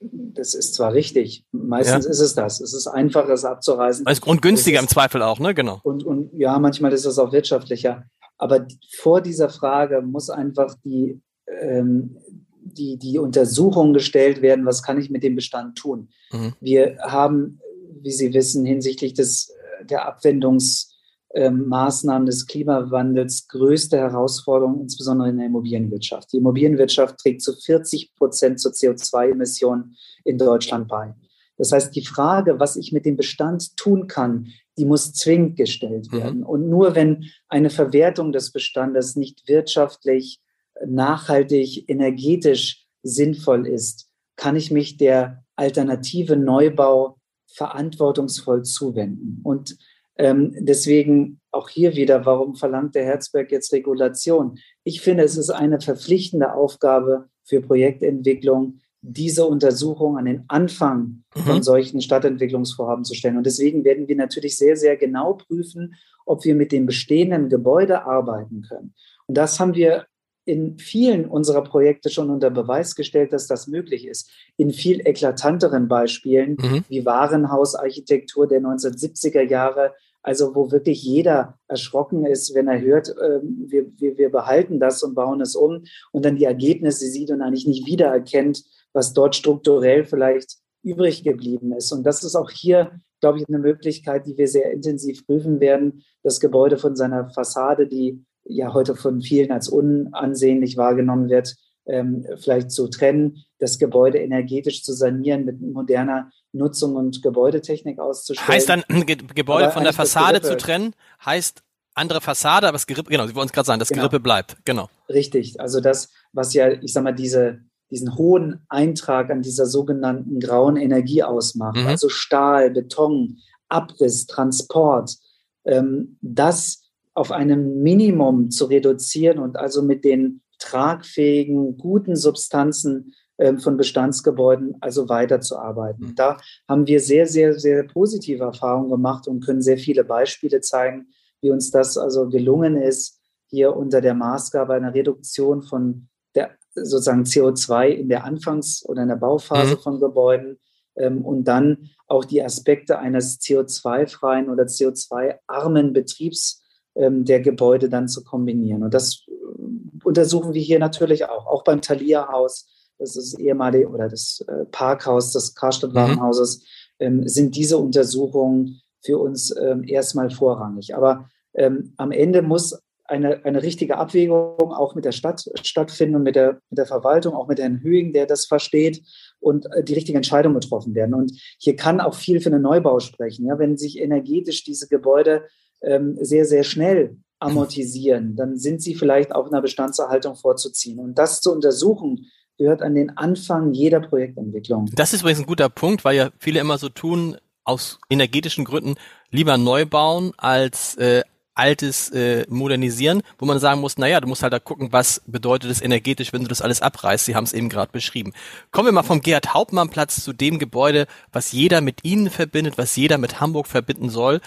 Das 0.00 0.54
ist 0.54 0.74
zwar 0.74 0.94
richtig. 0.94 1.44
Meistens 1.52 2.04
ja. 2.04 2.10
ist 2.10 2.20
es 2.20 2.34
das. 2.34 2.60
Es 2.60 2.72
ist 2.72 2.86
einfacher, 2.86 3.30
es 3.30 3.44
abzureißen. 3.44 4.06
Und 4.24 4.42
günstiger 4.42 4.78
ist, 4.78 4.84
im 4.84 4.88
Zweifel 4.88 5.22
auch, 5.22 5.38
ne? 5.38 5.54
Genau. 5.54 5.80
Und, 5.82 6.04
und 6.04 6.30
ja, 6.38 6.58
manchmal 6.58 6.92
ist 6.92 7.04
es 7.04 7.18
auch 7.18 7.32
wirtschaftlicher. 7.32 8.04
Aber 8.38 8.66
vor 8.96 9.20
dieser 9.20 9.50
Frage 9.50 10.00
muss 10.00 10.30
einfach 10.30 10.74
die, 10.84 11.20
ähm, 11.60 12.16
die, 12.62 12.98
die 12.98 13.18
Untersuchung 13.18 13.92
gestellt 13.92 14.42
werden, 14.42 14.66
was 14.66 14.82
kann 14.82 15.00
ich 15.00 15.10
mit 15.10 15.22
dem 15.22 15.34
Bestand 15.34 15.78
tun. 15.78 16.08
Mhm. 16.32 16.54
Wir 16.60 16.98
haben, 17.02 17.60
wie 18.02 18.12
Sie 18.12 18.34
wissen, 18.34 18.64
hinsichtlich 18.64 19.14
des, 19.14 19.52
der 19.82 20.06
Abwendungsmaßnahmen 20.06 22.26
des 22.26 22.46
Klimawandels 22.46 23.48
größte 23.48 23.98
Herausforderungen, 23.98 24.82
insbesondere 24.82 25.30
in 25.30 25.38
der 25.38 25.46
Immobilienwirtschaft. 25.46 26.32
Die 26.32 26.38
Immobilienwirtschaft 26.38 27.18
trägt 27.18 27.42
zu 27.42 27.54
40 27.54 28.14
Prozent 28.14 28.60
zur 28.60 28.72
CO2-Emissionen 28.72 29.96
in 30.24 30.38
Deutschland 30.38 30.88
bei. 30.88 31.14
Das 31.56 31.72
heißt, 31.72 31.94
die 31.94 32.06
Frage, 32.06 32.58
was 32.58 32.76
ich 32.76 32.92
mit 32.92 33.04
dem 33.04 33.16
Bestand 33.16 33.76
tun 33.76 34.06
kann, 34.06 34.46
die 34.78 34.86
muss 34.86 35.12
zwingend 35.12 35.56
gestellt 35.56 36.10
mhm. 36.10 36.16
werden. 36.16 36.40
Mhm. 36.40 36.46
Und 36.46 36.70
nur 36.70 36.94
wenn 36.94 37.26
eine 37.48 37.68
Verwertung 37.68 38.32
des 38.32 38.50
Bestandes 38.50 39.14
nicht 39.14 39.46
wirtschaftlich 39.46 40.40
nachhaltig, 40.86 41.88
energetisch 41.88 42.86
sinnvoll 43.02 43.66
ist, 43.66 44.08
kann 44.36 44.56
ich 44.56 44.70
mich 44.70 44.96
der 44.96 45.44
alternative 45.56 46.36
Neubau 46.36 47.18
verantwortungsvoll 47.52 48.62
zuwenden. 48.62 49.40
Und 49.42 49.76
ähm, 50.16 50.54
deswegen 50.58 51.40
auch 51.50 51.68
hier 51.68 51.96
wieder, 51.96 52.24
warum 52.26 52.54
verlangt 52.54 52.94
der 52.94 53.04
Herzberg 53.04 53.50
jetzt 53.50 53.72
Regulation? 53.72 54.58
Ich 54.84 55.00
finde, 55.00 55.24
es 55.24 55.36
ist 55.36 55.50
eine 55.50 55.80
verpflichtende 55.80 56.54
Aufgabe 56.54 57.28
für 57.44 57.60
Projektentwicklung, 57.60 58.80
diese 59.02 59.46
Untersuchung 59.46 60.18
an 60.18 60.26
den 60.26 60.44
Anfang 60.48 61.24
mhm. 61.34 61.40
von 61.40 61.62
solchen 61.62 62.00
Stadtentwicklungsvorhaben 62.00 63.04
zu 63.04 63.14
stellen. 63.14 63.38
Und 63.38 63.46
deswegen 63.46 63.84
werden 63.84 64.08
wir 64.08 64.16
natürlich 64.16 64.56
sehr, 64.56 64.76
sehr 64.76 64.96
genau 64.96 65.34
prüfen, 65.34 65.94
ob 66.26 66.44
wir 66.44 66.54
mit 66.54 66.70
dem 66.70 66.86
bestehenden 66.86 67.48
Gebäude 67.48 68.04
arbeiten 68.04 68.62
können. 68.62 68.94
Und 69.26 69.36
das 69.36 69.58
haben 69.58 69.74
wir 69.74 70.06
in 70.50 70.78
vielen 70.78 71.26
unserer 71.26 71.62
Projekte 71.62 72.10
schon 72.10 72.28
unter 72.28 72.50
Beweis 72.50 72.94
gestellt, 72.94 73.32
dass 73.32 73.46
das 73.46 73.68
möglich 73.68 74.06
ist. 74.06 74.30
In 74.56 74.70
viel 74.72 75.00
eklatanteren 75.06 75.88
Beispielen 75.88 76.56
mhm. 76.60 76.84
wie 76.88 77.06
Warenhausarchitektur 77.06 78.48
der 78.48 78.60
1970er 78.60 79.42
Jahre, 79.42 79.94
also 80.22 80.54
wo 80.54 80.70
wirklich 80.70 81.02
jeder 81.02 81.58
erschrocken 81.68 82.26
ist, 82.26 82.54
wenn 82.54 82.68
er 82.68 82.80
hört, 82.80 83.08
äh, 83.10 83.40
wir, 83.42 83.86
wir, 83.96 84.18
wir 84.18 84.30
behalten 84.30 84.80
das 84.80 85.02
und 85.02 85.14
bauen 85.14 85.40
es 85.40 85.54
um 85.54 85.84
und 86.12 86.24
dann 86.24 86.36
die 86.36 86.44
Ergebnisse 86.44 87.06
sieht 87.06 87.30
und 87.30 87.40
eigentlich 87.40 87.66
nicht 87.66 87.86
wiedererkennt, 87.86 88.64
was 88.92 89.12
dort 89.12 89.36
strukturell 89.36 90.04
vielleicht 90.04 90.56
übrig 90.82 91.22
geblieben 91.22 91.72
ist. 91.72 91.92
Und 91.92 92.04
das 92.04 92.24
ist 92.24 92.34
auch 92.34 92.50
hier, 92.50 92.92
glaube 93.20 93.38
ich, 93.38 93.48
eine 93.48 93.58
Möglichkeit, 93.58 94.26
die 94.26 94.36
wir 94.36 94.48
sehr 94.48 94.72
intensiv 94.72 95.26
prüfen 95.26 95.60
werden, 95.60 96.02
das 96.22 96.40
Gebäude 96.40 96.76
von 96.76 96.96
seiner 96.96 97.30
Fassade, 97.30 97.86
die 97.86 98.24
ja 98.50 98.72
heute 98.72 98.94
von 98.94 99.20
vielen 99.20 99.52
als 99.52 99.68
unansehnlich 99.68 100.76
wahrgenommen 100.76 101.28
wird, 101.28 101.56
ähm, 101.86 102.26
vielleicht 102.38 102.70
zu 102.70 102.88
trennen, 102.88 103.44
das 103.58 103.78
Gebäude 103.78 104.18
energetisch 104.18 104.82
zu 104.82 104.92
sanieren, 104.92 105.44
mit 105.44 105.60
moderner 105.60 106.30
Nutzung 106.52 106.96
und 106.96 107.22
Gebäudetechnik 107.22 107.98
auszustellen. 107.98 108.48
Heißt 108.48 108.68
dann, 108.68 108.84
Ge 109.06 109.16
Gebäude 109.34 109.64
aber 109.64 109.72
von 109.72 109.84
der 109.84 109.92
Fassade 109.92 110.40
zu 110.40 110.56
trennen, 110.56 110.94
heißt 111.24 111.62
andere 111.94 112.20
Fassade, 112.20 112.68
aber 112.68 112.76
das 112.76 112.86
Gerippe, 112.86 113.10
genau, 113.10 113.26
Sie 113.26 113.34
wollen 113.34 113.46
es 113.46 113.52
gerade 113.52 113.66
sagen, 113.66 113.78
das 113.78 113.88
genau. 113.88 114.02
Gerippe 114.02 114.20
bleibt, 114.20 114.56
genau. 114.64 114.88
Richtig, 115.08 115.60
also 115.60 115.80
das, 115.80 116.10
was 116.32 116.54
ja, 116.54 116.70
ich 116.70 116.92
sag 116.92 117.04
mal, 117.04 117.12
diese, 117.12 117.60
diesen 117.90 118.16
hohen 118.16 118.64
Eintrag 118.68 119.30
an 119.30 119.42
dieser 119.42 119.66
sogenannten 119.66 120.40
grauen 120.40 120.76
Energie 120.76 121.22
ausmacht, 121.22 121.76
mhm. 121.76 121.86
also 121.86 122.08
Stahl, 122.08 122.70
Beton, 122.70 123.38
Abriss, 123.68 124.26
Transport, 124.26 125.16
ähm, 125.64 126.18
das 126.20 126.79
auf 127.14 127.32
einem 127.32 127.82
Minimum 127.82 128.50
zu 128.50 128.66
reduzieren 128.66 129.38
und 129.38 129.56
also 129.56 129.82
mit 129.82 130.04
den 130.04 130.42
tragfähigen, 130.58 131.76
guten 131.76 132.16
Substanzen 132.16 133.14
äh, 133.38 133.56
von 133.56 133.76
Bestandsgebäuden 133.76 134.76
also 134.80 135.08
weiterzuarbeiten. 135.08 136.08
Mhm. 136.08 136.14
Da 136.14 136.36
haben 136.68 136.86
wir 136.86 137.00
sehr, 137.00 137.26
sehr, 137.26 137.58
sehr 137.58 137.84
positive 137.84 138.44
Erfahrungen 138.44 138.90
gemacht 138.90 139.26
und 139.26 139.44
können 139.44 139.62
sehr 139.62 139.78
viele 139.78 140.04
Beispiele 140.04 140.60
zeigen, 140.60 141.08
wie 141.40 141.50
uns 141.50 141.70
das 141.70 141.96
also 141.96 142.28
gelungen 142.28 142.76
ist, 142.76 143.18
hier 143.48 143.74
unter 143.74 144.00
der 144.00 144.14
Maßgabe 144.14 144.74
einer 144.74 144.94
Reduktion 144.94 145.62
von 145.62 146.08
der 146.34 146.50
sozusagen 146.74 147.24
CO2 147.24 147.88
in 147.88 148.08
der 148.08 148.24
Anfangs- 148.24 148.84
oder 148.86 149.02
in 149.02 149.08
der 149.08 149.16
Bauphase 149.16 149.74
mhm. 149.74 149.80
von 149.80 150.00
Gebäuden 150.00 150.60
ähm, 150.96 151.24
und 151.24 151.44
dann 151.44 151.90
auch 152.06 152.24
die 152.24 152.42
Aspekte 152.42 152.98
eines 152.98 153.40
CO2-freien 153.40 154.50
oder 154.50 154.64
CO2-armen 154.64 155.92
Betriebs 155.92 156.58
ähm, 156.58 156.66
der 156.94 157.40
Gebäude 157.40 157.88
dann 157.88 158.08
zu 158.08 158.24
kombinieren. 158.24 158.82
Und 158.82 158.94
das 158.94 159.24
äh, 159.28 160.04
untersuchen 160.04 160.54
wir 160.54 160.62
hier 160.62 160.78
natürlich 160.78 161.26
auch, 161.26 161.46
auch 161.46 161.64
beim 161.64 161.80
Thalia-Haus, 161.80 162.68
das 162.98 163.16
ist 163.16 163.34
das 163.34 163.40
ehemalige 163.40 163.88
oder 163.88 164.08
das 164.08 164.44
äh, 164.46 164.64
Parkhaus 164.66 165.32
des 165.32 165.54
Karstadt-Warenhauses, 165.54 166.64
mhm. 166.98 167.06
ähm, 167.06 167.28
sind 167.28 167.56
diese 167.56 167.78
Untersuchungen 167.78 168.80
für 169.02 169.18
uns 169.18 169.54
ähm, 169.56 169.84
erstmal 169.84 170.30
vorrangig. 170.30 170.94
Aber 170.94 171.28
ähm, 171.54 171.94
am 171.96 172.12
Ende 172.12 172.42
muss 172.42 172.78
eine, 173.10 173.44
eine 173.44 173.62
richtige 173.62 173.96
Abwägung 173.96 174.72
auch 174.72 174.94
mit 174.94 175.04
der 175.04 175.12
Stadt 175.12 175.50
stattfinden 175.62 176.16
und 176.16 176.22
mit 176.22 176.36
der, 176.36 176.60
mit 176.70 176.78
der 176.78 176.86
Verwaltung, 176.86 177.34
auch 177.34 177.48
mit 177.48 177.58
Herrn 177.58 177.82
Höing, 177.82 178.12
der 178.12 178.26
das 178.26 178.44
versteht 178.46 179.02
und 179.40 179.66
äh, 179.74 179.82
die 179.82 179.94
richtige 179.94 180.16
Entscheidung 180.16 180.54
getroffen 180.54 180.94
werden. 180.94 181.14
Und 181.14 181.32
hier 181.58 181.74
kann 181.74 182.00
auch 182.00 182.14
viel 182.14 182.40
für 182.40 182.50
einen 182.50 182.62
Neubau 182.62 183.00
sprechen. 183.00 183.46
Ja, 183.46 183.58
wenn 183.58 183.76
sich 183.76 183.98
energetisch 183.98 184.62
diese 184.62 184.86
Gebäude 184.86 185.44
ähm, 185.82 186.16
sehr, 186.20 186.44
sehr 186.44 186.64
schnell 186.64 187.16
amortisieren, 187.38 188.36
dann 188.36 188.56
sind 188.56 188.82
sie 188.82 188.94
vielleicht 188.94 189.34
auch 189.34 189.46
in 189.46 189.52
der 189.52 189.62
Bestandserhaltung 189.62 190.36
vorzuziehen. 190.36 190.98
Und 190.98 191.18
das 191.18 191.40
zu 191.40 191.52
untersuchen, 191.52 192.26
gehört 192.58 192.82
an 192.82 192.94
den 192.94 193.16
Anfang 193.16 193.72
jeder 193.72 194.00
Projektentwicklung. 194.00 194.90
Das 194.94 195.14
ist 195.14 195.22
übrigens 195.22 195.40
ein 195.40 195.46
guter 195.46 195.70
Punkt, 195.70 196.04
weil 196.04 196.16
ja 196.16 196.30
viele 196.38 196.60
immer 196.60 196.76
so 196.76 196.90
tun, 196.90 197.36
aus 197.64 197.98
energetischen 198.10 198.64
Gründen 198.64 198.96
lieber 199.30 199.56
neu 199.56 199.86
bauen 199.86 200.32
als 200.36 200.96
äh, 200.96 201.22
altes 201.54 202.08
äh, 202.10 202.46
modernisieren, 202.48 203.22
wo 203.38 203.44
man 203.44 203.58
sagen 203.58 203.80
muss, 203.80 203.98
naja, 203.98 204.20
du 204.20 204.26
musst 204.28 204.42
halt 204.42 204.52
da 204.52 204.58
gucken, 204.58 204.92
was 204.92 205.22
bedeutet 205.26 205.70
es 205.70 205.82
energetisch, 205.82 206.32
wenn 206.32 206.42
du 206.42 206.48
das 206.48 206.62
alles 206.62 206.80
abreißt. 206.80 207.26
Sie 207.26 207.34
haben 207.34 207.44
es 207.44 207.52
eben 207.52 207.68
gerade 207.68 207.92
beschrieben. 207.92 208.32
Kommen 208.70 208.88
wir 208.88 208.92
mal 208.92 209.02
vom 209.02 209.20
Gerhard 209.20 209.52
Hauptmann 209.52 209.90
Platz 209.90 210.24
zu 210.24 210.32
dem 210.32 210.58
Gebäude, 210.58 211.06
was 211.32 211.52
jeder 211.52 211.82
mit 211.82 212.02
Ihnen 212.02 212.30
verbindet, 212.30 212.78
was 212.78 212.96
jeder 212.96 213.18
mit 213.18 213.40
Hamburg 213.40 213.66
verbinden 213.66 214.08
soll 214.08 214.40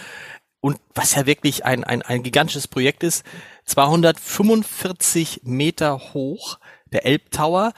und 0.63 0.79
was 0.95 1.13
ja 1.13 1.25
wirklich 1.25 1.65
ein, 1.65 1.83
ein, 1.83 2.01
ein 2.03 2.23
gigantisches 2.23 2.69
Projekt 2.69 3.03
ist. 3.03 3.25
245 3.65 5.41
Meter 5.43 5.99
hoch, 6.13 6.57
der 6.93 7.05
Elbtower. 7.05 7.73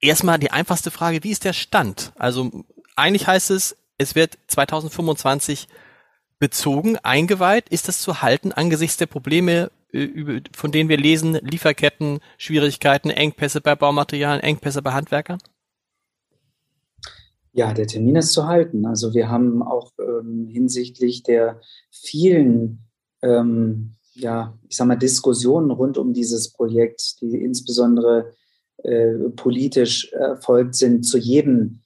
Erstmal 0.00 0.38
die 0.38 0.50
einfachste 0.50 0.90
Frage, 0.90 1.24
wie 1.24 1.30
ist 1.30 1.44
der 1.44 1.54
Stand? 1.54 2.12
Also 2.16 2.50
eigentlich 2.94 3.26
heißt 3.26 3.50
es, 3.50 3.78
es 3.96 4.14
wird 4.14 4.36
2025 4.48 5.66
bezogen, 6.38 6.98
eingeweiht. 6.98 7.70
Ist 7.70 7.88
das 7.88 8.02
zu 8.02 8.20
halten 8.20 8.52
angesichts 8.52 8.98
der 8.98 9.06
Probleme, 9.06 9.70
äh, 9.94 10.42
von 10.54 10.72
denen 10.72 10.90
wir 10.90 10.98
lesen, 10.98 11.38
Lieferketten, 11.40 12.20
Schwierigkeiten, 12.36 13.08
Engpässe 13.08 13.62
bei 13.62 13.74
Baumaterialien, 13.74 14.42
Engpässe 14.42 14.82
bei 14.82 14.92
Handwerkern? 14.92 15.38
Ja, 17.56 17.72
der 17.72 17.86
Termin 17.86 18.16
ist 18.16 18.32
zu 18.32 18.46
halten. 18.46 18.84
Also 18.84 19.14
wir 19.14 19.30
haben 19.30 19.62
auch 19.62 19.90
ähm, 19.98 20.46
hinsichtlich 20.46 21.22
der 21.22 21.62
vielen, 21.90 22.80
ähm, 23.22 23.94
ja, 24.12 24.58
ich 24.68 24.76
sag 24.76 24.86
mal, 24.86 24.96
Diskussionen 24.96 25.70
rund 25.70 25.96
um 25.96 26.12
dieses 26.12 26.52
Projekt, 26.52 27.18
die 27.22 27.42
insbesondere 27.42 28.34
äh, 28.82 29.14
politisch 29.34 30.12
erfolgt 30.12 30.74
sind, 30.74 31.04
zu 31.04 31.16
jedem, 31.16 31.80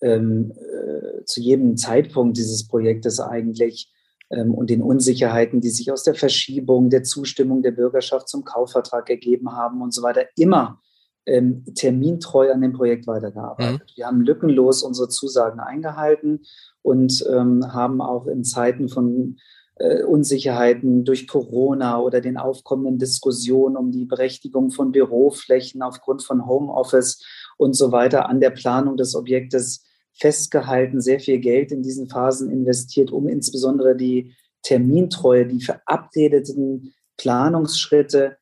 ähm, 0.00 0.52
äh, 0.52 1.24
zu 1.24 1.40
jedem 1.40 1.76
Zeitpunkt 1.76 2.36
dieses 2.36 2.68
Projektes 2.68 3.18
eigentlich 3.18 3.92
ähm, 4.30 4.54
und 4.54 4.70
den 4.70 4.80
Unsicherheiten, 4.80 5.60
die 5.60 5.70
sich 5.70 5.90
aus 5.90 6.04
der 6.04 6.14
Verschiebung, 6.14 6.88
der 6.88 7.02
Zustimmung 7.02 7.62
der 7.62 7.72
Bürgerschaft 7.72 8.28
zum 8.28 8.44
Kaufvertrag 8.44 9.10
ergeben 9.10 9.50
haben 9.50 9.82
und 9.82 9.92
so 9.92 10.02
weiter, 10.02 10.26
immer 10.36 10.80
ähm, 11.26 11.64
termintreu 11.74 12.52
an 12.52 12.60
dem 12.60 12.72
Projekt 12.72 13.06
weitergearbeitet. 13.06 13.80
Mhm. 13.80 13.96
Wir 13.96 14.06
haben 14.06 14.20
lückenlos 14.20 14.82
unsere 14.82 15.08
Zusagen 15.08 15.60
eingehalten 15.60 16.44
und 16.82 17.24
ähm, 17.28 17.72
haben 17.72 18.00
auch 18.00 18.26
in 18.26 18.44
Zeiten 18.44 18.88
von 18.88 19.36
äh, 19.76 20.02
Unsicherheiten 20.04 21.04
durch 21.04 21.26
Corona 21.26 22.00
oder 22.00 22.20
den 22.20 22.36
aufkommenden 22.36 22.98
Diskussionen 22.98 23.76
um 23.76 23.90
die 23.90 24.04
Berechtigung 24.04 24.70
von 24.70 24.92
Büroflächen 24.92 25.82
aufgrund 25.82 26.22
von 26.22 26.46
Homeoffice 26.46 27.22
und 27.58 27.74
so 27.74 27.92
weiter 27.92 28.28
an 28.28 28.40
der 28.40 28.50
Planung 28.50 28.96
des 28.96 29.14
Objektes 29.14 29.84
festgehalten, 30.14 31.00
sehr 31.00 31.20
viel 31.20 31.40
Geld 31.40 31.72
in 31.72 31.82
diesen 31.82 32.08
Phasen 32.08 32.50
investiert, 32.50 33.10
um 33.10 33.28
insbesondere 33.28 33.96
die 33.96 34.34
Termintreue, 34.62 35.46
die 35.46 35.62
verabredeten 35.62 36.94
Planungsschritte 37.18 38.38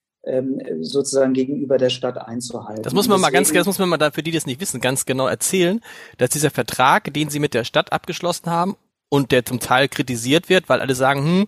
sozusagen 0.80 1.34
gegenüber 1.34 1.76
der 1.76 1.90
Stadt 1.90 2.16
einzuhalten. 2.18 2.82
Das 2.82 2.94
muss 2.94 3.08
man 3.08 3.16
Deswegen, 3.16 3.32
mal 3.32 3.38
ganz, 3.38 3.52
das 3.52 3.66
muss 3.66 3.78
man 3.78 3.88
mal 3.88 3.98
da, 3.98 4.10
für 4.10 4.22
die 4.22 4.30
das 4.30 4.46
nicht 4.46 4.60
wissen, 4.60 4.80
ganz 4.80 5.04
genau 5.04 5.26
erzählen, 5.26 5.80
dass 6.18 6.30
dieser 6.30 6.50
Vertrag, 6.50 7.12
den 7.12 7.28
sie 7.28 7.40
mit 7.40 7.52
der 7.54 7.64
Stadt 7.64 7.92
abgeschlossen 7.92 8.50
haben 8.50 8.76
und 9.10 9.32
der 9.32 9.44
zum 9.44 9.60
Teil 9.60 9.88
kritisiert 9.88 10.48
wird, 10.48 10.68
weil 10.68 10.80
alle 10.80 10.94
sagen, 10.94 11.24
hm, 11.24 11.46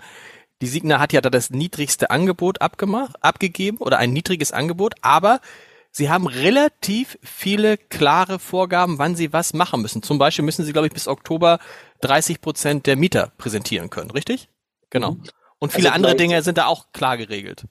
die 0.63 0.67
Signa 0.67 1.01
hat 1.01 1.13
ja 1.13 1.21
da 1.21 1.31
das 1.31 1.51
niedrigste 1.51 2.11
Angebot 2.11 2.61
abgemacht, 2.61 3.17
abgegeben 3.23 3.79
oder 3.79 3.99
ein 3.99 4.13
niedriges 4.13 4.53
Angebot, 4.53 4.95
aber 5.03 5.41
Sie 5.91 6.11
haben 6.11 6.27
relativ 6.27 7.19
viele 7.23 7.79
klare 7.79 8.39
Vorgaben, 8.39 8.99
wann 8.99 9.17
Sie 9.17 9.33
was 9.33 9.55
machen 9.55 9.81
müssen. 9.81 10.03
Zum 10.03 10.19
Beispiel 10.19 10.45
müssen 10.45 10.63
Sie, 10.63 10.75
glaube 10.75 10.89
ich, 10.89 10.93
bis 10.93 11.09
Oktober 11.09 11.59
30 12.03 12.43
Prozent 12.43 12.87
der 12.87 12.97
Mieter 12.97 13.33
präsentieren 13.39 13.89
können, 13.89 14.11
richtig? 14.11 14.51
Genau. 14.91 15.13
Mhm. 15.13 15.23
Und 15.59 15.73
viele 15.73 15.89
also 15.89 15.97
andere 15.97 16.15
Dinge 16.15 16.43
sind 16.43 16.59
da 16.59 16.67
auch 16.67 16.93
klar 16.93 17.17
geregelt. 17.17 17.65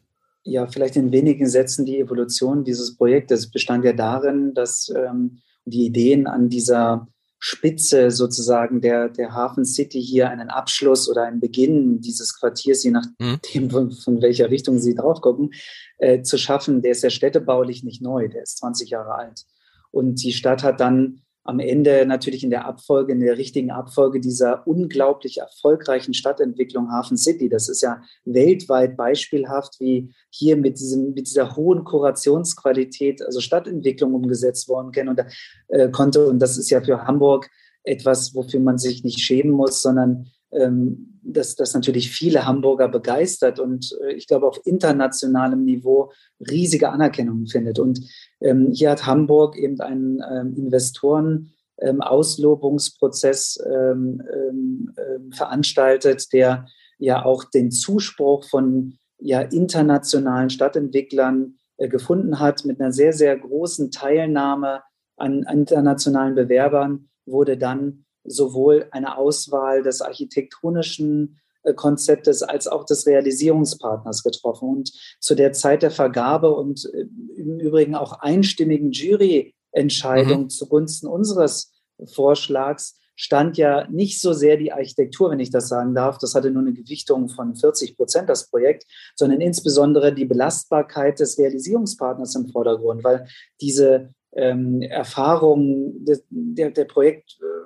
Ja, 0.47 0.67
vielleicht 0.67 0.95
in 0.95 1.12
wenigen 1.12 1.47
Sätzen 1.47 1.86
die 1.86 1.97
Evolution 1.99 2.63
dieses 2.63 2.95
Projektes 2.95 3.49
bestand 3.49 3.84
ja 3.84 3.93
darin, 3.93 4.53
dass 4.53 4.93
ähm, 4.95 5.39
die 5.65 5.88
Ideen 5.88 6.27
an 6.27 6.49
dieser 6.49 7.08
Spitze 7.39 8.12
sozusagen 8.12 8.79
der, 8.79 9.10
der 9.10 9.34
Hafen 9.34 9.65
City 9.65 9.99
hier 10.01 10.29
einen 10.29 10.49
Abschluss 10.49 11.10
oder 11.10 11.23
einen 11.23 11.39
Beginn 11.39 11.99
dieses 11.99 12.39
Quartiers, 12.39 12.84
je 12.84 12.91
nachdem, 12.91 13.63
mhm. 13.63 13.69
von, 13.71 13.91
von 13.91 14.21
welcher 14.21 14.51
Richtung 14.51 14.77
Sie 14.77 14.93
drauf 14.93 15.19
gucken, 15.19 15.51
äh, 15.97 16.21
zu 16.21 16.38
schaffen, 16.38 16.84
der 16.84 16.91
ist 16.91 17.01
ja 17.01 17.10
städtebaulich 17.10 17.84
nicht 17.84 18.03
neu, 18.03 18.27
der 18.27 18.43
ist 18.43 18.60
20 18.60 18.91
Jahre 18.91 19.15
alt. 19.15 19.45
Und 19.89 20.23
die 20.23 20.34
Stadt 20.34 20.62
hat 20.62 20.79
dann 20.79 21.21
am 21.45 21.60
Ende 21.60 22.05
natürlich 22.08 22.43
in 22.43 22.49
der 22.49 22.65
Abfolge, 22.65 23.13
in 23.13 23.19
der 23.19 23.38
richtigen 23.38 23.69
Abfolge 23.69 24.19
dieser 24.19 24.67
unglaublich 24.67 25.38
erfolgreichen 25.38 26.15
Stadtentwicklung 26.15 26.91
Hafen 26.91 27.17
City. 27.17 27.49
Das 27.49 27.69
ist 27.69 27.81
ja 27.81 28.01
weltweit 28.25 28.97
beispielhaft, 28.97 29.79
wie 29.79 30.12
hier 30.31 30.58
mit, 30.58 30.79
diesem, 30.79 31.13
mit 31.13 31.27
dieser 31.27 31.55
hohen 31.55 31.84
Kurationsqualität, 31.84 33.21
also 33.21 33.41
Stadtentwicklung 33.41 34.15
umgesetzt 34.15 34.67
worden 34.67 34.91
kann 34.91 35.08
und, 35.08 35.21
äh, 35.67 35.89
konnte. 35.89 36.27
Und 36.27 36.39
das 36.39 36.58
ist 36.58 36.71
ja 36.71 36.81
für 36.81 37.05
Hamburg 37.05 37.47
etwas, 37.84 38.34
wofür 38.34 38.60
man 38.60 38.79
sich 38.79 39.03
nicht 39.03 39.19
schämen 39.19 39.51
muss, 39.51 39.84
sondern 39.84 40.31
ähm, 40.55 41.19
dass 41.21 41.55
das 41.55 41.73
natürlich 41.73 42.11
viele 42.11 42.45
Hamburger 42.45 42.87
begeistert 42.87 43.59
und 43.59 43.97
äh, 44.03 44.13
ich 44.13 44.27
glaube 44.27 44.47
auf 44.47 44.61
internationalem 44.65 45.65
Niveau 45.65 46.11
riesige 46.39 46.89
Anerkennung 46.89 47.47
findet. 47.47 47.79
Und 47.79 47.99
ähm, 48.41 48.71
hier 48.71 48.91
hat 48.91 49.05
Hamburg 49.05 49.57
eben 49.57 49.79
einen 49.81 50.21
ähm, 50.31 50.53
Investoren 50.55 51.51
ähm, 51.79 52.01
Auslobungsprozess 52.01 53.59
ähm, 53.65 54.21
ähm, 54.33 55.31
veranstaltet, 55.33 56.31
der 56.31 56.67
ja 56.97 57.25
auch 57.25 57.43
den 57.43 57.71
Zuspruch 57.71 58.45
von 58.45 58.97
ja, 59.19 59.41
internationalen 59.41 60.49
Stadtentwicklern 60.49 61.55
äh, 61.77 61.89
gefunden 61.89 62.39
hat. 62.39 62.65
Mit 62.65 62.79
einer 62.79 62.93
sehr, 62.93 63.13
sehr 63.13 63.37
großen 63.37 63.91
Teilnahme 63.91 64.83
an 65.17 65.43
internationalen 65.51 66.35
Bewerbern 66.35 67.09
wurde 67.25 67.57
dann 67.57 68.04
sowohl 68.25 68.88
eine 68.91 69.17
Auswahl 69.17 69.83
des 69.83 70.01
architektonischen 70.01 71.39
äh, 71.63 71.73
Konzeptes 71.73 72.43
als 72.43 72.67
auch 72.67 72.85
des 72.85 73.05
Realisierungspartners 73.05 74.23
getroffen. 74.23 74.69
Und 74.69 74.91
zu 75.19 75.35
der 75.35 75.53
Zeit 75.53 75.83
der 75.83 75.91
Vergabe 75.91 76.55
und 76.55 76.89
äh, 76.93 77.05
im 77.35 77.59
Übrigen 77.59 77.95
auch 77.95 78.19
einstimmigen 78.19 78.91
Juryentscheidung 78.91 80.43
mhm. 80.43 80.49
zugunsten 80.49 81.07
unseres 81.07 81.73
Vorschlags 82.05 82.99
stand 83.15 83.57
ja 83.57 83.88
nicht 83.89 84.21
so 84.21 84.33
sehr 84.33 84.57
die 84.57 84.73
Architektur, 84.73 85.31
wenn 85.31 85.39
ich 85.39 85.49
das 85.49 85.69
sagen 85.69 85.95
darf. 85.95 86.17
Das 86.17 86.35
hatte 86.35 86.51
nur 86.51 86.61
eine 86.61 86.73
Gewichtung 86.73 87.29
von 87.29 87.55
40 87.55 87.95
Prozent, 87.95 88.29
das 88.29 88.49
Projekt, 88.49 88.85
sondern 89.15 89.41
insbesondere 89.41 90.13
die 90.13 90.25
Belastbarkeit 90.25 91.19
des 91.19 91.38
Realisierungspartners 91.38 92.35
im 92.35 92.49
Vordergrund, 92.49 93.03
weil 93.03 93.27
diese 93.61 94.09
ähm, 94.33 94.81
Erfahrungen 94.81 96.03
der, 96.03 96.19
der, 96.29 96.71
der 96.71 96.85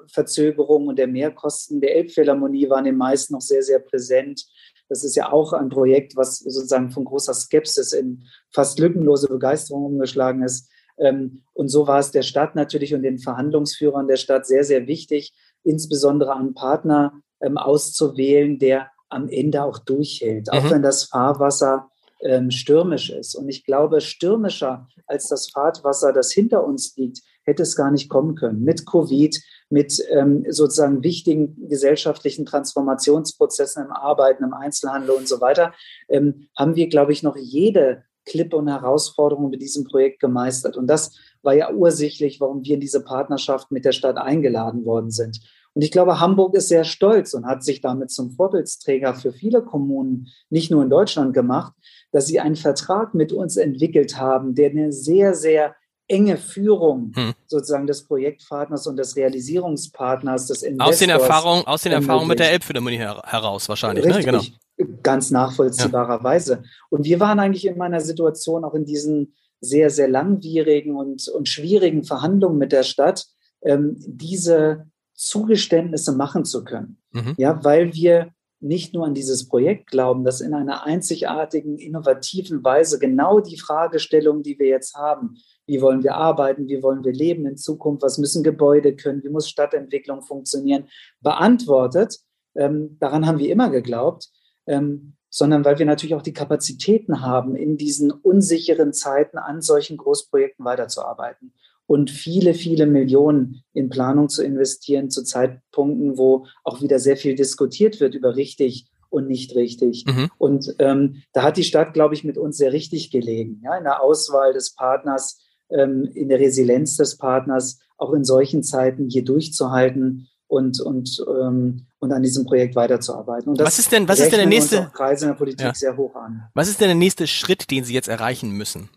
Projektverzögerung 0.10 0.88
und 0.88 0.98
der 0.98 1.08
Mehrkosten 1.08 1.82
der 1.82 1.95
Elbphilharmonie 1.95 2.69
waren 2.69 2.86
den 2.86 2.98
meisten 2.98 3.34
noch 3.34 3.41
sehr, 3.41 3.63
sehr 3.63 3.80
präsent. 3.80 4.45
Das 4.89 5.04
ist 5.04 5.15
ja 5.15 5.32
auch 5.32 5.54
ein 5.54 5.69
Projekt, 5.69 6.15
was 6.15 6.39
sozusagen 6.39 6.89
von 6.89 7.06
großer 7.06 7.34
Skepsis 7.34 7.93
in 7.93 8.24
fast 8.52 8.80
lückenlose 8.80 9.28
Begeisterung 9.28 9.86
umgeschlagen 9.86 10.43
ist. 10.43 10.69
Ähm, 10.98 11.43
und 11.54 11.69
so 11.69 11.88
war 11.88 12.00
es 12.00 12.12
der 12.12 12.24
Stadt 12.24 12.56
natürlich 12.56 12.93
und 12.93 13.04
den 13.04 13.19
Verhandlungsführern 13.19 14.08
der 14.08 14.17
Stadt 14.17 14.45
sehr, 14.45 14.63
sehr 14.63 14.88
wichtig, 14.88 15.34
insbesondere 15.63 16.36
einen 16.36 16.54
Partner 16.54 17.13
ähm, 17.41 17.58
auszuwählen, 17.58 18.58
der 18.60 18.89
am 19.10 19.30
Ende 19.30 19.63
auch 19.63 19.80
durchhält, 19.80 20.48
mhm. 20.52 20.60
auch 20.60 20.72
wenn 20.72 20.82
das 20.82 21.06
Fahrwasser 21.06 21.89
ähm, 22.22 22.52
stürmisch 22.52 23.10
ist. 23.10 23.36
Und 23.36 23.48
ich 23.48 23.63
glaube, 23.63 24.02
stürmischer 24.02 24.88
als 25.08 25.28
das 25.30 25.50
Fahrtwasser, 25.50 26.13
das 26.13 26.32
hinter 26.32 26.65
uns 26.65 26.95
liegt, 26.98 27.22
hätte 27.43 27.63
es 27.63 27.76
gar 27.76 27.91
nicht 27.91 28.10
kommen 28.10 28.36
können. 28.36 28.63
Mit 28.63 28.86
Covid, 28.86 29.39
mit 29.69 30.03
ähm, 30.10 30.45
sozusagen 30.49 31.03
wichtigen 31.03 31.67
gesellschaftlichen 31.67 32.45
Transformationsprozessen 32.45 33.86
im 33.86 33.91
Arbeiten, 33.91 34.43
im 34.43 34.53
Einzelhandel 34.53 35.12
und 35.12 35.27
so 35.27 35.41
weiter, 35.41 35.73
ähm, 36.08 36.47
haben 36.58 36.75
wir, 36.75 36.89
glaube 36.89 37.12
ich, 37.12 37.23
noch 37.23 37.38
jede 37.38 38.03
Klippe 38.25 38.58
und 38.58 38.67
Herausforderung 38.67 39.49
mit 39.49 39.62
diesem 39.62 39.86
Projekt 39.86 40.19
gemeistert. 40.19 40.77
Und 40.77 40.88
das 40.88 41.17
war 41.41 41.53
ja 41.53 41.71
ursächlich, 41.71 42.39
warum 42.39 42.63
wir 42.63 42.75
in 42.75 42.79
diese 42.82 43.03
Partnerschaft 43.03 43.71
mit 43.71 43.86
der 43.86 43.91
Stadt 43.91 44.17
eingeladen 44.17 44.86
worden 44.86 45.12
sind. 45.12 45.39
Und 45.73 45.84
ich 45.84 45.91
glaube, 45.91 46.19
Hamburg 46.19 46.55
ist 46.55 46.67
sehr 46.67 46.84
stolz 46.84 47.34
und 47.34 47.45
hat 47.45 47.63
sich 47.63 47.82
damit 47.82 48.12
zum 48.12 48.32
Vorbildsträger 48.32 49.13
für 49.13 49.32
viele 49.32 49.63
Kommunen, 49.63 50.27
nicht 50.49 50.71
nur 50.71 50.84
in 50.84 50.89
Deutschland 50.89 51.34
gemacht, 51.34 51.73
dass 52.12 52.27
sie 52.27 52.39
einen 52.39 52.55
Vertrag 52.55 53.13
mit 53.13 53.32
uns 53.32 53.55
entwickelt 53.55 54.17
haben, 54.17 54.55
der 54.55 54.71
eine 54.71 54.91
sehr, 54.91 55.36
sehr 55.36 55.75
enge 56.10 56.38
Führung 56.38 57.12
hm. 57.15 57.34
sozusagen 57.45 57.88
des 57.88 58.04
Projektpartners 58.04 58.88
und 58.88 58.98
des 58.98 59.15
Realisierungspartners, 59.15 60.48
des 60.48 60.63
Investors. 60.63 60.89
Aus 60.89 61.00
den 61.00 61.10
Erfahrungen, 61.10 61.67
aus 61.67 61.82
den 61.84 61.91
Erfahrungen 61.91 62.28
mit 62.28 62.39
der 62.39 62.52
Elbphilharmonie 62.52 62.98
heraus 62.98 63.69
wahrscheinlich, 63.69 64.06
ne? 64.06 64.17
Richtig, 64.17 64.34
ne? 64.34 64.41
Genau. 64.78 64.91
Ganz 65.04 65.30
nachvollziehbarerweise. 65.30 66.54
Ja. 66.54 66.69
Und 66.89 67.06
wir 67.06 67.19
waren 67.19 67.39
eigentlich 67.39 67.67
in 67.67 67.78
meiner 67.78 68.02
Situation 68.02 68.63
auch 68.63 68.74
in 68.74 68.86
diesen 68.86 69.36
sehr, 69.62 69.89
sehr 69.89 70.08
langwierigen 70.08 70.95
und, 70.95 71.28
und 71.28 71.48
schwierigen 71.48 72.04
Verhandlungen 72.04 72.58
mit 72.58 72.72
der 72.72 72.84
Stadt, 72.84 73.28
ähm, 73.62 73.95
diese 74.00 74.88
Zugeständnisse 75.13 76.13
machen 76.13 76.45
zu 76.45 76.63
können. 76.63 76.98
Mhm. 77.12 77.36
Ja, 77.38 77.63
weil 77.63 77.93
wir 77.93 78.32
nicht 78.62 78.93
nur 78.93 79.06
an 79.06 79.13
dieses 79.13 79.48
Projekt 79.48 79.88
glauben, 79.88 80.24
das 80.24 80.41
in 80.41 80.54
einer 80.54 80.86
einzigartigen, 80.86 81.78
innovativen 81.78 82.63
Weise 82.63 83.00
genau 83.00 83.39
die 83.39 83.58
Fragestellung, 83.58 84.43
die 84.43 84.60
wir 84.60 84.67
jetzt 84.67 84.95
haben, 84.95 85.38
wie 85.65 85.82
wollen 85.82 86.04
wir 86.04 86.15
arbeiten, 86.15 86.67
wie 86.67 86.84
wollen 86.84 87.04
wir 87.04 87.13
leben 87.13 87.45
in 87.45 87.58
Zukunft, 87.58 88.04
was 88.04 88.17
müssen 88.17 88.43
Gebäude 88.43 88.95
können, 88.95 89.24
wie 89.24 89.30
muss 89.30 89.50
Stadtentwicklung 89.50 90.22
funktionieren, 90.22 90.89
beantwortet. 91.22 92.19
Ähm, 92.56 92.98
daran 93.00 93.26
haben 93.26 93.39
wir 93.39 93.52
immer 93.52 93.69
geglaubt, 93.69 94.30
ähm, 94.67 95.15
sondern 95.30 95.63
weil 95.63 95.80
wir 95.80 95.86
natürlich 95.86 96.15
auch 96.15 96.22
die 96.22 96.34
Kapazitäten 96.34 97.22
haben, 97.22 97.56
in 97.56 97.78
diesen 97.78 98.12
unsicheren 98.12 98.93
Zeiten 98.93 99.38
an 99.38 99.62
solchen 99.62 99.98
Großprojekten 99.98 100.65
weiterzuarbeiten 100.65 101.54
und 101.89 102.12
viele, 102.12 102.54
viele 102.54 102.86
Millionen 102.86 103.63
in 103.73 103.89
Planung 103.89 104.30
zu 104.30 104.43
investieren 104.43 105.10
zu 105.10 105.23
Zeitpunkten, 105.23 106.19
wo 106.19 106.45
auch 106.63 106.84
wieder 106.84 106.99
sehr 106.99 107.17
viel 107.17 107.34
diskutiert 107.34 107.99
wird 107.99 108.13
über 108.13 108.36
richtig 108.36 108.91
und 109.10 109.28
nicht 109.28 109.56
richtig. 109.56 110.06
Mhm. 110.06 110.30
Und 110.38 110.75
ähm, 110.78 111.23
da 111.34 111.41
hat 111.41 111.58
die 111.58 111.63
Stadt, 111.63 111.95
glaube 111.95 112.13
ich, 112.13 112.23
mit 112.23 112.38
uns 112.38 112.58
sehr 112.58 112.73
richtig 112.73 113.10
gelegen, 113.10 113.60
ja, 113.63 113.75
in 113.75 113.86
der 113.86 114.04
Auswahl 114.04 114.54
des 114.54 114.75
Partners, 114.75 115.41
ähm, 115.71 116.08
in 116.13 116.30
der 116.30 116.39
Resilienz 116.39 116.95
des 116.95 117.17
Partners, 117.17 117.80
auch 117.97 118.13
in 118.13 118.23
solchen 118.23 118.62
Zeiten 118.62 119.10
hier 119.10 119.25
durchzuhalten 119.25 120.28
und, 120.45 120.80
und, 120.82 121.25
ähm, 121.28 121.88
und 121.97 122.12
an 122.12 122.21
diesem 122.21 122.45
Projekt 122.45 122.75
weiterzuarbeiten. 122.75 123.49
Und 123.49 123.60
was 123.62 123.80
ist 123.80 123.91
denn, 123.91 124.08
was 124.08 124.19
ist 124.19 124.32
denn 124.32 124.41
der 124.41 124.47
nächste 124.47 124.91
Kreise 124.93 125.25
in 125.25 125.32
der 125.32 125.38
Politik 125.38 125.65
ja. 125.65 125.73
sehr 125.73 125.97
hoch 125.97 126.13
an. 126.13 126.43
Was 126.54 126.69
ist 126.69 126.82
denn 126.82 126.89
der 126.89 126.95
nächste 126.95 127.25
Schritt, 127.25 127.71
den 127.71 127.84
Sie 127.84 127.95
jetzt 127.95 128.10
erreichen 128.10 128.52
müssen? 128.52 128.89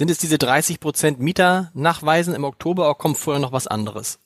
Sind 0.00 0.10
es 0.10 0.16
diese 0.16 0.38
30 0.38 0.80
Prozent 0.80 1.20
Mieter 1.20 1.70
nachweisen 1.74 2.32
im 2.32 2.44
Oktober 2.44 2.84
oder 2.84 2.94
kommt 2.94 3.18
vorher 3.18 3.38
noch 3.38 3.52
was 3.52 3.66
anderes? 3.66 4.18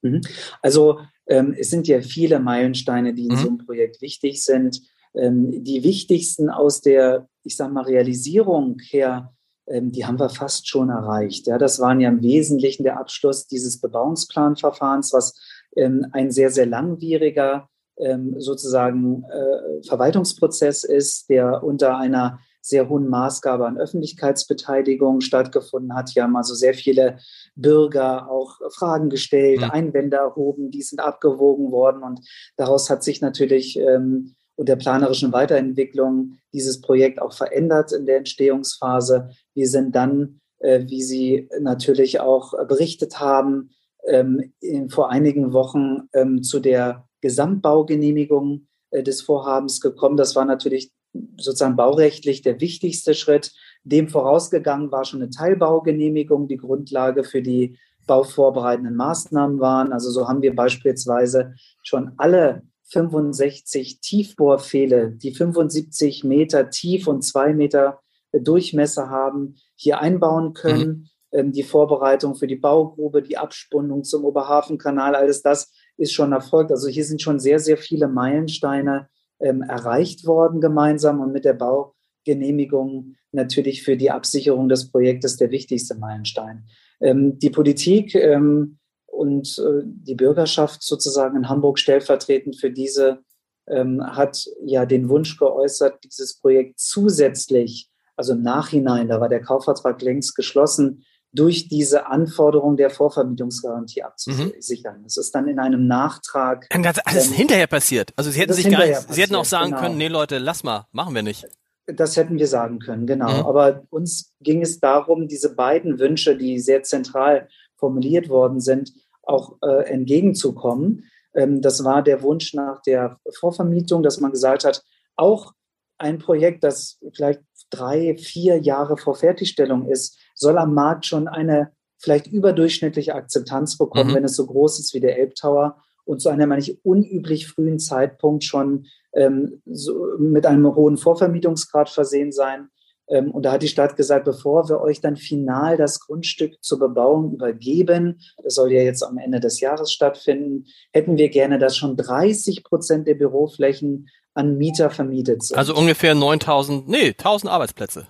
Mhm. 0.00 0.22
Also 0.62 1.00
ähm, 1.26 1.54
es 1.54 1.68
sind 1.68 1.86
ja 1.86 2.00
viele 2.00 2.40
Meilensteine, 2.40 3.12
die 3.12 3.26
in 3.26 3.34
mhm. 3.34 3.36
so 3.36 3.48
einem 3.48 3.58
Projekt 3.58 4.00
wichtig 4.00 4.42
sind. 4.42 4.80
Ähm, 5.14 5.62
die 5.64 5.84
wichtigsten 5.84 6.48
aus 6.48 6.80
der, 6.80 7.28
ich 7.42 7.58
sage 7.58 7.74
mal, 7.74 7.84
Realisierung 7.84 8.78
her, 8.88 9.34
ähm, 9.66 9.92
die 9.92 10.06
haben 10.06 10.18
wir 10.18 10.30
fast 10.30 10.66
schon 10.66 10.88
erreicht. 10.88 11.46
Ja, 11.46 11.58
das 11.58 11.78
waren 11.78 12.00
ja 12.00 12.08
im 12.08 12.22
Wesentlichen 12.22 12.84
der 12.84 12.98
Abschluss 12.98 13.46
dieses 13.46 13.82
Bebauungsplanverfahrens, 13.82 15.12
was 15.12 15.38
ähm, 15.76 16.06
ein 16.12 16.30
sehr, 16.30 16.48
sehr 16.48 16.64
langwieriger 16.64 17.68
ähm, 17.98 18.36
sozusagen 18.40 19.24
äh, 19.24 19.86
Verwaltungsprozess 19.86 20.84
ist, 20.84 21.28
der 21.28 21.62
unter 21.62 21.98
einer 21.98 22.40
sehr 22.60 22.88
hohen 22.88 23.08
Maßgabe 23.08 23.66
an 23.66 23.78
Öffentlichkeitsbeteiligung 23.78 25.20
stattgefunden 25.20 25.94
hat. 25.94 26.10
Hier 26.10 26.24
haben 26.24 26.36
also 26.36 26.54
sehr 26.54 26.74
viele 26.74 27.18
Bürger 27.54 28.30
auch 28.30 28.58
Fragen 28.70 29.10
gestellt, 29.10 29.60
mhm. 29.60 29.70
Einwände 29.70 30.16
erhoben, 30.18 30.70
die 30.70 30.82
sind 30.82 31.00
abgewogen 31.00 31.70
worden 31.72 32.02
und 32.02 32.20
daraus 32.56 32.90
hat 32.90 33.02
sich 33.02 33.20
natürlich 33.20 33.78
ähm, 33.78 34.34
und 34.58 34.68
der 34.68 34.76
planerischen 34.76 35.32
Weiterentwicklung 35.32 36.32
dieses 36.52 36.80
Projekt 36.80 37.22
auch 37.22 37.32
verändert 37.32 37.92
in 37.92 38.06
der 38.06 38.16
Entstehungsphase. 38.18 39.30
Wir 39.54 39.68
sind 39.68 39.94
dann, 39.94 40.40
äh, 40.58 40.84
wie 40.88 41.00
Sie 41.00 41.48
natürlich 41.60 42.18
auch 42.18 42.54
berichtet 42.66 43.20
haben, 43.20 43.70
ähm, 44.06 44.52
in, 44.60 44.90
vor 44.90 45.10
einigen 45.10 45.52
Wochen 45.52 46.08
ähm, 46.12 46.42
zu 46.42 46.58
der 46.58 47.06
Gesamtbaugenehmigung 47.20 48.66
äh, 48.90 49.04
des 49.04 49.22
Vorhabens 49.22 49.80
gekommen. 49.80 50.16
Das 50.16 50.34
war 50.34 50.44
natürlich 50.44 50.92
sozusagen 51.36 51.76
baurechtlich 51.76 52.42
der 52.42 52.60
wichtigste 52.60 53.14
Schritt. 53.14 53.52
Dem 53.84 54.08
vorausgegangen 54.08 54.90
war 54.90 55.04
schon 55.04 55.22
eine 55.22 55.30
Teilbaugenehmigung, 55.30 56.48
die 56.48 56.56
Grundlage 56.56 57.24
für 57.24 57.42
die 57.42 57.78
bauvorbereitenden 58.06 58.96
Maßnahmen 58.96 59.60
waren. 59.60 59.92
Also 59.92 60.10
so 60.10 60.28
haben 60.28 60.42
wir 60.42 60.54
beispielsweise 60.54 61.54
schon 61.82 62.12
alle 62.16 62.62
65 62.84 64.00
Tiefbohrpfähle, 64.00 65.12
die 65.12 65.34
75 65.34 66.24
Meter 66.24 66.70
tief 66.70 67.06
und 67.06 67.22
zwei 67.22 67.52
Meter 67.52 68.00
Durchmesser 68.32 69.08
haben, 69.08 69.56
hier 69.74 70.00
einbauen 70.00 70.52
können. 70.54 70.88
Mhm. 70.88 71.08
Ähm, 71.30 71.52
die 71.52 71.62
Vorbereitung 71.62 72.34
für 72.34 72.46
die 72.46 72.56
Baugrube, 72.56 73.22
die 73.22 73.36
Abspundung 73.36 74.04
zum 74.04 74.24
Oberhafenkanal, 74.24 75.14
alles 75.14 75.42
das 75.42 75.70
ist 75.96 76.12
schon 76.12 76.32
erfolgt. 76.32 76.70
Also 76.70 76.88
hier 76.88 77.04
sind 77.04 77.20
schon 77.20 77.38
sehr, 77.38 77.58
sehr 77.58 77.76
viele 77.76 78.08
Meilensteine 78.08 79.08
ähm, 79.40 79.62
erreicht 79.62 80.26
worden 80.26 80.60
gemeinsam 80.60 81.20
und 81.20 81.32
mit 81.32 81.44
der 81.44 81.54
Baugenehmigung 81.54 83.14
natürlich 83.32 83.82
für 83.82 83.96
die 83.96 84.10
Absicherung 84.10 84.68
des 84.68 84.90
Projektes 84.90 85.36
der 85.36 85.50
wichtigste 85.50 85.94
Meilenstein. 85.94 86.64
Ähm, 87.00 87.38
die 87.38 87.50
Politik 87.50 88.14
ähm, 88.14 88.78
und 89.06 89.58
äh, 89.58 89.82
die 89.84 90.14
Bürgerschaft 90.14 90.82
sozusagen 90.82 91.36
in 91.36 91.48
Hamburg 91.48 91.78
stellvertretend 91.78 92.56
für 92.56 92.70
diese 92.70 93.20
ähm, 93.68 94.02
hat 94.04 94.46
ja 94.64 94.86
den 94.86 95.08
Wunsch 95.08 95.36
geäußert, 95.36 96.02
dieses 96.04 96.38
Projekt 96.40 96.78
zusätzlich, 96.78 97.90
also 98.16 98.32
im 98.32 98.42
Nachhinein, 98.42 99.08
da 99.08 99.20
war 99.20 99.28
der 99.28 99.42
Kaufvertrag 99.42 100.00
längst 100.02 100.34
geschlossen, 100.34 101.04
durch 101.32 101.68
diese 101.68 102.06
Anforderung 102.06 102.76
der 102.76 102.90
Vorvermietungsgarantie 102.90 104.02
abzusichern. 104.02 104.98
Mhm. 104.98 105.04
Das 105.04 105.16
ist 105.18 105.34
dann 105.34 105.46
in 105.46 105.58
einem 105.58 105.86
Nachtrag. 105.86 106.66
Das 106.82 106.98
ist 107.14 107.32
hinterher 107.32 107.66
passiert. 107.66 108.12
Also 108.16 108.30
Sie 108.30 108.40
hätten 108.40 108.54
sich 108.54 108.70
gar 108.70 108.86
nicht, 108.86 109.12
Sie 109.12 109.22
hätten 109.22 109.34
auch 109.34 109.44
sagen 109.44 109.70
genau. 109.70 109.82
können, 109.82 109.96
nee 109.98 110.08
Leute, 110.08 110.38
lass 110.38 110.64
mal, 110.64 110.86
machen 110.92 111.14
wir 111.14 111.22
nicht. 111.22 111.46
Das 111.86 112.16
hätten 112.16 112.38
wir 112.38 112.46
sagen 112.46 112.80
können, 112.80 113.06
genau. 113.06 113.30
Mhm. 113.30 113.46
Aber 113.46 113.82
uns 113.90 114.34
ging 114.40 114.62
es 114.62 114.80
darum, 114.80 115.28
diese 115.28 115.54
beiden 115.54 115.98
Wünsche, 115.98 116.36
die 116.36 116.58
sehr 116.58 116.82
zentral 116.82 117.48
formuliert 117.76 118.28
worden 118.28 118.60
sind, 118.60 118.92
auch 119.22 119.56
äh, 119.62 119.84
entgegenzukommen. 119.84 121.04
Ähm, 121.34 121.62
das 121.62 121.84
war 121.84 122.02
der 122.02 122.22
Wunsch 122.22 122.54
nach 122.54 122.82
der 122.82 123.18
Vorvermietung, 123.38 124.02
dass 124.02 124.20
man 124.20 124.32
gesagt 124.32 124.64
hat, 124.64 124.82
auch 125.16 125.52
ein 125.98 126.18
Projekt, 126.18 126.64
das 126.64 126.98
vielleicht 127.12 127.40
drei, 127.70 128.16
vier 128.16 128.58
Jahre 128.58 128.96
vor 128.96 129.14
Fertigstellung 129.14 129.88
ist, 129.88 130.18
soll 130.38 130.58
am 130.58 130.74
Markt 130.74 131.06
schon 131.06 131.28
eine 131.28 131.72
vielleicht 131.98 132.28
überdurchschnittliche 132.28 133.14
Akzeptanz 133.14 133.76
bekommen, 133.76 134.10
mhm. 134.10 134.14
wenn 134.14 134.24
es 134.24 134.36
so 134.36 134.46
groß 134.46 134.78
ist 134.78 134.94
wie 134.94 135.00
der 135.00 135.18
Elbtower 135.18 135.82
und 136.04 136.20
zu 136.20 136.28
einem 136.30 136.50
eigentlich 136.52 136.84
unüblich 136.84 137.48
frühen 137.48 137.78
Zeitpunkt 137.78 138.44
schon 138.44 138.86
ähm, 139.14 139.60
so 139.66 140.16
mit 140.18 140.46
einem 140.46 140.74
hohen 140.74 140.96
Vorvermietungsgrad 140.96 141.90
versehen 141.90 142.32
sein. 142.32 142.68
Ähm, 143.08 143.30
und 143.30 143.42
da 143.42 143.52
hat 143.52 143.62
die 143.62 143.68
Stadt 143.68 143.96
gesagt, 143.96 144.24
bevor 144.24 144.68
wir 144.68 144.80
euch 144.80 145.00
dann 145.00 145.16
final 145.16 145.76
das 145.76 146.00
Grundstück 146.00 146.62
zur 146.62 146.78
Bebauung 146.78 147.32
übergeben, 147.32 148.20
das 148.42 148.54
soll 148.54 148.72
ja 148.72 148.82
jetzt 148.82 149.02
am 149.02 149.18
Ende 149.18 149.40
des 149.40 149.60
Jahres 149.60 149.92
stattfinden, 149.92 150.66
hätten 150.92 151.16
wir 151.16 151.28
gerne, 151.28 151.58
dass 151.58 151.76
schon 151.76 151.96
30 151.96 152.64
Prozent 152.64 153.06
der 153.06 153.14
Büroflächen 153.14 154.08
an 154.34 154.56
Mieter 154.56 154.90
vermietet 154.90 155.42
sind. 155.42 155.58
Also 155.58 155.74
ungefähr 155.74 156.14
9000, 156.14 156.88
nee, 156.88 157.08
1000 157.08 157.50
Arbeitsplätze. 157.50 158.06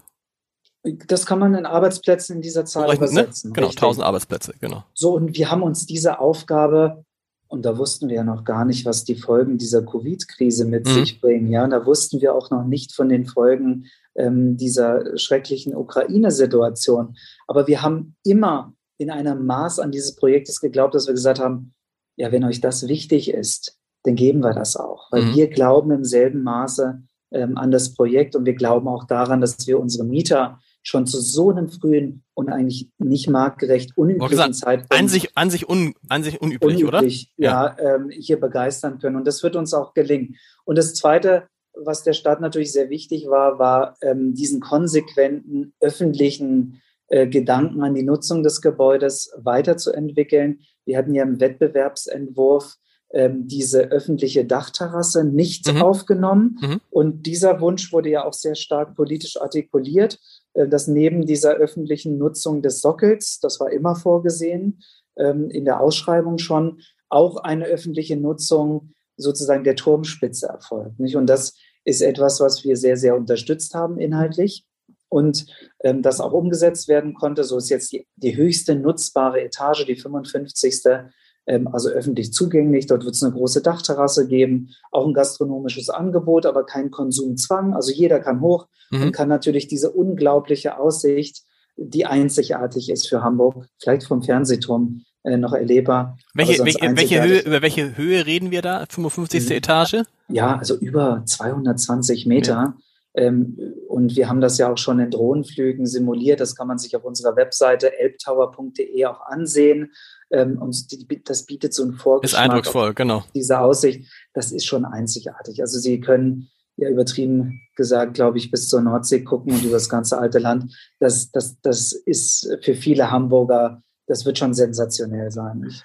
Das 0.82 1.26
kann 1.26 1.38
man 1.38 1.54
in 1.54 1.66
Arbeitsplätzen 1.66 2.36
in 2.36 2.42
dieser 2.42 2.64
Zahl 2.64 2.88
Rechnen, 2.88 3.12
ne? 3.12 3.20
übersetzen. 3.20 3.50
Ne? 3.50 3.54
Genau, 3.54 3.66
richtig. 3.66 3.82
1000 3.82 4.06
Arbeitsplätze, 4.06 4.54
genau. 4.60 4.84
So, 4.94 5.14
und 5.14 5.36
wir 5.36 5.50
haben 5.50 5.62
uns 5.62 5.86
diese 5.86 6.20
Aufgabe 6.20 7.04
und 7.48 7.64
da 7.64 7.78
wussten 7.78 8.08
wir 8.08 8.16
ja 8.16 8.24
noch 8.24 8.44
gar 8.44 8.64
nicht, 8.64 8.84
was 8.84 9.04
die 9.04 9.14
Folgen 9.14 9.58
dieser 9.58 9.82
Covid-Krise 9.82 10.66
mit 10.66 10.86
mhm. 10.86 10.90
sich 10.90 11.20
bringen. 11.20 11.50
Ja, 11.50 11.66
da 11.66 11.84
wussten 11.84 12.20
wir 12.20 12.34
auch 12.34 12.50
noch 12.50 12.64
nicht 12.64 12.94
von 12.94 13.08
den 13.08 13.24
Folgen 13.24 13.86
ähm, 14.14 14.56
dieser 14.56 15.16
schrecklichen 15.16 15.74
Ukraine-Situation. 15.74 17.16
Aber 17.46 17.66
wir 17.66 17.82
haben 17.82 18.16
immer 18.22 18.74
in 18.98 19.10
einem 19.10 19.46
Maß 19.46 19.78
an 19.78 19.92
dieses 19.92 20.14
Projektes 20.14 20.60
geglaubt, 20.60 20.94
dass 20.94 21.06
wir 21.06 21.14
gesagt 21.14 21.40
haben, 21.40 21.72
ja, 22.16 22.32
wenn 22.32 22.44
euch 22.44 22.60
das 22.60 22.86
wichtig 22.86 23.30
ist, 23.30 23.78
dann 24.02 24.16
geben 24.16 24.40
wir 24.40 24.52
das 24.52 24.76
auch. 24.76 25.10
Weil 25.10 25.22
mhm. 25.22 25.34
wir 25.34 25.48
glauben 25.48 25.90
im 25.90 26.04
selben 26.04 26.42
Maße 26.42 27.00
ähm, 27.30 27.56
an 27.56 27.70
das 27.70 27.94
Projekt 27.94 28.36
und 28.36 28.44
wir 28.44 28.54
glauben 28.54 28.88
auch 28.88 29.04
daran, 29.04 29.40
dass 29.40 29.66
wir 29.66 29.80
unsere 29.80 30.04
Mieter 30.04 30.58
schon 30.88 31.06
zu 31.06 31.20
so 31.20 31.50
einem 31.50 31.68
frühen 31.68 32.24
und 32.32 32.48
eigentlich 32.48 32.88
nicht 32.98 33.28
marktgerecht 33.28 33.96
unüblichen 33.96 34.30
gesagt, 34.30 34.54
Zeitpunkt 34.54 34.94
an 34.94 35.08
sich 35.08 35.36
an 35.36 35.50
sich 35.50 35.68
un, 35.68 35.94
an 36.08 36.22
sich 36.22 36.40
unüblich, 36.40 36.84
unüblich 36.84 36.88
oder 36.88 37.02
ja, 37.36 37.76
ja 37.76 37.96
ähm, 37.96 38.08
hier 38.10 38.40
begeistern 38.40 38.98
können 38.98 39.16
und 39.16 39.26
das 39.26 39.42
wird 39.42 39.54
uns 39.54 39.74
auch 39.74 39.92
gelingen 39.92 40.36
und 40.64 40.78
das 40.78 40.94
zweite 40.94 41.48
was 41.74 42.02
der 42.02 42.14
Stadt 42.14 42.40
natürlich 42.40 42.72
sehr 42.72 42.88
wichtig 42.88 43.28
war 43.28 43.58
war 43.58 43.96
ähm, 44.00 44.34
diesen 44.34 44.60
konsequenten 44.60 45.74
öffentlichen 45.80 46.80
äh, 47.08 47.26
Gedanken 47.26 47.82
an 47.82 47.94
die 47.94 48.02
Nutzung 48.02 48.42
des 48.42 48.62
Gebäudes 48.62 49.30
weiterzuentwickeln 49.36 50.60
wir 50.86 50.96
hatten 50.96 51.14
ja 51.14 51.22
im 51.22 51.38
Wettbewerbsentwurf 51.38 52.76
ähm, 53.10 53.46
diese 53.46 53.90
öffentliche 53.90 54.44
Dachterrasse 54.44 55.24
nicht 55.24 55.72
mhm. 55.72 55.82
aufgenommen. 55.82 56.58
Mhm. 56.60 56.80
Und 56.90 57.22
dieser 57.26 57.60
Wunsch 57.60 57.92
wurde 57.92 58.10
ja 58.10 58.24
auch 58.24 58.34
sehr 58.34 58.54
stark 58.54 58.94
politisch 58.94 59.40
artikuliert. 59.40 60.18
Äh, 60.54 60.68
dass 60.68 60.86
neben 60.88 61.26
dieser 61.26 61.54
öffentlichen 61.54 62.18
Nutzung 62.18 62.62
des 62.62 62.80
Sockels, 62.80 63.40
das 63.40 63.60
war 63.60 63.70
immer 63.70 63.96
vorgesehen, 63.96 64.80
ähm, 65.16 65.50
in 65.50 65.64
der 65.64 65.80
Ausschreibung 65.80 66.38
schon, 66.38 66.80
auch 67.08 67.38
eine 67.38 67.64
öffentliche 67.64 68.16
Nutzung 68.16 68.90
sozusagen 69.16 69.64
der 69.64 69.76
Turmspitze 69.76 70.46
erfolgt. 70.46 71.00
Und 71.00 71.26
das 71.26 71.54
ist 71.84 72.02
etwas, 72.02 72.40
was 72.40 72.64
wir 72.64 72.76
sehr, 72.76 72.96
sehr 72.96 73.16
unterstützt 73.16 73.74
haben 73.74 73.98
inhaltlich 73.98 74.66
und 75.08 75.46
ähm, 75.82 76.02
das 76.02 76.20
auch 76.20 76.32
umgesetzt 76.32 76.86
werden 76.86 77.14
konnte. 77.14 77.44
So 77.44 77.56
ist 77.56 77.70
jetzt 77.70 77.92
die, 77.92 78.06
die 78.16 78.36
höchste 78.36 78.74
nutzbare 78.74 79.40
Etage, 79.40 79.86
die 79.86 79.96
55 79.96 80.82
ähm, 80.84 81.10
also 81.48 81.88
öffentlich 81.88 82.32
zugänglich. 82.32 82.86
Dort 82.86 83.04
wird 83.04 83.14
es 83.14 83.22
eine 83.22 83.32
große 83.32 83.62
Dachterrasse 83.62 84.28
geben, 84.28 84.70
auch 84.90 85.06
ein 85.06 85.14
gastronomisches 85.14 85.88
Angebot, 85.88 86.46
aber 86.46 86.64
kein 86.64 86.90
Konsumzwang. 86.90 87.74
Also 87.74 87.90
jeder 87.90 88.20
kann 88.20 88.40
hoch 88.40 88.68
mhm. 88.90 89.02
und 89.04 89.12
kann 89.12 89.28
natürlich 89.28 89.66
diese 89.66 89.90
unglaubliche 89.90 90.78
Aussicht, 90.78 91.42
die 91.76 92.06
einzigartig 92.06 92.90
ist 92.90 93.08
für 93.08 93.22
Hamburg, 93.22 93.66
vielleicht 93.78 94.04
vom 94.04 94.22
Fernsehturm 94.22 95.04
äh, 95.22 95.36
noch 95.36 95.52
erlebbar. 95.52 96.18
Welche, 96.34 96.64
welche, 96.64 96.96
welche 96.96 97.22
Höhe, 97.22 97.40
über 97.40 97.62
welche 97.62 97.96
Höhe 97.96 98.26
reden 98.26 98.50
wir 98.50 98.62
da? 98.62 98.84
55. 98.88 99.48
Mhm. 99.48 99.56
Etage? 99.56 100.02
Ja, 100.28 100.56
also 100.56 100.76
über 100.76 101.22
220 101.24 102.26
Meter. 102.26 102.52
Ja. 102.52 102.76
Ähm, 103.14 103.56
und 103.88 104.16
wir 104.16 104.28
haben 104.28 104.40
das 104.40 104.58
ja 104.58 104.70
auch 104.70 104.78
schon 104.78 105.00
in 105.00 105.10
Drohnenflügen 105.10 105.86
simuliert. 105.86 106.40
Das 106.40 106.54
kann 106.54 106.68
man 106.68 106.78
sich 106.78 106.94
auf 106.94 107.04
unserer 107.04 107.36
Webseite 107.36 107.98
elbtower.de 107.98 109.06
auch 109.06 109.20
ansehen. 109.26 109.92
Ähm, 110.30 110.60
und 110.60 110.86
das 111.28 111.46
bietet 111.46 111.74
so 111.74 111.82
einen 111.82 111.94
Vorgeschmack. 111.94 112.40
Ist 112.40 112.50
eindrucksvoll, 112.50 112.94
genau. 112.94 113.24
Diese 113.34 113.60
Aussicht, 113.60 114.10
das 114.34 114.52
ist 114.52 114.66
schon 114.66 114.84
einzigartig. 114.84 115.60
Also 115.60 115.78
Sie 115.78 116.00
können 116.00 116.50
ja 116.76 116.88
übertrieben 116.88 117.60
gesagt, 117.76 118.14
glaube 118.14 118.38
ich, 118.38 118.50
bis 118.50 118.68
zur 118.68 118.80
Nordsee 118.80 119.24
gucken 119.24 119.52
und 119.52 119.62
über 119.64 119.74
das 119.74 119.88
ganze 119.88 120.18
alte 120.18 120.38
Land. 120.38 120.74
Das, 121.00 121.30
das, 121.30 121.60
das 121.60 121.92
ist 121.92 122.48
für 122.62 122.74
viele 122.74 123.10
Hamburger, 123.10 123.82
das 124.06 124.24
wird 124.24 124.38
schon 124.38 124.54
sensationell 124.54 125.30
sein. 125.30 125.64
Ich 125.68 125.82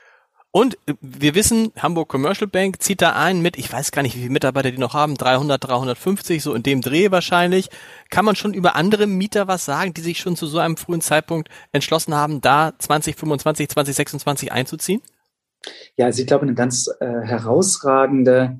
und 0.55 0.77
äh, 0.85 0.93
wir 1.01 1.33
wissen, 1.33 1.71
Hamburg 1.79 2.09
Commercial 2.09 2.47
Bank 2.47 2.79
zieht 2.79 3.01
da 3.01 3.13
ein 3.13 3.41
mit, 3.41 3.57
ich 3.57 3.73
weiß 3.73 3.91
gar 3.91 4.03
nicht, 4.03 4.15
wie 4.15 4.19
viele 4.19 4.33
Mitarbeiter 4.33 4.69
die 4.69 4.77
noch 4.77 4.93
haben, 4.93 5.15
300, 5.15 5.63
350, 5.63 6.43
so 6.43 6.53
in 6.53 6.61
dem 6.61 6.81
Dreh 6.81 7.09
wahrscheinlich. 7.09 7.69
Kann 8.11 8.23
man 8.23 8.35
schon 8.35 8.53
über 8.53 8.75
andere 8.75 9.07
Mieter 9.07 9.47
was 9.47 9.65
sagen, 9.65 9.95
die 9.95 10.01
sich 10.01 10.19
schon 10.19 10.35
zu 10.35 10.45
so 10.45 10.59
einem 10.59 10.77
frühen 10.77 11.01
Zeitpunkt 11.01 11.49
entschlossen 11.71 12.13
haben, 12.13 12.39
da 12.39 12.73
2025, 12.77 13.67
2026 13.67 14.51
einzuziehen? 14.51 15.01
Ja, 15.97 16.05
also 16.05 16.21
ich 16.21 16.27
glaube, 16.27 16.43
eine 16.43 16.53
ganz 16.53 16.87
äh, 16.99 17.21
herausragende 17.21 18.59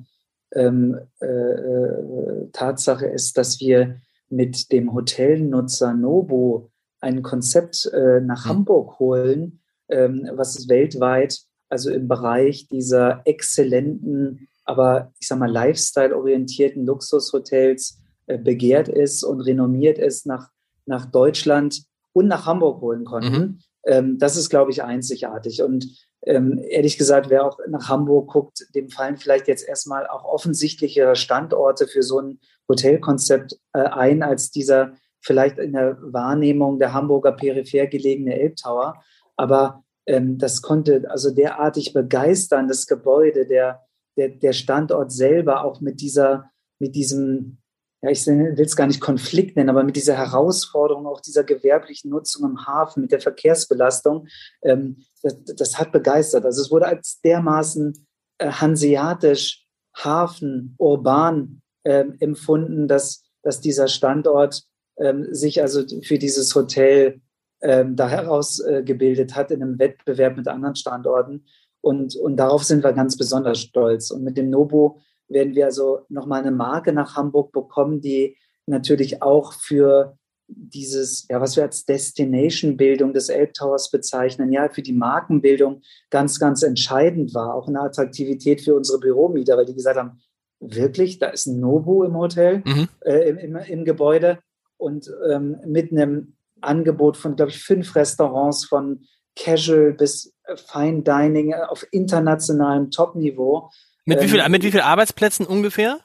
ähm, 0.52 0.98
äh, 1.20 1.26
äh, 1.26 2.50
Tatsache 2.52 3.06
ist, 3.06 3.38
dass 3.38 3.60
wir 3.60 4.00
mit 4.28 4.72
dem 4.72 4.92
Hotelnutzer 4.94 5.94
Nobo 5.94 6.72
ein 7.00 7.22
Konzept 7.22 7.88
äh, 7.92 8.20
nach 8.20 8.46
hm. 8.46 8.50
Hamburg 8.50 8.98
holen, 8.98 9.60
ähm, 9.88 10.28
was 10.32 10.58
es 10.58 10.68
weltweit 10.68 11.44
also 11.74 11.90
im 11.90 12.06
Bereich 12.06 12.68
dieser 12.68 13.22
exzellenten, 13.24 14.46
aber 14.64 15.12
ich 15.18 15.26
sag 15.26 15.40
mal 15.40 15.50
lifestyle-orientierten 15.50 16.86
Luxushotels 16.86 17.98
äh, 18.28 18.38
begehrt 18.38 18.88
ist 18.88 19.24
und 19.24 19.40
renommiert 19.40 19.98
ist, 19.98 20.24
nach, 20.24 20.50
nach 20.86 21.04
Deutschland 21.06 21.82
und 22.12 22.28
nach 22.28 22.46
Hamburg 22.46 22.80
holen 22.80 23.04
konnten. 23.04 23.32
Mhm. 23.32 23.58
Ähm, 23.86 24.18
das 24.20 24.36
ist, 24.36 24.50
glaube 24.50 24.70
ich, 24.70 24.84
einzigartig. 24.84 25.62
Und 25.62 25.88
ähm, 26.22 26.62
ehrlich 26.62 26.96
gesagt, 26.96 27.28
wer 27.28 27.44
auch 27.44 27.58
nach 27.68 27.88
Hamburg 27.88 28.30
guckt, 28.30 28.64
dem 28.76 28.88
fallen 28.88 29.16
vielleicht 29.16 29.48
jetzt 29.48 29.66
erstmal 29.66 30.06
auch 30.06 30.22
offensichtlichere 30.22 31.16
Standorte 31.16 31.88
für 31.88 32.04
so 32.04 32.20
ein 32.20 32.38
Hotelkonzept 32.68 33.58
äh, 33.72 33.80
ein, 33.80 34.22
als 34.22 34.52
dieser 34.52 34.92
vielleicht 35.20 35.58
in 35.58 35.72
der 35.72 35.98
Wahrnehmung 36.00 36.78
der 36.78 36.92
Hamburger 36.92 37.32
peripher 37.32 37.88
gelegene 37.88 38.38
Elbtower. 38.38 39.02
Aber 39.36 39.83
ähm, 40.06 40.38
das 40.38 40.62
konnte 40.62 41.04
also 41.08 41.30
derartig 41.30 41.92
begeistern, 41.92 42.68
das 42.68 42.86
Gebäude, 42.86 43.46
der, 43.46 43.82
der, 44.16 44.30
der 44.30 44.52
Standort 44.52 45.12
selber, 45.12 45.64
auch 45.64 45.80
mit 45.80 46.00
dieser, 46.00 46.50
mit 46.78 46.94
diesem, 46.94 47.58
ja, 48.02 48.10
ich 48.10 48.26
will 48.26 48.60
es 48.60 48.76
gar 48.76 48.86
nicht 48.86 49.00
Konflikt 49.00 49.56
nennen, 49.56 49.70
aber 49.70 49.82
mit 49.82 49.96
dieser 49.96 50.16
Herausforderung, 50.16 51.06
auch 51.06 51.20
dieser 51.20 51.44
gewerblichen 51.44 52.10
Nutzung 52.10 52.48
im 52.50 52.66
Hafen, 52.66 53.02
mit 53.02 53.12
der 53.12 53.20
Verkehrsbelastung, 53.20 54.26
ähm, 54.62 55.04
das, 55.22 55.42
das, 55.44 55.78
hat 55.78 55.90
begeistert. 55.90 56.44
Also 56.44 56.60
es 56.60 56.70
wurde 56.70 56.86
als 56.86 57.20
dermaßen 57.22 58.06
äh, 58.38 58.50
hanseatisch, 58.50 59.66
Hafen, 59.96 60.74
urban 60.78 61.62
äh, 61.84 62.04
empfunden, 62.18 62.88
dass, 62.88 63.22
dass 63.42 63.60
dieser 63.60 63.88
Standort 63.88 64.64
ähm, 64.98 65.32
sich 65.32 65.62
also 65.62 65.82
für 66.02 66.18
dieses 66.18 66.54
Hotel 66.54 67.20
ähm, 67.64 67.96
da 67.96 68.08
herausgebildet 68.08 69.32
äh, 69.32 69.34
hat 69.34 69.50
in 69.50 69.62
einem 69.62 69.78
Wettbewerb 69.78 70.36
mit 70.36 70.46
anderen 70.48 70.76
Standorten. 70.76 71.46
Und, 71.80 72.14
und 72.16 72.36
darauf 72.36 72.62
sind 72.62 72.84
wir 72.84 72.92
ganz 72.92 73.16
besonders 73.16 73.58
stolz. 73.58 74.10
Und 74.10 74.22
mit 74.22 74.36
dem 74.36 74.50
Nobo 74.50 75.00
werden 75.28 75.54
wir 75.54 75.64
also 75.64 76.00
nochmal 76.10 76.42
eine 76.42 76.50
Marke 76.50 76.92
nach 76.92 77.16
Hamburg 77.16 77.52
bekommen, 77.52 78.00
die 78.02 78.36
natürlich 78.66 79.22
auch 79.22 79.54
für 79.54 80.18
dieses, 80.46 81.26
ja, 81.30 81.40
was 81.40 81.56
wir 81.56 81.62
als 81.62 81.86
Destination-Bildung 81.86 83.14
des 83.14 83.30
Elbtowers 83.30 83.90
bezeichnen, 83.90 84.52
ja, 84.52 84.68
für 84.68 84.82
die 84.82 84.92
Markenbildung 84.92 85.80
ganz, 86.10 86.38
ganz 86.38 86.62
entscheidend 86.62 87.34
war. 87.34 87.54
Auch 87.54 87.66
eine 87.66 87.80
Attraktivität 87.80 88.60
für 88.60 88.74
unsere 88.74 89.00
Büromieter, 89.00 89.56
weil 89.56 89.64
die 89.64 89.74
gesagt 89.74 89.98
haben, 89.98 90.20
wirklich, 90.60 91.18
da 91.18 91.28
ist 91.28 91.46
ein 91.46 91.60
Nobu 91.60 92.04
im 92.04 92.16
Hotel, 92.16 92.62
mhm. 92.66 92.88
äh, 93.00 93.28
im, 93.30 93.38
im, 93.38 93.56
im, 93.56 93.84
Gebäude 93.86 94.38
und 94.76 95.10
ähm, 95.30 95.56
mit 95.64 95.92
einem 95.92 96.34
Angebot 96.64 97.16
von, 97.16 97.36
glaube 97.36 97.50
ich, 97.50 97.62
fünf 97.62 97.94
Restaurants 97.94 98.64
von 98.64 99.06
Casual 99.36 99.92
bis 99.92 100.32
Fine 100.70 101.02
Dining 101.02 101.54
auf 101.54 101.86
internationalem 101.90 102.90
Top-Niveau. 102.90 103.70
Mit, 104.04 104.20
wie 104.22 104.28
viel, 104.28 104.40
ähm, 104.40 104.52
mit 104.52 104.62
wie 104.62 104.70
vielen 104.70 104.84
Arbeitsplätzen 104.84 105.46
ungefähr? 105.46 105.98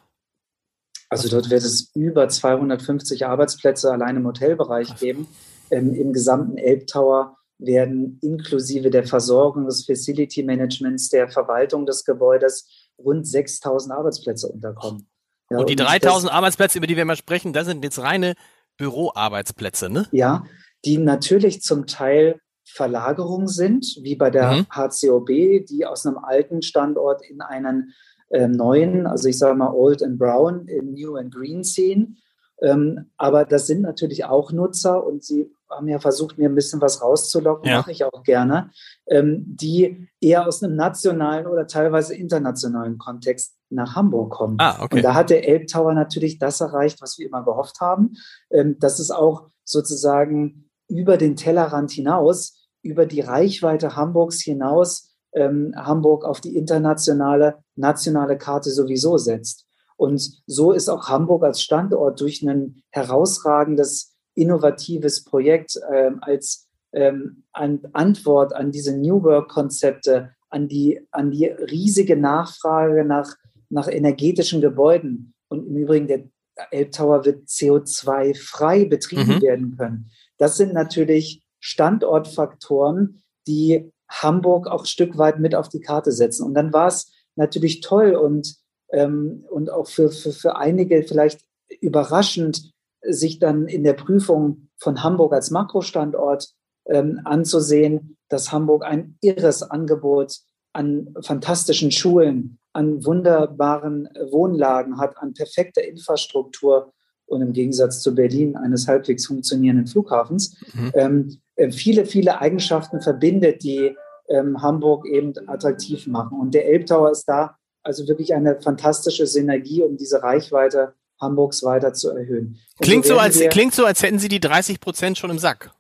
Also 1.10 1.28
dort 1.28 1.50
wird 1.50 1.64
es 1.64 1.92
über 1.96 2.30
250 2.30 3.26
Arbeitsplätze 3.26 3.92
allein 3.92 4.18
im 4.18 4.28
Hotelbereich 4.28 4.96
geben. 4.96 5.28
Ähm, 5.72 5.94
Im 5.94 6.14
gesamten 6.14 6.58
Elbtower 6.58 7.38
werden 7.58 8.20
inklusive 8.22 8.90
der 8.90 9.06
Versorgung 9.06 9.66
des 9.66 9.86
Facility 9.86 10.44
Managements, 10.44 11.10
der 11.10 11.30
Verwaltung 11.30 11.86
des 11.86 12.06
Gebäudes 12.06 12.90
rund 12.98 13.28
6000 13.28 13.94
Arbeitsplätze 13.94 14.48
unterkommen. 14.48 15.10
Ja, 15.50 15.58
und 15.58 15.70
die 15.70 15.76
3000 15.76 16.32
Arbeitsplätze, 16.32 16.78
über 16.78 16.88
die 16.88 16.96
wir 16.96 17.06
mal 17.06 17.16
sprechen, 17.16 17.54
das 17.54 17.66
sind 17.66 17.84
jetzt 17.84 18.00
reine 18.00 18.36
Büroarbeitsplätze, 18.80 19.90
ne? 19.90 20.08
Ja, 20.12 20.46
die 20.86 20.98
natürlich 20.98 21.62
zum 21.62 21.86
Teil 21.86 22.40
Verlagerungen 22.66 23.48
sind, 23.48 23.98
wie 24.02 24.16
bei 24.16 24.30
der 24.30 24.52
mhm. 24.52 24.66
HCOB, 24.70 25.28
die 25.66 25.86
aus 25.86 26.06
einem 26.06 26.18
alten 26.18 26.62
Standort 26.62 27.22
in 27.28 27.42
einen 27.42 27.94
äh, 28.30 28.48
neuen, 28.48 29.08
also 29.08 29.28
ich 29.28 29.38
sage 29.38 29.56
mal 29.56 29.74
Old 29.74 30.04
and 30.04 30.18
Brown, 30.18 30.68
in 30.68 30.94
New 30.94 31.16
and 31.16 31.34
Green 31.34 31.64
ziehen. 31.64 32.18
Ähm, 32.62 33.10
aber 33.18 33.46
das 33.46 33.68
sind 33.68 33.82
natürlich 33.82 34.26
auch 34.26 34.52
Nutzer 34.52 35.06
und 35.06 35.24
sie 35.24 35.52
haben 35.70 35.88
ja 35.88 36.00
versucht, 36.00 36.38
mir 36.38 36.50
ein 36.50 36.56
bisschen 36.56 36.82
was 36.82 37.02
rauszulocken, 37.02 37.70
ja. 37.70 37.78
mache 37.78 37.92
ich 37.92 38.04
auch 38.04 38.24
gerne, 38.24 38.72
ähm, 39.08 39.44
die 39.48 40.08
eher 40.20 40.48
aus 40.48 40.64
einem 40.64 40.76
nationalen 40.76 41.48
oder 41.48 41.68
teilweise 41.68 42.16
internationalen 42.16 42.98
Kontext 42.98 43.56
nach 43.70 43.96
Hamburg 43.96 44.32
kommen. 44.32 44.56
Ah, 44.60 44.78
okay. 44.82 44.98
Und 44.98 45.04
da 45.04 45.14
hat 45.14 45.30
der 45.30 45.48
Elbtower 45.48 45.94
natürlich 45.94 46.40
das 46.40 46.62
erreicht, 46.62 47.02
was 47.02 47.18
wir 47.18 47.28
immer 47.28 47.44
gehofft 47.44 47.80
haben, 47.80 48.14
ähm, 48.52 48.78
dass 48.80 49.00
es 49.00 49.12
auch 49.12 49.50
sozusagen 49.64 50.70
über 50.88 51.18
den 51.18 51.36
Tellerrand 51.36 51.92
hinaus, 51.92 52.68
über 52.82 53.06
die 53.06 53.22
Reichweite 53.22 53.96
Hamburgs 53.96 54.42
hinaus, 54.42 55.14
ähm, 55.34 55.74
Hamburg 55.76 56.26
auf 56.26 56.42
die 56.42 56.56
internationale, 56.56 57.60
nationale 57.76 58.38
Karte 58.38 58.72
sowieso 58.72 59.18
setzt. 59.18 59.66
Und 59.98 60.42
so 60.48 60.72
ist 60.72 60.90
auch 60.90 61.10
Hamburg 61.10 61.44
als 61.44 61.62
Standort 61.62 62.22
durch 62.22 62.42
ein 62.42 62.82
herausragendes, 62.90 64.16
innovatives 64.34 65.26
Projekt 65.26 65.78
ähm, 65.94 66.20
als 66.22 66.70
an 66.92 67.82
Antwort 67.94 68.56
an 68.56 68.72
diese 68.72 68.98
New 68.98 69.22
Work-Konzepte, 69.22 70.32
an 70.50 70.68
die, 70.68 71.00
an 71.12 71.32
die 71.32 71.46
riesige 71.46 72.16
Nachfrage 72.16 73.06
nach, 73.06 73.36
nach 73.70 73.88
energetischen 73.88 74.62
Gebäuden. 74.62 75.34
Und 75.48 75.68
im 75.68 75.76
Übrigen, 75.78 76.08
der 76.08 76.24
Elbtower 76.72 77.26
wird 77.26 77.48
CO2-frei 77.48 78.86
betrieben 78.86 79.38
mhm. 79.38 79.42
werden 79.42 79.78
können. 79.78 80.12
Das 80.38 80.58
sind 80.58 80.74
natürlich 80.74 81.44
Standortfaktoren, 81.60 83.22
die 83.48 83.92
Hamburg 84.10 84.68
auch 84.68 84.82
ein 84.82 84.88
Stück 84.88 85.18
weit 85.18 85.40
mit 85.40 85.56
auf 85.56 85.70
die 85.70 85.82
Karte 85.82 86.12
setzen. 86.12 86.46
Und 86.46 86.54
dann 86.54 86.74
war 86.74 86.88
es 86.88 87.12
natürlich 87.36 87.82
toll 87.82 88.16
und, 88.16 88.56
ähm, 88.92 89.46
und 89.50 89.72
auch 89.72 89.88
für, 89.88 90.12
für, 90.12 90.32
für 90.32 90.56
einige 90.56 91.04
vielleicht 91.04 91.42
überraschend, 91.82 92.72
sich 93.02 93.40
dann 93.40 93.68
in 93.68 93.84
der 93.84 93.94
Prüfung 93.94 94.70
von 94.78 95.04
Hamburg 95.04 95.34
als 95.34 95.52
Makrostandort 95.52 96.50
ähm, 96.86 97.22
anzusehen, 97.24 98.18
dass 98.30 98.52
Hamburg 98.52 98.84
ein 98.84 99.18
irres 99.22 99.64
Angebot 99.64 100.40
an 100.74 101.14
fantastischen 101.22 101.92
Schulen, 101.92 102.60
an 102.80 103.06
wunderbaren 103.06 104.08
Wohnlagen 104.32 104.98
hat, 104.98 105.18
an 105.18 105.34
perfekter 105.34 105.84
Infrastruktur 105.84 106.94
und 107.26 107.42
im 107.42 107.52
Gegensatz 107.52 108.02
zu 108.02 108.16
Berlin 108.16 108.56
eines 108.56 108.88
halbwegs 108.88 109.28
funktionierenden 109.28 109.86
Flughafens, 109.86 110.56
mhm. 110.74 110.92
ähm, 110.96 111.42
äh, 111.58 111.72
viele, 111.72 112.06
viele 112.06 112.40
Eigenschaften 112.40 113.02
verbindet, 113.02 113.64
die 113.64 113.96
ähm, 114.30 114.62
Hamburg 114.62 115.06
eben 115.06 115.34
attraktiv 115.48 116.08
machen. 116.08 116.40
Und 116.40 116.54
der 116.54 116.68
Elbtower 116.68 117.12
ist 117.12 117.26
da 117.26 117.58
also 117.84 118.08
wirklich 118.08 118.34
eine 118.34 118.62
fantastische 118.62 119.28
Synergie, 119.28 119.84
um 119.84 119.98
diese 119.98 120.24
Reichweite 120.24 120.94
Hamburgs 121.20 121.64
weiter 121.64 121.94
zu 121.94 122.12
erhöhen. 122.12 122.60
klingt 122.80 123.06
so, 123.06 123.18
als, 123.18 123.38
wir, 123.40 123.50
klingt 123.50 123.76
so, 123.76 123.86
als 123.86 124.02
hätten 124.02 124.20
Sie 124.20 124.30
die 124.30 124.40
30 124.40 124.80
Prozent 124.80 125.18
schon 125.18 125.32
im 125.32 125.40
Sack. 125.40 125.72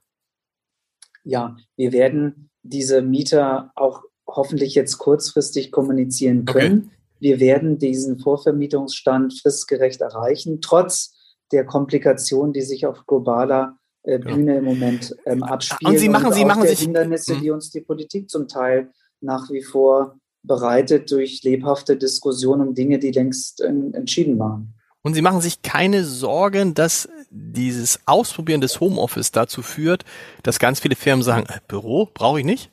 Ja, 1.23 1.55
wir 1.77 1.93
werden 1.93 2.49
diese 2.61 3.01
Mieter 3.01 3.71
auch 3.75 4.03
hoffentlich 4.35 4.75
jetzt 4.75 4.97
kurzfristig 4.97 5.71
kommunizieren 5.71 6.45
können. 6.45 6.83
Okay. 6.85 6.95
Wir 7.19 7.39
werden 7.39 7.77
diesen 7.77 8.19
Vorvermietungsstand 8.19 9.39
fristgerecht 9.39 10.01
erreichen, 10.01 10.61
trotz 10.61 11.13
der 11.51 11.65
Komplikationen, 11.65 12.53
die 12.53 12.61
sich 12.61 12.85
auf 12.85 13.05
globaler 13.05 13.77
äh, 14.03 14.19
Bühne 14.19 14.53
ja. 14.53 14.59
im 14.59 14.65
Moment 14.65 15.15
ähm, 15.25 15.43
abspielen. 15.43 15.93
Und 15.93 15.99
Sie 15.99 16.09
machen, 16.09 16.27
und 16.27 16.33
Sie 16.33 16.45
machen 16.45 16.67
sich 16.67 16.79
Hindernisse, 16.79 17.37
die 17.37 17.51
uns 17.51 17.69
die 17.71 17.81
Politik 17.81 18.29
zum 18.29 18.47
Teil 18.47 18.91
nach 19.21 19.49
wie 19.51 19.63
vor 19.63 20.15
bereitet 20.43 21.11
durch 21.11 21.43
lebhafte 21.43 21.97
Diskussionen 21.97 22.69
um 22.69 22.73
Dinge, 22.73 22.99
die 22.99 23.11
längst 23.11 23.61
äh, 23.61 23.67
entschieden 23.67 24.39
waren. 24.39 24.73
Und 25.01 25.13
Sie 25.13 25.21
machen 25.21 25.41
sich 25.41 25.61
keine 25.61 26.03
Sorgen, 26.05 26.73
dass 26.73 27.09
dieses 27.29 27.99
Ausprobieren 28.05 28.61
des 28.61 28.79
Homeoffice 28.79 29.31
dazu 29.31 29.61
führt, 29.61 30.03
dass 30.43 30.59
ganz 30.59 30.79
viele 30.79 30.95
Firmen 30.95 31.23
sagen, 31.23 31.45
äh, 31.47 31.59
Büro 31.67 32.07
brauche 32.13 32.39
ich 32.39 32.45
nicht? 32.45 32.71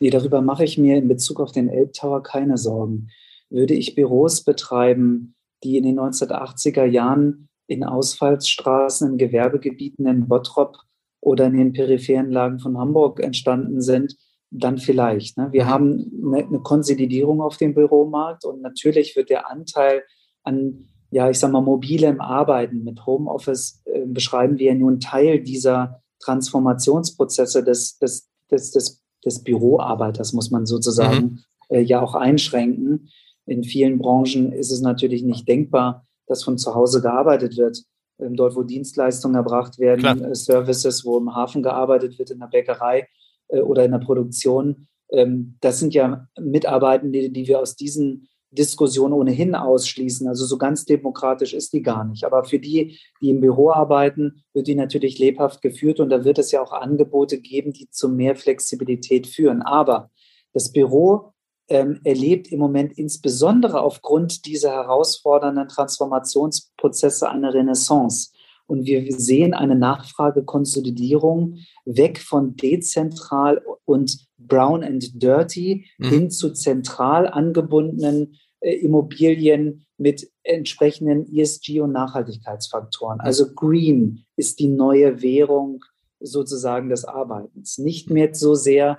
Nee, 0.00 0.10
darüber 0.10 0.40
mache 0.40 0.64
ich 0.64 0.78
mir 0.78 0.96
in 0.96 1.08
Bezug 1.08 1.40
auf 1.40 1.52
den 1.52 1.68
Elbtower 1.68 2.22
keine 2.22 2.58
Sorgen. 2.58 3.08
Würde 3.50 3.74
ich 3.74 3.94
Büros 3.94 4.42
betreiben, 4.42 5.34
die 5.64 5.76
in 5.76 5.84
den 5.84 5.98
1980er 5.98 6.84
Jahren 6.84 7.48
in 7.66 7.84
Ausfallsstraßen, 7.84 9.12
in 9.12 9.18
Gewerbegebieten 9.18 10.06
in 10.06 10.28
Bottrop 10.28 10.76
oder 11.20 11.46
in 11.46 11.56
den 11.56 11.72
peripheren 11.72 12.30
Lagen 12.30 12.58
von 12.58 12.78
Hamburg 12.78 13.20
entstanden 13.20 13.80
sind, 13.80 14.16
dann 14.50 14.78
vielleicht. 14.78 15.36
Ne? 15.36 15.48
Wir 15.52 15.64
mhm. 15.64 15.68
haben 15.68 16.22
eine, 16.24 16.46
eine 16.46 16.60
Konsolidierung 16.60 17.40
auf 17.40 17.56
dem 17.56 17.74
Büromarkt 17.74 18.44
und 18.44 18.62
natürlich 18.62 19.16
wird 19.16 19.30
der 19.30 19.50
Anteil 19.50 20.02
an, 20.42 20.88
ja, 21.10 21.28
ich 21.28 21.38
sag 21.38 21.52
mal, 21.52 21.60
mobilem 21.60 22.20
Arbeiten 22.20 22.84
mit 22.84 23.04
Homeoffice 23.06 23.82
äh, 23.84 24.06
beschreiben 24.06 24.58
wir 24.58 24.74
nur 24.74 24.90
einen 24.90 25.00
Teil 25.00 25.40
dieser 25.40 26.02
Transformationsprozesse 26.20 27.62
des, 27.64 27.98
des, 27.98 28.28
des, 28.50 28.70
des, 28.70 29.02
des 29.28 29.44
Büroarbeiters, 29.44 30.32
muss 30.32 30.50
man 30.50 30.66
sozusagen 30.66 31.22
mhm. 31.22 31.38
äh, 31.68 31.80
ja 31.80 32.00
auch 32.00 32.14
einschränken. 32.14 33.10
In 33.46 33.62
vielen 33.62 33.98
Branchen 33.98 34.52
ist 34.52 34.72
es 34.72 34.80
natürlich 34.80 35.22
nicht 35.22 35.46
denkbar, 35.46 36.06
dass 36.26 36.42
von 36.42 36.58
zu 36.58 36.74
Hause 36.74 37.00
gearbeitet 37.00 37.56
wird. 37.56 37.84
Ähm, 38.20 38.34
dort, 38.34 38.56
wo 38.56 38.62
Dienstleistungen 38.62 39.36
erbracht 39.36 39.78
werden. 39.78 40.22
Äh, 40.22 40.34
Services, 40.34 41.04
wo 41.04 41.18
im 41.18 41.34
Hafen 41.34 41.62
gearbeitet 41.62 42.18
wird, 42.18 42.30
in 42.30 42.40
der 42.40 42.48
Bäckerei 42.48 43.06
äh, 43.48 43.60
oder 43.60 43.84
in 43.84 43.92
der 43.92 43.98
Produktion. 43.98 44.88
Ähm, 45.10 45.56
das 45.60 45.78
sind 45.78 45.94
ja 45.94 46.26
Mitarbeitende, 46.38 47.30
die 47.30 47.46
wir 47.46 47.60
aus 47.60 47.76
diesen 47.76 48.28
Diskussionen 48.50 49.12
ohnehin 49.12 49.54
ausschließen. 49.54 50.26
Also 50.28 50.46
so 50.46 50.58
ganz 50.58 50.84
demokratisch 50.84 51.54
ist 51.54 51.72
die 51.72 51.82
gar 51.82 52.04
nicht. 52.04 52.24
Aber 52.24 52.44
für 52.44 52.58
die, 52.58 52.98
die 53.20 53.30
im 53.30 53.40
Büro 53.40 53.70
arbeiten, 53.70 54.44
wird 54.54 54.66
die 54.66 54.74
natürlich 54.74 55.18
lebhaft 55.18 55.60
geführt 55.62 56.00
und 56.00 56.10
da 56.10 56.24
wird 56.24 56.38
es 56.38 56.50
ja 56.50 56.62
auch 56.62 56.72
Angebote 56.72 57.40
geben, 57.40 57.72
die 57.72 57.90
zu 57.90 58.08
mehr 58.08 58.36
Flexibilität 58.36 59.26
führen. 59.26 59.62
Aber 59.62 60.10
das 60.52 60.72
Büro 60.72 61.32
ähm, 61.68 62.00
erlebt 62.04 62.50
im 62.50 62.58
Moment 62.58 62.96
insbesondere 62.96 63.82
aufgrund 63.82 64.46
dieser 64.46 64.72
herausfordernden 64.72 65.68
Transformationsprozesse 65.68 67.28
eine 67.28 67.52
Renaissance. 67.52 68.32
Und 68.68 68.84
wir 68.84 69.10
sehen 69.10 69.54
eine 69.54 69.76
Nachfragekonsolidierung 69.76 71.56
weg 71.86 72.18
von 72.20 72.54
dezentral 72.54 73.62
und 73.86 74.28
brown 74.36 74.84
and 74.84 75.22
dirty 75.22 75.86
mhm. 75.96 76.08
hin 76.08 76.30
zu 76.30 76.52
zentral 76.52 77.26
angebundenen 77.26 78.36
äh, 78.60 78.74
Immobilien 78.74 79.86
mit 79.96 80.30
entsprechenden 80.42 81.24
ESG- 81.26 81.80
und 81.80 81.92
Nachhaltigkeitsfaktoren. 81.92 83.20
Also 83.20 83.54
Green 83.54 84.24
ist 84.36 84.60
die 84.60 84.68
neue 84.68 85.22
Währung 85.22 85.82
sozusagen 86.20 86.90
des 86.90 87.06
Arbeitens. 87.06 87.78
Nicht 87.78 88.10
mehr 88.10 88.34
so 88.34 88.54
sehr 88.54 88.98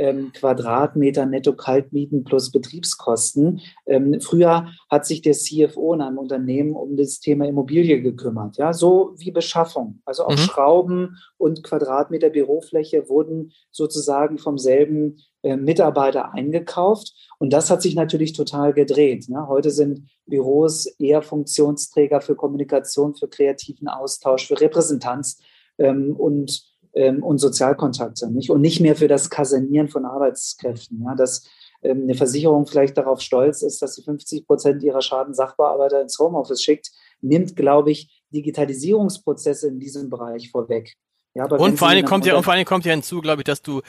ähm, 0.00 0.32
Quadratmeter 0.32 1.26
Netto-Kaltmieten 1.26 2.24
plus 2.24 2.50
Betriebskosten. 2.50 3.60
Ähm, 3.84 4.18
früher 4.20 4.68
hat 4.88 5.04
sich 5.04 5.20
der 5.20 5.34
CFO 5.34 5.92
in 5.92 6.00
einem 6.00 6.16
Unternehmen 6.16 6.74
um 6.74 6.96
das 6.96 7.20
Thema 7.20 7.46
Immobilie 7.46 8.00
gekümmert, 8.00 8.56
ja, 8.56 8.72
so 8.72 9.12
wie 9.18 9.30
Beschaffung. 9.30 10.00
Also 10.06 10.24
auch 10.24 10.30
mhm. 10.30 10.38
Schrauben 10.38 11.16
und 11.36 11.62
Quadratmeter 11.62 12.30
Bürofläche 12.30 13.10
wurden 13.10 13.52
sozusagen 13.70 14.38
vom 14.38 14.56
selben 14.56 15.18
äh, 15.42 15.56
Mitarbeiter 15.56 16.32
eingekauft. 16.32 17.12
Und 17.38 17.52
das 17.52 17.68
hat 17.68 17.82
sich 17.82 17.94
natürlich 17.94 18.32
total 18.32 18.72
gedreht. 18.72 19.28
Ne? 19.28 19.48
Heute 19.48 19.70
sind 19.70 20.08
Büros 20.24 20.86
eher 20.98 21.20
Funktionsträger 21.20 22.22
für 22.22 22.36
Kommunikation, 22.36 23.14
für 23.14 23.28
kreativen 23.28 23.88
Austausch, 23.88 24.48
für 24.48 24.58
Repräsentanz 24.58 25.42
ähm, 25.76 26.16
und 26.16 26.69
ähm, 26.94 27.22
und 27.22 27.38
Sozialkontakte, 27.38 28.30
nicht? 28.30 28.50
Und 28.50 28.60
nicht 28.60 28.80
mehr 28.80 28.96
für 28.96 29.08
das 29.08 29.30
Kasernieren 29.30 29.88
von 29.88 30.04
Arbeitskräften. 30.04 31.02
Ja, 31.04 31.14
dass 31.14 31.48
ähm, 31.82 32.02
eine 32.02 32.14
Versicherung 32.14 32.66
vielleicht 32.66 32.96
darauf 32.96 33.20
stolz 33.20 33.62
ist, 33.62 33.80
dass 33.82 33.94
sie 33.94 34.02
50 34.02 34.46
Prozent 34.46 34.82
ihrer 34.82 35.02
Schadensachbearbeiter 35.02 36.00
ins 36.00 36.18
Homeoffice 36.18 36.62
schickt, 36.62 36.90
nimmt, 37.20 37.56
glaube 37.56 37.90
ich, 37.90 38.22
Digitalisierungsprozesse 38.32 39.68
in 39.68 39.78
diesem 39.78 40.10
Bereich 40.10 40.50
vorweg. 40.50 40.94
Ja, 41.34 41.44
aber 41.44 41.60
und, 41.60 41.78
vor 41.78 41.88
allem 41.88 42.04
kommt 42.04 42.26
ja, 42.26 42.36
und 42.36 42.42
vor 42.42 42.52
allem 42.52 42.64
kommt 42.64 42.84
ja 42.84 42.92
hinzu, 42.92 43.20
glaube 43.20 43.42
ich, 43.42 43.44
dass 43.44 43.62
du, 43.62 43.82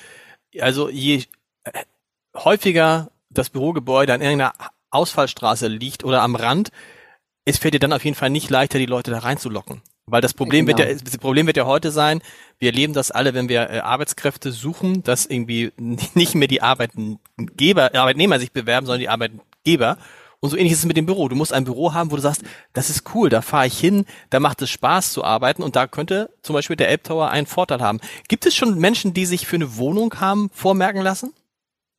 also 0.60 0.90
je 0.90 1.24
äh, 1.64 1.72
häufiger 2.36 3.10
das 3.30 3.50
Bürogebäude 3.50 4.14
an 4.14 4.22
irgendeiner 4.22 4.54
Ausfallstraße 4.92 5.68
liegt 5.68 6.04
oder 6.04 6.22
am 6.22 6.36
Rand, 6.36 6.70
es 7.46 7.58
fällt 7.58 7.74
dir 7.74 7.80
dann 7.80 7.94
auf 7.94 8.06
jeden 8.06 8.16
Fall 8.16 8.30
nicht 8.30 8.50
leichter, 8.50 8.78
die 8.78 8.86
Leute 8.86 9.12
da 9.12 9.20
reinzulocken. 9.20 9.82
Weil 10.12 10.22
das 10.22 10.34
Problem 10.34 10.66
genau. 10.66 10.78
wird 10.78 10.90
ja, 10.90 10.96
das 11.04 11.18
Problem 11.18 11.48
wird 11.48 11.58
ja 11.58 11.66
heute 11.66 11.90
sein, 11.90 12.22
wir 12.60 12.70
erleben 12.70 12.94
das 12.94 13.12
alle, 13.12 13.34
wenn 13.34 13.48
wir 13.48 13.70
äh, 13.70 13.80
Arbeitskräfte 13.80 14.52
suchen, 14.52 15.04
dass 15.04 15.26
irgendwie 15.26 15.72
nicht 16.14 16.36
mehr 16.36 16.50
die 16.50 16.62
Arbeitgeber, 16.62 17.96
Arbeitnehmer 17.96 18.38
sich 18.38 18.52
bewerben, 18.52 18.86
sondern 18.86 19.00
die 19.00 19.10
Arbeitgeber. 19.10 19.98
Und 20.42 20.50
so 20.50 20.58
ähnlich 20.58 20.74
ist 20.74 20.80
es 20.80 20.86
mit 20.86 20.98
dem 20.98 21.06
Büro. 21.06 21.30
Du 21.30 21.36
musst 21.36 21.54
ein 21.54 21.64
Büro 21.64 21.94
haben, 21.94 22.12
wo 22.12 22.16
du 22.16 22.22
sagst, 22.22 22.44
das 22.74 22.90
ist 22.90 23.16
cool, 23.16 23.30
da 23.30 23.42
fahre 23.42 23.68
ich 23.68 23.80
hin, 23.80 24.06
da 24.32 24.40
macht 24.40 24.62
es 24.62 24.70
Spaß 24.72 25.14
zu 25.14 25.24
arbeiten 25.24 25.64
und 25.64 25.76
da 25.76 25.88
könnte 25.88 26.32
zum 26.42 26.56
Beispiel 26.56 26.76
der 26.76 26.90
Elbtower 26.90 27.30
einen 27.30 27.48
Vorteil 27.48 27.80
haben. 27.80 28.00
Gibt 28.28 28.46
es 28.46 28.56
schon 28.56 28.80
Menschen, 28.80 29.14
die 29.14 29.26
sich 29.26 29.46
für 29.46 29.56
eine 29.56 29.78
Wohnung 29.78 30.20
haben 30.20 30.50
vormerken 30.52 31.02
lassen? 31.02 31.32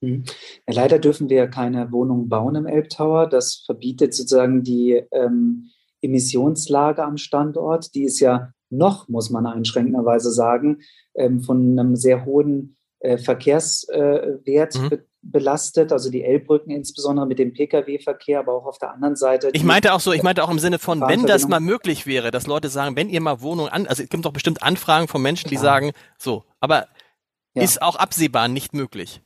Ja, 0.02 0.18
leider 0.66 0.98
dürfen 0.98 1.30
wir 1.30 1.46
keine 1.46 1.92
Wohnung 1.92 2.28
bauen 2.28 2.56
im 2.56 2.66
Elbtower. 2.66 3.28
Das 3.28 3.62
verbietet 3.64 4.12
sozusagen 4.12 4.64
die 4.64 5.02
ähm, 5.12 5.70
Emissionslage 6.02 7.02
am 7.02 7.16
Standort. 7.16 7.94
Die 7.94 8.04
ist 8.04 8.20
ja 8.20 8.52
noch, 8.70 9.08
muss 9.08 9.30
man 9.30 9.46
einschränkenderweise 9.46 10.30
sagen, 10.30 10.82
ähm, 11.14 11.42
von 11.42 11.78
einem 11.78 11.96
sehr 11.96 12.24
hohen 12.24 12.76
äh, 13.00 13.18
Verkehrswert 13.18 14.74
mhm. 14.78 14.88
be 14.88 15.04
belastet, 15.24 15.92
also 15.92 16.10
die 16.10 16.24
Elbbrücken 16.24 16.72
insbesondere 16.72 17.26
mit 17.28 17.38
dem 17.38 17.52
Pkw-Verkehr, 17.52 18.40
aber 18.40 18.54
auch 18.54 18.66
auf 18.66 18.78
der 18.78 18.92
anderen 18.92 19.14
Seite. 19.14 19.50
Ich 19.52 19.62
meinte 19.62 19.92
auch 19.92 20.00
so, 20.00 20.12
ich 20.12 20.24
meinte 20.24 20.42
auch 20.42 20.50
im 20.50 20.58
Sinne 20.58 20.80
von, 20.80 21.00
wenn 21.00 21.26
das 21.26 21.46
mal 21.46 21.60
möglich 21.60 22.08
wäre, 22.08 22.32
dass 22.32 22.48
Leute 22.48 22.68
sagen, 22.68 22.96
wenn 22.96 23.08
ihr 23.08 23.20
mal 23.20 23.40
Wohnungen 23.40 23.70
an, 23.70 23.86
also 23.86 24.02
es 24.02 24.08
gibt 24.08 24.24
doch 24.24 24.32
bestimmt 24.32 24.64
Anfragen 24.64 25.06
von 25.06 25.22
Menschen, 25.22 25.48
Klar. 25.48 25.60
die 25.60 25.64
sagen, 25.64 25.92
so, 26.18 26.42
aber 26.58 26.88
ja. 27.54 27.62
ist 27.62 27.80
auch 27.82 27.94
absehbar 27.94 28.48
nicht 28.48 28.74
möglich. 28.74 29.22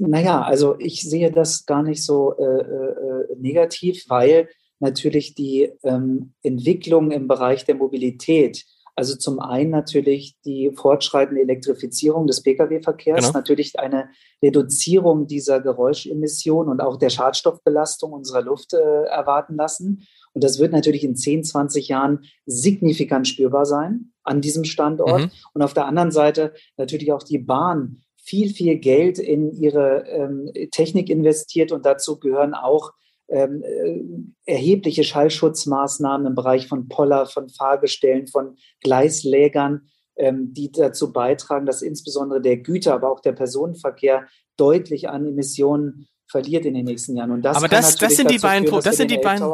Naja, 0.00 0.42
also 0.42 0.76
ich 0.80 1.02
sehe 1.02 1.30
das 1.30 1.64
gar 1.64 1.84
nicht 1.84 2.04
so 2.04 2.36
äh, 2.36 2.42
äh, 2.42 3.36
negativ, 3.38 4.04
weil 4.08 4.48
natürlich 4.80 5.34
die 5.34 5.72
ähm, 5.82 6.34
Entwicklung 6.42 7.10
im 7.10 7.28
Bereich 7.28 7.64
der 7.64 7.74
Mobilität, 7.74 8.64
also 8.98 9.14
zum 9.14 9.38
einen 9.38 9.70
natürlich 9.70 10.34
die 10.44 10.72
fortschreitende 10.74 11.40
Elektrifizierung 11.42 12.26
des 12.26 12.42
Pkw-Verkehrs, 12.42 13.26
genau. 13.26 13.38
natürlich 13.38 13.78
eine 13.78 14.08
Reduzierung 14.42 15.28
dieser 15.28 15.60
Geräuschemissionen 15.60 16.68
und 16.68 16.80
auch 16.80 16.96
der 16.96 17.10
Schadstoffbelastung 17.10 18.12
unserer 18.12 18.42
Luft 18.42 18.74
äh, 18.74 19.04
erwarten 19.04 19.54
lassen. 19.54 20.04
Und 20.32 20.42
das 20.42 20.58
wird 20.58 20.72
natürlich 20.72 21.04
in 21.04 21.14
10, 21.14 21.44
20 21.44 21.86
Jahren 21.86 22.24
signifikant 22.44 23.28
spürbar 23.28 23.66
sein 23.66 24.12
an 24.24 24.40
diesem 24.40 24.64
Standort. 24.64 25.22
Mhm. 25.22 25.30
Und 25.54 25.62
auf 25.62 25.74
der 25.74 25.86
anderen 25.86 26.10
Seite 26.10 26.52
natürlich 26.76 27.12
auch 27.12 27.22
die 27.22 27.38
Bahn 27.38 28.02
viel, 28.16 28.52
viel 28.52 28.78
Geld 28.78 29.20
in 29.20 29.52
ihre 29.52 30.08
ähm, 30.08 30.50
Technik 30.72 31.08
investiert 31.08 31.70
und 31.70 31.86
dazu 31.86 32.18
gehören 32.18 32.52
auch 32.52 32.92
ähm, 33.28 33.62
äh, 33.62 34.52
erhebliche 34.52 35.04
Schallschutzmaßnahmen 35.04 36.26
im 36.26 36.34
Bereich 36.34 36.66
von 36.66 36.88
Poller, 36.88 37.26
von 37.26 37.48
Fahrgestellen, 37.48 38.26
von 38.26 38.56
Gleislägern, 38.80 39.88
ähm, 40.16 40.52
die 40.52 40.72
dazu 40.72 41.12
beitragen, 41.12 41.66
dass 41.66 41.82
insbesondere 41.82 42.40
der 42.40 42.58
Güter, 42.58 42.94
aber 42.94 43.10
auch 43.10 43.20
der 43.20 43.32
Personenverkehr 43.32 44.26
deutlich 44.56 45.08
an 45.08 45.26
Emissionen 45.26 46.08
verliert 46.30 46.66
in 46.66 46.74
den 46.74 46.84
nächsten 46.84 47.16
Jahren. 47.16 47.30
Und 47.30 47.42
das 47.42 47.56
aber 47.56 47.68
das, 47.68 47.96
das 47.96 48.16
sind 48.16 48.30
die 48.30 48.38
beiden, 48.38 48.68
führen, 48.68 48.82
das 48.82 48.96
sind 48.96 49.10
die 49.10 49.18
beiden, 49.18 49.50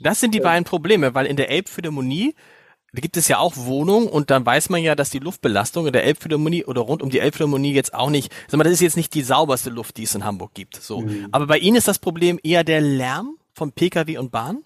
das 0.00 0.20
sind 0.20 0.34
die 0.34 0.40
beiden 0.40 0.64
Probleme, 0.64 1.14
weil 1.14 1.26
in 1.26 1.36
der 1.36 1.50
Elbphilharmonie 1.50 2.34
gibt 3.00 3.16
es 3.16 3.28
ja 3.28 3.38
auch 3.38 3.56
Wohnungen 3.56 4.06
und 4.06 4.30
dann 4.30 4.44
weiß 4.44 4.68
man 4.68 4.82
ja, 4.82 4.94
dass 4.94 5.08
die 5.08 5.18
Luftbelastung 5.18 5.86
in 5.86 5.92
der 5.94 6.04
Elbphilharmonie 6.04 6.64
oder 6.66 6.82
rund 6.82 7.02
um 7.02 7.08
die 7.08 7.20
Elbphilharmonie 7.20 7.72
jetzt 7.72 7.94
auch 7.94 8.10
nicht, 8.10 8.30
sag 8.48 8.58
mal, 8.58 8.64
das 8.64 8.74
ist 8.74 8.82
jetzt 8.82 8.96
nicht 8.96 9.14
die 9.14 9.22
sauberste 9.22 9.70
Luft, 9.70 9.96
die 9.96 10.02
es 10.02 10.14
in 10.14 10.24
Hamburg 10.24 10.52
gibt. 10.52 10.76
So. 10.76 11.00
Mhm. 11.00 11.28
Aber 11.32 11.46
bei 11.46 11.58
Ihnen 11.58 11.76
ist 11.76 11.88
das 11.88 11.98
Problem 11.98 12.38
eher 12.42 12.64
der 12.64 12.82
Lärm 12.82 13.38
von 13.54 13.72
Pkw 13.72 14.18
und 14.18 14.30
Bahn? 14.30 14.62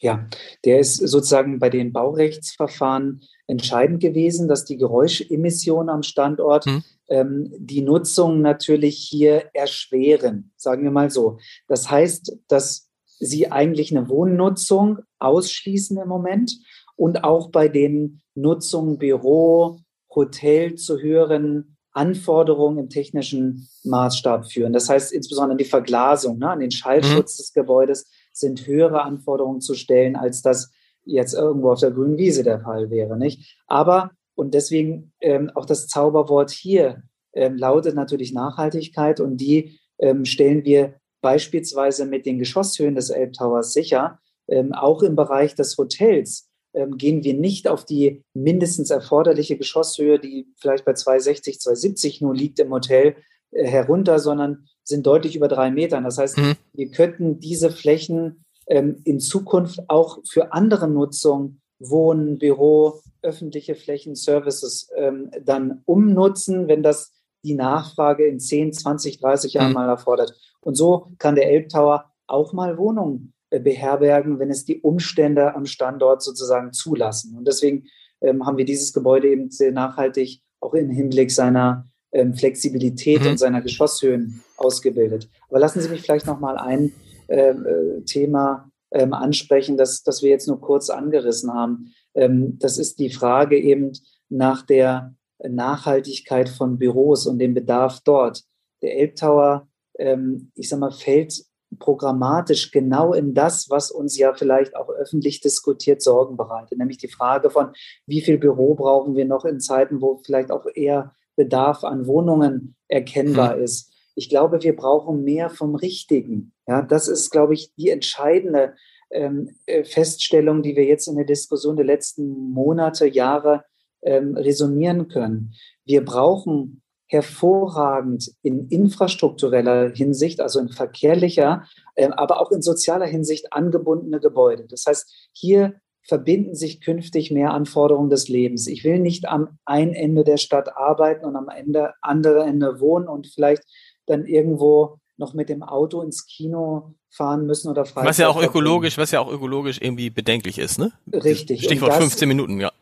Ja, 0.00 0.26
der 0.66 0.80
ist 0.80 0.96
sozusagen 0.96 1.58
bei 1.58 1.70
den 1.70 1.92
Baurechtsverfahren 1.92 3.22
entscheidend 3.46 4.00
gewesen, 4.00 4.48
dass 4.48 4.66
die 4.66 4.76
Geräuschemissionen 4.76 5.88
am 5.88 6.02
Standort 6.02 6.66
mhm. 6.66 6.84
ähm, 7.08 7.52
die 7.56 7.80
Nutzung 7.80 8.42
natürlich 8.42 8.98
hier 8.98 9.48
erschweren, 9.54 10.52
sagen 10.56 10.82
wir 10.82 10.90
mal 10.90 11.10
so. 11.10 11.38
Das 11.68 11.90
heißt, 11.90 12.36
dass 12.48 12.90
sie 13.18 13.50
eigentlich 13.50 13.96
eine 13.96 14.08
Wohnnutzung 14.08 14.98
ausschließen 15.18 15.96
im 15.96 16.08
Moment 16.08 16.52
und 16.96 17.24
auch 17.24 17.50
bei 17.50 17.68
den 17.68 18.22
Nutzungen 18.34 18.98
Büro, 18.98 19.78
Hotel 20.14 20.76
zu 20.76 21.00
höheren 21.00 21.76
Anforderungen 21.92 22.78
im 22.78 22.88
technischen 22.88 23.68
Maßstab 23.84 24.50
führen. 24.50 24.72
Das 24.72 24.88
heißt 24.88 25.12
insbesondere 25.12 25.56
die 25.56 25.64
Verglasung, 25.64 26.38
ne, 26.38 26.50
an 26.50 26.60
den 26.60 26.72
Schallschutz 26.72 27.36
mhm. 27.36 27.38
des 27.38 27.52
Gebäudes 27.52 28.10
sind 28.32 28.66
höhere 28.66 29.02
Anforderungen 29.02 29.60
zu 29.60 29.74
stellen, 29.74 30.16
als 30.16 30.42
das 30.42 30.72
jetzt 31.04 31.34
irgendwo 31.34 31.70
auf 31.70 31.80
der 31.80 31.92
grünen 31.92 32.18
Wiese 32.18 32.42
der 32.42 32.60
Fall 32.60 32.90
wäre. 32.90 33.16
Nicht? 33.16 33.58
Aber, 33.66 34.10
und 34.34 34.54
deswegen 34.54 35.12
ähm, 35.20 35.50
auch 35.54 35.66
das 35.66 35.86
Zauberwort 35.86 36.50
hier 36.50 37.02
ähm, 37.32 37.56
lautet 37.56 37.94
natürlich 37.94 38.32
Nachhaltigkeit 38.32 39.20
und 39.20 39.36
die 39.36 39.78
ähm, 39.98 40.24
stellen 40.24 40.64
wir 40.64 40.94
beispielsweise 41.20 42.06
mit 42.06 42.26
den 42.26 42.38
Geschosshöhen 42.38 42.96
des 42.96 43.10
Elbtowers 43.10 43.72
sicher, 43.72 44.18
ähm, 44.48 44.72
auch 44.72 45.02
im 45.02 45.14
Bereich 45.14 45.54
des 45.54 45.76
Hotels 45.78 46.50
ähm, 46.74 46.96
gehen 46.96 47.24
wir 47.24 47.34
nicht 47.34 47.68
auf 47.68 47.84
die 47.84 48.24
mindestens 48.34 48.90
erforderliche 48.90 49.56
Geschosshöhe, 49.56 50.18
die 50.18 50.48
vielleicht 50.56 50.84
bei 50.84 50.94
260, 50.94 51.60
270 51.60 52.20
nur 52.20 52.34
liegt 52.34 52.58
im 52.58 52.72
Hotel, 52.72 53.16
äh, 53.52 53.66
herunter, 53.66 54.18
sondern 54.18 54.66
sind 54.82 55.06
deutlich 55.06 55.36
über 55.36 55.48
drei 55.48 55.70
Metern. 55.70 56.04
Das 56.04 56.18
heißt, 56.18 56.38
mhm. 56.38 56.54
wir 56.72 56.90
könnten 56.90 57.40
diese 57.40 57.70
Flächen 57.70 58.44
ähm, 58.66 59.00
in 59.04 59.20
Zukunft 59.20 59.80
auch 59.88 60.18
für 60.28 60.52
andere 60.52 60.88
Nutzung, 60.88 61.60
Wohnen, 61.78 62.38
Büro, 62.38 63.00
öffentliche 63.22 63.74
Flächen, 63.74 64.14
Services 64.14 64.88
ähm, 64.96 65.30
dann 65.42 65.82
umnutzen, 65.86 66.68
wenn 66.68 66.82
das 66.82 67.12
die 67.44 67.54
Nachfrage 67.54 68.26
in 68.26 68.40
10, 68.40 68.72
20, 68.72 69.20
30 69.20 69.54
Jahren 69.54 69.68
mhm. 69.68 69.74
mal 69.74 69.88
erfordert. 69.88 70.34
Und 70.60 70.76
so 70.76 71.08
kann 71.18 71.34
der 71.34 71.50
Elbtower 71.50 72.10
auch 72.26 72.52
mal 72.52 72.78
Wohnungen 72.78 73.33
beherbergen, 73.60 74.38
wenn 74.38 74.50
es 74.50 74.64
die 74.64 74.80
Umstände 74.80 75.54
am 75.54 75.66
Standort 75.66 76.22
sozusagen 76.22 76.72
zulassen. 76.72 77.36
Und 77.36 77.46
deswegen 77.46 77.86
ähm, 78.20 78.46
haben 78.46 78.56
wir 78.56 78.64
dieses 78.64 78.92
Gebäude 78.92 79.28
eben 79.28 79.50
sehr 79.50 79.72
nachhaltig 79.72 80.40
auch 80.60 80.74
im 80.74 80.90
Hinblick 80.90 81.30
seiner 81.30 81.86
ähm, 82.12 82.34
Flexibilität 82.34 83.22
mhm. 83.22 83.28
und 83.28 83.38
seiner 83.38 83.60
Geschosshöhen 83.60 84.42
ausgebildet. 84.56 85.28
Aber 85.48 85.58
lassen 85.58 85.80
Sie 85.80 85.88
mich 85.88 86.02
vielleicht 86.02 86.26
noch 86.26 86.40
mal 86.40 86.56
ein 86.56 86.92
ähm, 87.28 87.66
äh, 87.66 88.00
Thema 88.04 88.70
ähm, 88.92 89.12
ansprechen, 89.12 89.76
das, 89.76 90.02
das 90.02 90.22
wir 90.22 90.30
jetzt 90.30 90.48
nur 90.48 90.60
kurz 90.60 90.90
angerissen 90.90 91.52
haben. 91.52 91.92
Ähm, 92.14 92.58
das 92.58 92.78
ist 92.78 92.98
die 92.98 93.10
Frage 93.10 93.58
eben 93.58 93.92
nach 94.28 94.62
der 94.62 95.14
Nachhaltigkeit 95.42 96.48
von 96.48 96.78
Büros 96.78 97.26
und 97.26 97.38
dem 97.38 97.54
Bedarf 97.54 98.00
dort. 98.04 98.44
Der 98.82 98.96
Elbtower, 98.96 99.68
ähm, 99.98 100.52
ich 100.54 100.68
sag 100.68 100.78
mal, 100.78 100.92
fällt 100.92 101.44
programmatisch 101.78 102.70
genau 102.70 103.12
in 103.12 103.34
das, 103.34 103.70
was 103.70 103.90
uns 103.90 104.18
ja 104.18 104.34
vielleicht 104.34 104.76
auch 104.76 104.88
öffentlich 104.88 105.40
diskutiert 105.40 106.02
Sorgen 106.02 106.36
bereitet, 106.36 106.78
nämlich 106.78 106.98
die 106.98 107.08
Frage 107.08 107.50
von, 107.50 107.72
wie 108.06 108.20
viel 108.20 108.38
Büro 108.38 108.74
brauchen 108.74 109.14
wir 109.16 109.24
noch 109.24 109.44
in 109.44 109.60
Zeiten, 109.60 110.00
wo 110.00 110.20
vielleicht 110.24 110.50
auch 110.50 110.66
eher 110.74 111.14
Bedarf 111.36 111.84
an 111.84 112.06
Wohnungen 112.06 112.76
erkennbar 112.88 113.56
mhm. 113.56 113.62
ist. 113.62 113.92
Ich 114.14 114.28
glaube, 114.28 114.62
wir 114.62 114.76
brauchen 114.76 115.24
mehr 115.24 115.50
vom 115.50 115.74
Richtigen. 115.74 116.52
Ja, 116.66 116.82
das 116.82 117.08
ist, 117.08 117.30
glaube 117.30 117.54
ich, 117.54 117.74
die 117.74 117.90
entscheidende 117.90 118.74
ähm, 119.10 119.50
äh, 119.66 119.84
Feststellung, 119.84 120.62
die 120.62 120.76
wir 120.76 120.84
jetzt 120.84 121.08
in 121.08 121.16
der 121.16 121.24
Diskussion 121.24 121.76
der 121.76 121.84
letzten 121.84 122.52
Monate, 122.52 123.06
Jahre 123.06 123.64
ähm, 124.02 124.36
resonieren 124.36 125.08
können. 125.08 125.54
Wir 125.84 126.04
brauchen 126.04 126.82
hervorragend 127.06 128.30
in 128.42 128.68
infrastruktureller 128.68 129.90
Hinsicht, 129.94 130.40
also 130.40 130.58
in 130.58 130.68
verkehrlicher, 130.68 131.64
äh, 131.94 132.08
aber 132.08 132.40
auch 132.40 132.50
in 132.50 132.62
sozialer 132.62 133.06
Hinsicht 133.06 133.52
angebundene 133.52 134.20
Gebäude. 134.20 134.66
Das 134.68 134.84
heißt, 134.86 135.28
hier 135.32 135.74
verbinden 136.06 136.54
sich 136.54 136.80
künftig 136.80 137.30
mehr 137.30 137.52
Anforderungen 137.52 138.10
des 138.10 138.28
Lebens. 138.28 138.66
Ich 138.66 138.84
will 138.84 138.98
nicht 138.98 139.26
am 139.26 139.58
einen 139.64 139.94
Ende 139.94 140.24
der 140.24 140.36
Stadt 140.36 140.76
arbeiten 140.76 141.24
und 141.24 141.36
am 141.36 141.48
Ende, 141.48 141.94
andere 142.02 142.44
Ende 142.44 142.80
wohnen 142.80 143.08
und 143.08 143.26
vielleicht 143.26 143.62
dann 144.06 144.26
irgendwo 144.26 144.98
noch 145.16 145.32
mit 145.32 145.48
dem 145.48 145.62
Auto 145.62 146.02
ins 146.02 146.26
Kino 146.26 146.94
fahren 147.10 147.46
müssen 147.46 147.70
oder 147.70 147.84
Freizeit 147.84 148.08
Was 148.08 148.18
ja 148.18 148.28
auch 148.28 148.42
ökologisch, 148.42 148.98
was 148.98 149.12
ja 149.12 149.20
auch 149.20 149.30
ökologisch 149.30 149.80
irgendwie 149.80 150.10
bedenklich 150.10 150.58
ist, 150.58 150.78
ne? 150.78 150.92
Richtig. 151.12 151.64
Stichwort 151.64 151.94
15 151.94 152.28
Minuten, 152.28 152.60
ja. 152.60 152.72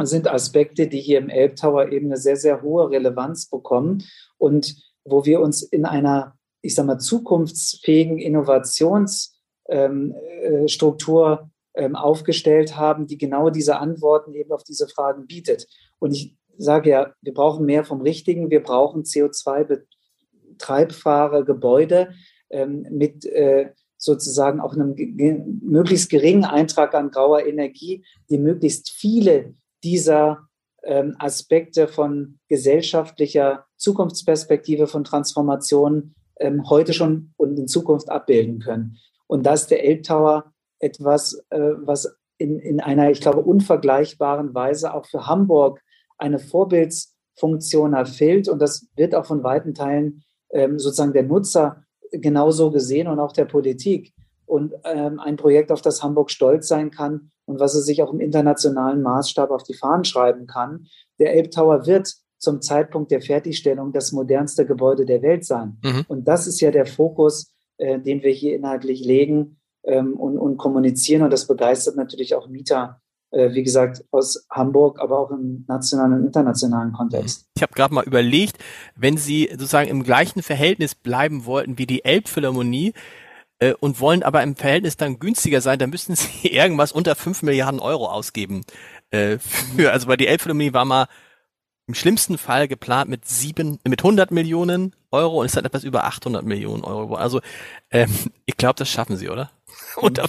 Sind 0.00 0.26
Aspekte, 0.26 0.88
die 0.88 1.00
hier 1.00 1.18
im 1.18 1.28
Elbtower 1.28 1.92
eben 1.92 2.06
eine 2.06 2.16
sehr, 2.16 2.36
sehr 2.36 2.62
hohe 2.62 2.90
Relevanz 2.90 3.48
bekommen 3.48 4.02
und 4.36 4.74
wo 5.04 5.24
wir 5.24 5.40
uns 5.40 5.62
in 5.62 5.84
einer, 5.84 6.36
ich 6.60 6.74
sag 6.74 6.86
mal, 6.86 6.98
zukunftsfähigen 6.98 8.18
Innovationsstruktur 8.18 9.32
ähm, 9.68 10.14
äh, 11.74 11.74
ähm, 11.74 11.96
aufgestellt 11.96 12.76
haben, 12.76 13.06
die 13.06 13.16
genau 13.18 13.50
diese 13.50 13.78
Antworten 13.78 14.34
eben 14.34 14.52
auf 14.52 14.64
diese 14.64 14.88
Fragen 14.88 15.26
bietet. 15.26 15.66
Und 15.98 16.12
ich 16.12 16.36
sage 16.58 16.90
ja, 16.90 17.14
wir 17.22 17.34
brauchen 17.34 17.66
mehr 17.66 17.84
vom 17.84 18.02
Richtigen, 18.02 18.50
wir 18.50 18.62
brauchen 18.62 19.02
CO2-treibfahre 19.04 21.44
Gebäude 21.44 22.12
ähm, 22.50 22.86
mit 22.90 23.24
äh, 23.24 23.70
sozusagen 23.96 24.60
auch 24.60 24.74
einem 24.74 24.94
möglichst 25.62 26.10
geringen 26.10 26.44
Eintrag 26.44 26.94
an 26.94 27.10
grauer 27.10 27.46
Energie, 27.46 28.04
die 28.28 28.36
möglichst 28.38 28.90
viele 28.90 29.54
dieser 29.84 30.48
ähm, 30.84 31.16
Aspekte 31.18 31.88
von 31.88 32.38
gesellschaftlicher 32.48 33.66
Zukunftsperspektive, 33.76 34.86
von 34.86 35.04
Transformation 35.04 36.14
ähm, 36.38 36.68
heute 36.68 36.92
schon 36.92 37.32
und 37.36 37.58
in 37.58 37.68
Zukunft 37.68 38.10
abbilden 38.10 38.60
können. 38.60 38.98
Und 39.26 39.46
da 39.46 39.54
ist 39.54 39.68
der 39.68 39.84
Elbtower 39.84 40.52
etwas, 40.78 41.44
äh, 41.50 41.58
was 41.78 42.16
in, 42.38 42.58
in 42.58 42.80
einer, 42.80 43.10
ich 43.10 43.20
glaube, 43.20 43.40
unvergleichbaren 43.40 44.54
Weise 44.54 44.92
auch 44.92 45.06
für 45.06 45.26
Hamburg 45.26 45.80
eine 46.18 46.38
Vorbildsfunktion 46.38 47.94
erfüllt. 47.94 48.48
Und 48.48 48.60
das 48.60 48.88
wird 48.96 49.14
auch 49.14 49.26
von 49.26 49.44
weiten 49.44 49.74
Teilen 49.74 50.24
ähm, 50.50 50.78
sozusagen 50.78 51.12
der 51.12 51.22
Nutzer 51.22 51.84
genauso 52.10 52.70
gesehen 52.70 53.08
und 53.08 53.20
auch 53.20 53.32
der 53.32 53.46
Politik. 53.46 54.12
Und 54.46 54.74
ähm, 54.84 55.20
ein 55.20 55.36
Projekt, 55.36 55.72
auf 55.72 55.82
das 55.82 56.02
Hamburg 56.02 56.30
stolz 56.30 56.68
sein 56.68 56.90
kann 56.90 57.30
und 57.46 57.60
was 57.60 57.74
es 57.74 57.86
sich 57.86 58.02
auch 58.02 58.12
im 58.12 58.20
internationalen 58.20 59.02
Maßstab 59.02 59.50
auf 59.50 59.62
die 59.62 59.74
Fahnen 59.74 60.04
schreiben 60.04 60.46
kann. 60.46 60.86
Der 61.18 61.34
Elbtower 61.34 61.86
wird 61.86 62.14
zum 62.38 62.60
Zeitpunkt 62.60 63.10
der 63.10 63.22
Fertigstellung 63.22 63.92
das 63.92 64.12
modernste 64.12 64.66
Gebäude 64.66 65.06
der 65.06 65.22
Welt 65.22 65.44
sein. 65.44 65.78
Mhm. 65.82 66.04
Und 66.08 66.26
das 66.26 66.46
ist 66.46 66.60
ja 66.60 66.70
der 66.70 66.86
Fokus, 66.86 67.52
äh, 67.78 68.00
den 68.00 68.22
wir 68.22 68.32
hier 68.32 68.56
inhaltlich 68.56 69.04
legen 69.04 69.58
ähm, 69.84 70.14
und, 70.14 70.38
und 70.38 70.56
kommunizieren. 70.56 71.22
Und 71.22 71.32
das 71.32 71.46
begeistert 71.46 71.96
natürlich 71.96 72.34
auch 72.34 72.48
Mieter, 72.48 73.00
äh, 73.30 73.52
wie 73.52 73.62
gesagt, 73.62 74.04
aus 74.10 74.44
Hamburg, 74.50 75.00
aber 75.00 75.18
auch 75.20 75.30
im 75.30 75.64
nationalen 75.68 76.14
und 76.14 76.26
internationalen 76.26 76.92
Kontext. 76.92 77.46
Ich 77.56 77.62
habe 77.62 77.74
gerade 77.74 77.94
mal 77.94 78.04
überlegt, 78.04 78.58
wenn 78.96 79.16
Sie 79.16 79.48
sozusagen 79.52 79.88
im 79.88 80.02
gleichen 80.02 80.42
Verhältnis 80.42 80.96
bleiben 80.96 81.46
wollten 81.46 81.78
wie 81.78 81.86
die 81.86 82.04
Elbphilharmonie, 82.04 82.92
äh, 83.62 83.74
und 83.78 84.00
wollen 84.00 84.24
aber 84.24 84.42
im 84.42 84.56
Verhältnis 84.56 84.96
dann 84.96 85.20
günstiger 85.20 85.60
sein, 85.60 85.78
dann 85.78 85.90
müssten 85.90 86.14
sie 86.16 86.48
irgendwas 86.48 86.92
unter 86.92 87.14
5 87.14 87.42
Milliarden 87.42 87.80
Euro 87.80 88.10
ausgeben. 88.10 88.62
Äh, 89.10 89.38
für, 89.38 89.92
also 89.92 90.08
bei 90.08 90.16
die 90.16 90.26
Elbphilharmonie 90.26 90.72
war 90.72 90.84
mal 90.84 91.06
im 91.86 91.94
schlimmsten 91.94 92.38
Fall 92.38 92.68
geplant 92.68 93.08
mit 93.10 93.24
sieben, 93.24 93.78
mit 93.84 94.00
100 94.00 94.30
Millionen 94.30 94.94
Euro 95.10 95.40
und 95.40 95.46
es 95.46 95.56
hat 95.56 95.64
etwas 95.64 95.84
über 95.84 96.04
800 96.04 96.44
Millionen 96.44 96.84
Euro. 96.84 97.14
Also 97.14 97.40
ähm, 97.90 98.10
ich 98.46 98.56
glaube, 98.56 98.76
das 98.78 98.88
schaffen 98.88 99.16
sie, 99.16 99.28
oder? 99.28 99.50
Und 99.96 100.20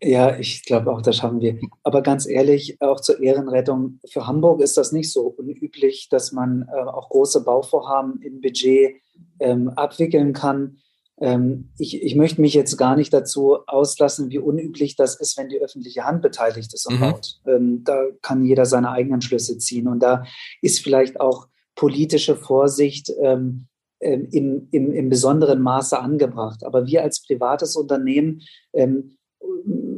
ja, 0.00 0.36
ich 0.38 0.64
glaube 0.64 0.92
auch, 0.92 1.02
das 1.02 1.16
schaffen 1.16 1.40
wir. 1.40 1.58
Aber 1.82 2.02
ganz 2.02 2.26
ehrlich, 2.26 2.80
auch 2.80 3.00
zur 3.00 3.20
Ehrenrettung, 3.20 4.00
für 4.08 4.26
Hamburg 4.26 4.60
ist 4.60 4.76
das 4.76 4.92
nicht 4.92 5.12
so 5.12 5.22
unüblich, 5.22 6.08
dass 6.08 6.32
man 6.32 6.68
äh, 6.72 6.80
auch 6.82 7.08
große 7.08 7.42
Bauvorhaben 7.44 8.20
im 8.22 8.40
Budget 8.40 8.96
ähm, 9.40 9.70
abwickeln 9.70 10.32
kann. 10.32 10.78
Ähm, 11.20 11.70
ich, 11.78 12.02
ich 12.02 12.14
möchte 12.14 12.40
mich 12.40 12.54
jetzt 12.54 12.76
gar 12.76 12.96
nicht 12.96 13.12
dazu 13.12 13.58
auslassen, 13.66 14.30
wie 14.30 14.38
unüblich 14.38 14.96
das 14.96 15.18
ist, 15.18 15.36
wenn 15.36 15.48
die 15.48 15.60
öffentliche 15.60 16.04
Hand 16.04 16.22
beteiligt 16.22 16.72
ist 16.72 16.86
und 16.86 16.96
mhm. 16.96 17.00
baut. 17.00 17.40
Ähm, 17.46 17.82
da 17.84 18.04
kann 18.22 18.44
jeder 18.44 18.66
seine 18.66 18.90
eigenen 18.90 19.20
Schlüsse 19.20 19.58
ziehen. 19.58 19.88
Und 19.88 20.00
da 20.00 20.24
ist 20.62 20.80
vielleicht 20.80 21.20
auch 21.20 21.48
politische 21.74 22.36
Vorsicht 22.36 23.12
ähm, 23.20 23.66
ähm, 24.00 24.28
im, 24.30 24.68
im, 24.70 24.92
im 24.92 25.08
besonderen 25.08 25.60
Maße 25.60 25.98
angebracht. 25.98 26.62
Aber 26.64 26.86
wir 26.86 27.02
als 27.02 27.20
privates 27.22 27.74
Unternehmen, 27.74 28.42
ähm, 28.72 29.16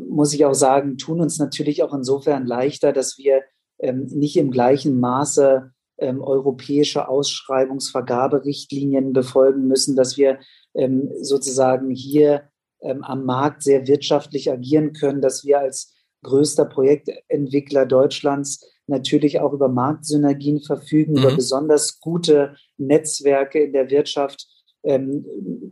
muss 0.08 0.32
ich 0.32 0.46
auch 0.46 0.54
sagen, 0.54 0.96
tun 0.96 1.20
uns 1.20 1.38
natürlich 1.38 1.82
auch 1.82 1.92
insofern 1.92 2.46
leichter, 2.46 2.92
dass 2.92 3.18
wir 3.18 3.42
ähm, 3.78 4.06
nicht 4.06 4.38
im 4.38 4.50
gleichen 4.50 4.98
Maße 5.00 5.72
ähm, 5.98 6.22
europäische 6.22 7.08
Ausschreibungsvergaberichtlinien 7.08 9.12
befolgen 9.12 9.66
müssen, 9.66 9.96
dass 9.96 10.16
wir 10.16 10.38
ähm, 10.74 11.10
sozusagen 11.20 11.90
hier 11.90 12.48
ähm, 12.82 13.02
am 13.04 13.24
Markt 13.24 13.62
sehr 13.62 13.86
wirtschaftlich 13.86 14.50
agieren 14.50 14.92
können, 14.92 15.20
dass 15.20 15.44
wir 15.44 15.60
als 15.60 15.94
größter 16.22 16.64
Projektentwickler 16.64 17.86
Deutschlands 17.86 18.66
natürlich 18.86 19.40
auch 19.40 19.52
über 19.52 19.68
Marktsynergien 19.68 20.60
verfügen, 20.60 21.12
mhm. 21.12 21.18
über 21.18 21.34
besonders 21.34 22.00
gute 22.00 22.56
Netzwerke 22.76 23.60
in 23.60 23.72
der 23.72 23.90
Wirtschaft, 23.90 24.46
ähm, 24.82 25.24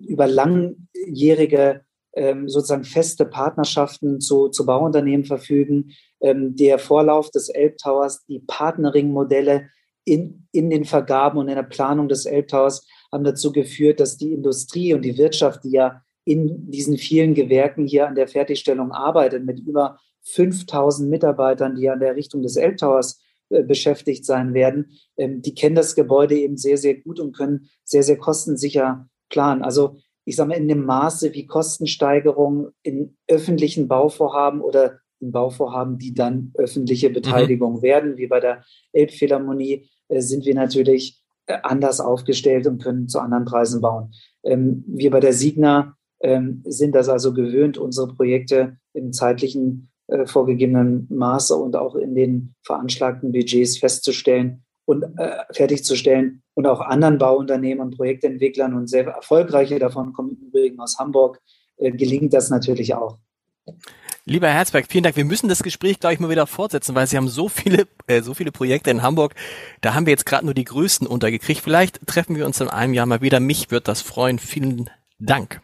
über 0.06 0.26
langjährige 0.26 1.82
ähm, 2.14 2.48
sozusagen 2.48 2.84
feste 2.84 3.26
Partnerschaften 3.26 4.20
zu, 4.20 4.48
zu 4.48 4.64
Bauunternehmen 4.64 5.24
verfügen. 5.24 5.90
Ähm, 6.20 6.56
der 6.56 6.78
Vorlauf 6.78 7.30
des 7.30 7.48
Elbtowers, 7.48 8.24
die 8.26 8.40
Partnering-Modelle 8.40 9.68
in, 10.04 10.48
in 10.52 10.70
den 10.70 10.84
Vergaben 10.84 11.38
und 11.38 11.48
in 11.48 11.56
der 11.56 11.62
Planung 11.62 12.08
des 12.08 12.24
Elbtowers 12.24 12.86
haben 13.12 13.24
dazu 13.24 13.52
geführt, 13.52 14.00
dass 14.00 14.16
die 14.16 14.32
Industrie 14.32 14.94
und 14.94 15.02
die 15.02 15.16
Wirtschaft, 15.18 15.64
die 15.64 15.70
ja 15.70 16.02
in 16.24 16.70
diesen 16.70 16.98
vielen 16.98 17.34
Gewerken 17.34 17.86
hier 17.86 18.06
an 18.06 18.14
der 18.14 18.28
Fertigstellung 18.28 18.92
arbeitet, 18.92 19.44
mit 19.44 19.60
über 19.60 19.98
5000 20.24 21.08
Mitarbeitern, 21.08 21.74
die 21.74 21.88
an 21.88 22.00
der 22.00 22.16
Richtung 22.16 22.42
des 22.42 22.56
Elbtowers 22.56 23.20
äh, 23.50 23.62
beschäftigt 23.62 24.26
sein 24.26 24.52
werden, 24.52 24.90
ähm, 25.16 25.40
die 25.40 25.54
kennen 25.54 25.74
das 25.74 25.94
Gebäude 25.94 26.36
eben 26.36 26.58
sehr, 26.58 26.76
sehr 26.76 26.96
gut 26.96 27.18
und 27.18 27.34
können 27.34 27.70
sehr, 27.84 28.02
sehr 28.02 28.18
kostensicher 28.18 29.08
planen. 29.30 29.62
Also 29.62 29.96
ich 30.26 30.36
sage 30.36 30.50
mal, 30.50 30.58
in 30.58 30.68
dem 30.68 30.84
Maße, 30.84 31.32
wie 31.32 31.46
Kostensteigerungen 31.46 32.72
in 32.82 33.16
öffentlichen 33.26 33.88
Bauvorhaben 33.88 34.60
oder 34.60 34.98
in 35.20 35.32
Bauvorhaben, 35.32 35.96
die 35.96 36.12
dann 36.12 36.52
öffentliche 36.54 37.08
Beteiligung 37.08 37.76
mhm. 37.76 37.82
werden, 37.82 38.16
wie 38.18 38.26
bei 38.26 38.40
der 38.40 38.64
Elbphilharmonie, 38.92 39.88
äh, 40.08 40.20
sind 40.20 40.44
wir 40.44 40.54
natürlich 40.54 41.22
anders 41.62 42.00
aufgestellt 42.00 42.66
und 42.66 42.82
können 42.82 43.08
zu 43.08 43.20
anderen 43.20 43.44
Preisen 43.44 43.80
bauen. 43.80 44.12
Ähm, 44.44 44.84
wir 44.86 45.10
bei 45.10 45.20
der 45.20 45.32
Signa 45.32 45.96
ähm, 46.20 46.62
sind 46.66 46.94
das 46.94 47.08
also 47.08 47.32
gewöhnt, 47.32 47.78
unsere 47.78 48.08
Projekte 48.08 48.76
im 48.92 49.12
zeitlichen 49.12 49.90
äh, 50.08 50.26
vorgegebenen 50.26 51.06
Maße 51.10 51.54
und 51.54 51.76
auch 51.76 51.94
in 51.94 52.14
den 52.14 52.54
veranschlagten 52.62 53.32
Budgets 53.32 53.78
festzustellen 53.78 54.64
und 54.84 55.04
äh, 55.18 55.44
fertigzustellen. 55.52 56.42
Und 56.54 56.66
auch 56.66 56.80
anderen 56.80 57.18
Bauunternehmen 57.18 57.84
und 57.84 57.96
Projektentwicklern 57.96 58.74
und 58.74 58.88
sehr 58.88 59.06
erfolgreiche 59.06 59.78
davon 59.78 60.12
kommen 60.12 60.38
übrigens 60.48 60.78
aus 60.80 60.98
Hamburg, 60.98 61.40
äh, 61.76 61.92
gelingt 61.92 62.32
das 62.32 62.50
natürlich 62.50 62.94
auch. 62.94 63.18
Lieber 64.28 64.48
Herzberg, 64.48 64.84
vielen 64.86 65.04
Dank. 65.04 65.16
Wir 65.16 65.24
müssen 65.24 65.48
das 65.48 65.62
Gespräch, 65.62 66.00
glaube 66.00 66.12
ich, 66.12 66.20
mal 66.20 66.28
wieder 66.28 66.46
fortsetzen, 66.46 66.94
weil 66.94 67.06
Sie 67.06 67.16
haben 67.16 67.28
so 67.28 67.48
viele, 67.48 67.88
äh, 68.08 68.20
so 68.20 68.34
viele 68.34 68.52
Projekte 68.52 68.90
in 68.90 69.00
Hamburg. 69.00 69.34
Da 69.80 69.94
haben 69.94 70.04
wir 70.04 70.10
jetzt 70.10 70.26
gerade 70.26 70.44
nur 70.44 70.52
die 70.52 70.64
größten 70.64 71.06
untergekriegt. 71.06 71.62
Vielleicht 71.62 72.06
treffen 72.06 72.36
wir 72.36 72.44
uns 72.44 72.60
in 72.60 72.68
einem 72.68 72.92
Jahr 72.92 73.06
mal 73.06 73.22
wieder. 73.22 73.40
Mich 73.40 73.70
wird 73.70 73.88
das 73.88 74.02
freuen. 74.02 74.38
Vielen 74.38 74.90
Dank. 75.18 75.62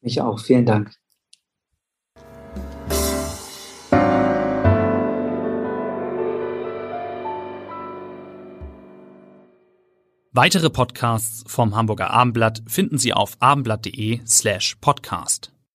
Mich 0.00 0.18
auch. 0.22 0.40
Vielen 0.40 0.64
Dank. 0.64 0.92
Weitere 10.32 10.70
Podcasts 10.70 11.44
vom 11.46 11.76
Hamburger 11.76 12.10
Abendblatt 12.10 12.62
finden 12.66 12.96
Sie 12.96 13.12
auf 13.12 13.36
abendblatt.de 13.40 14.20
slash 14.26 14.76
podcast. 14.80 15.53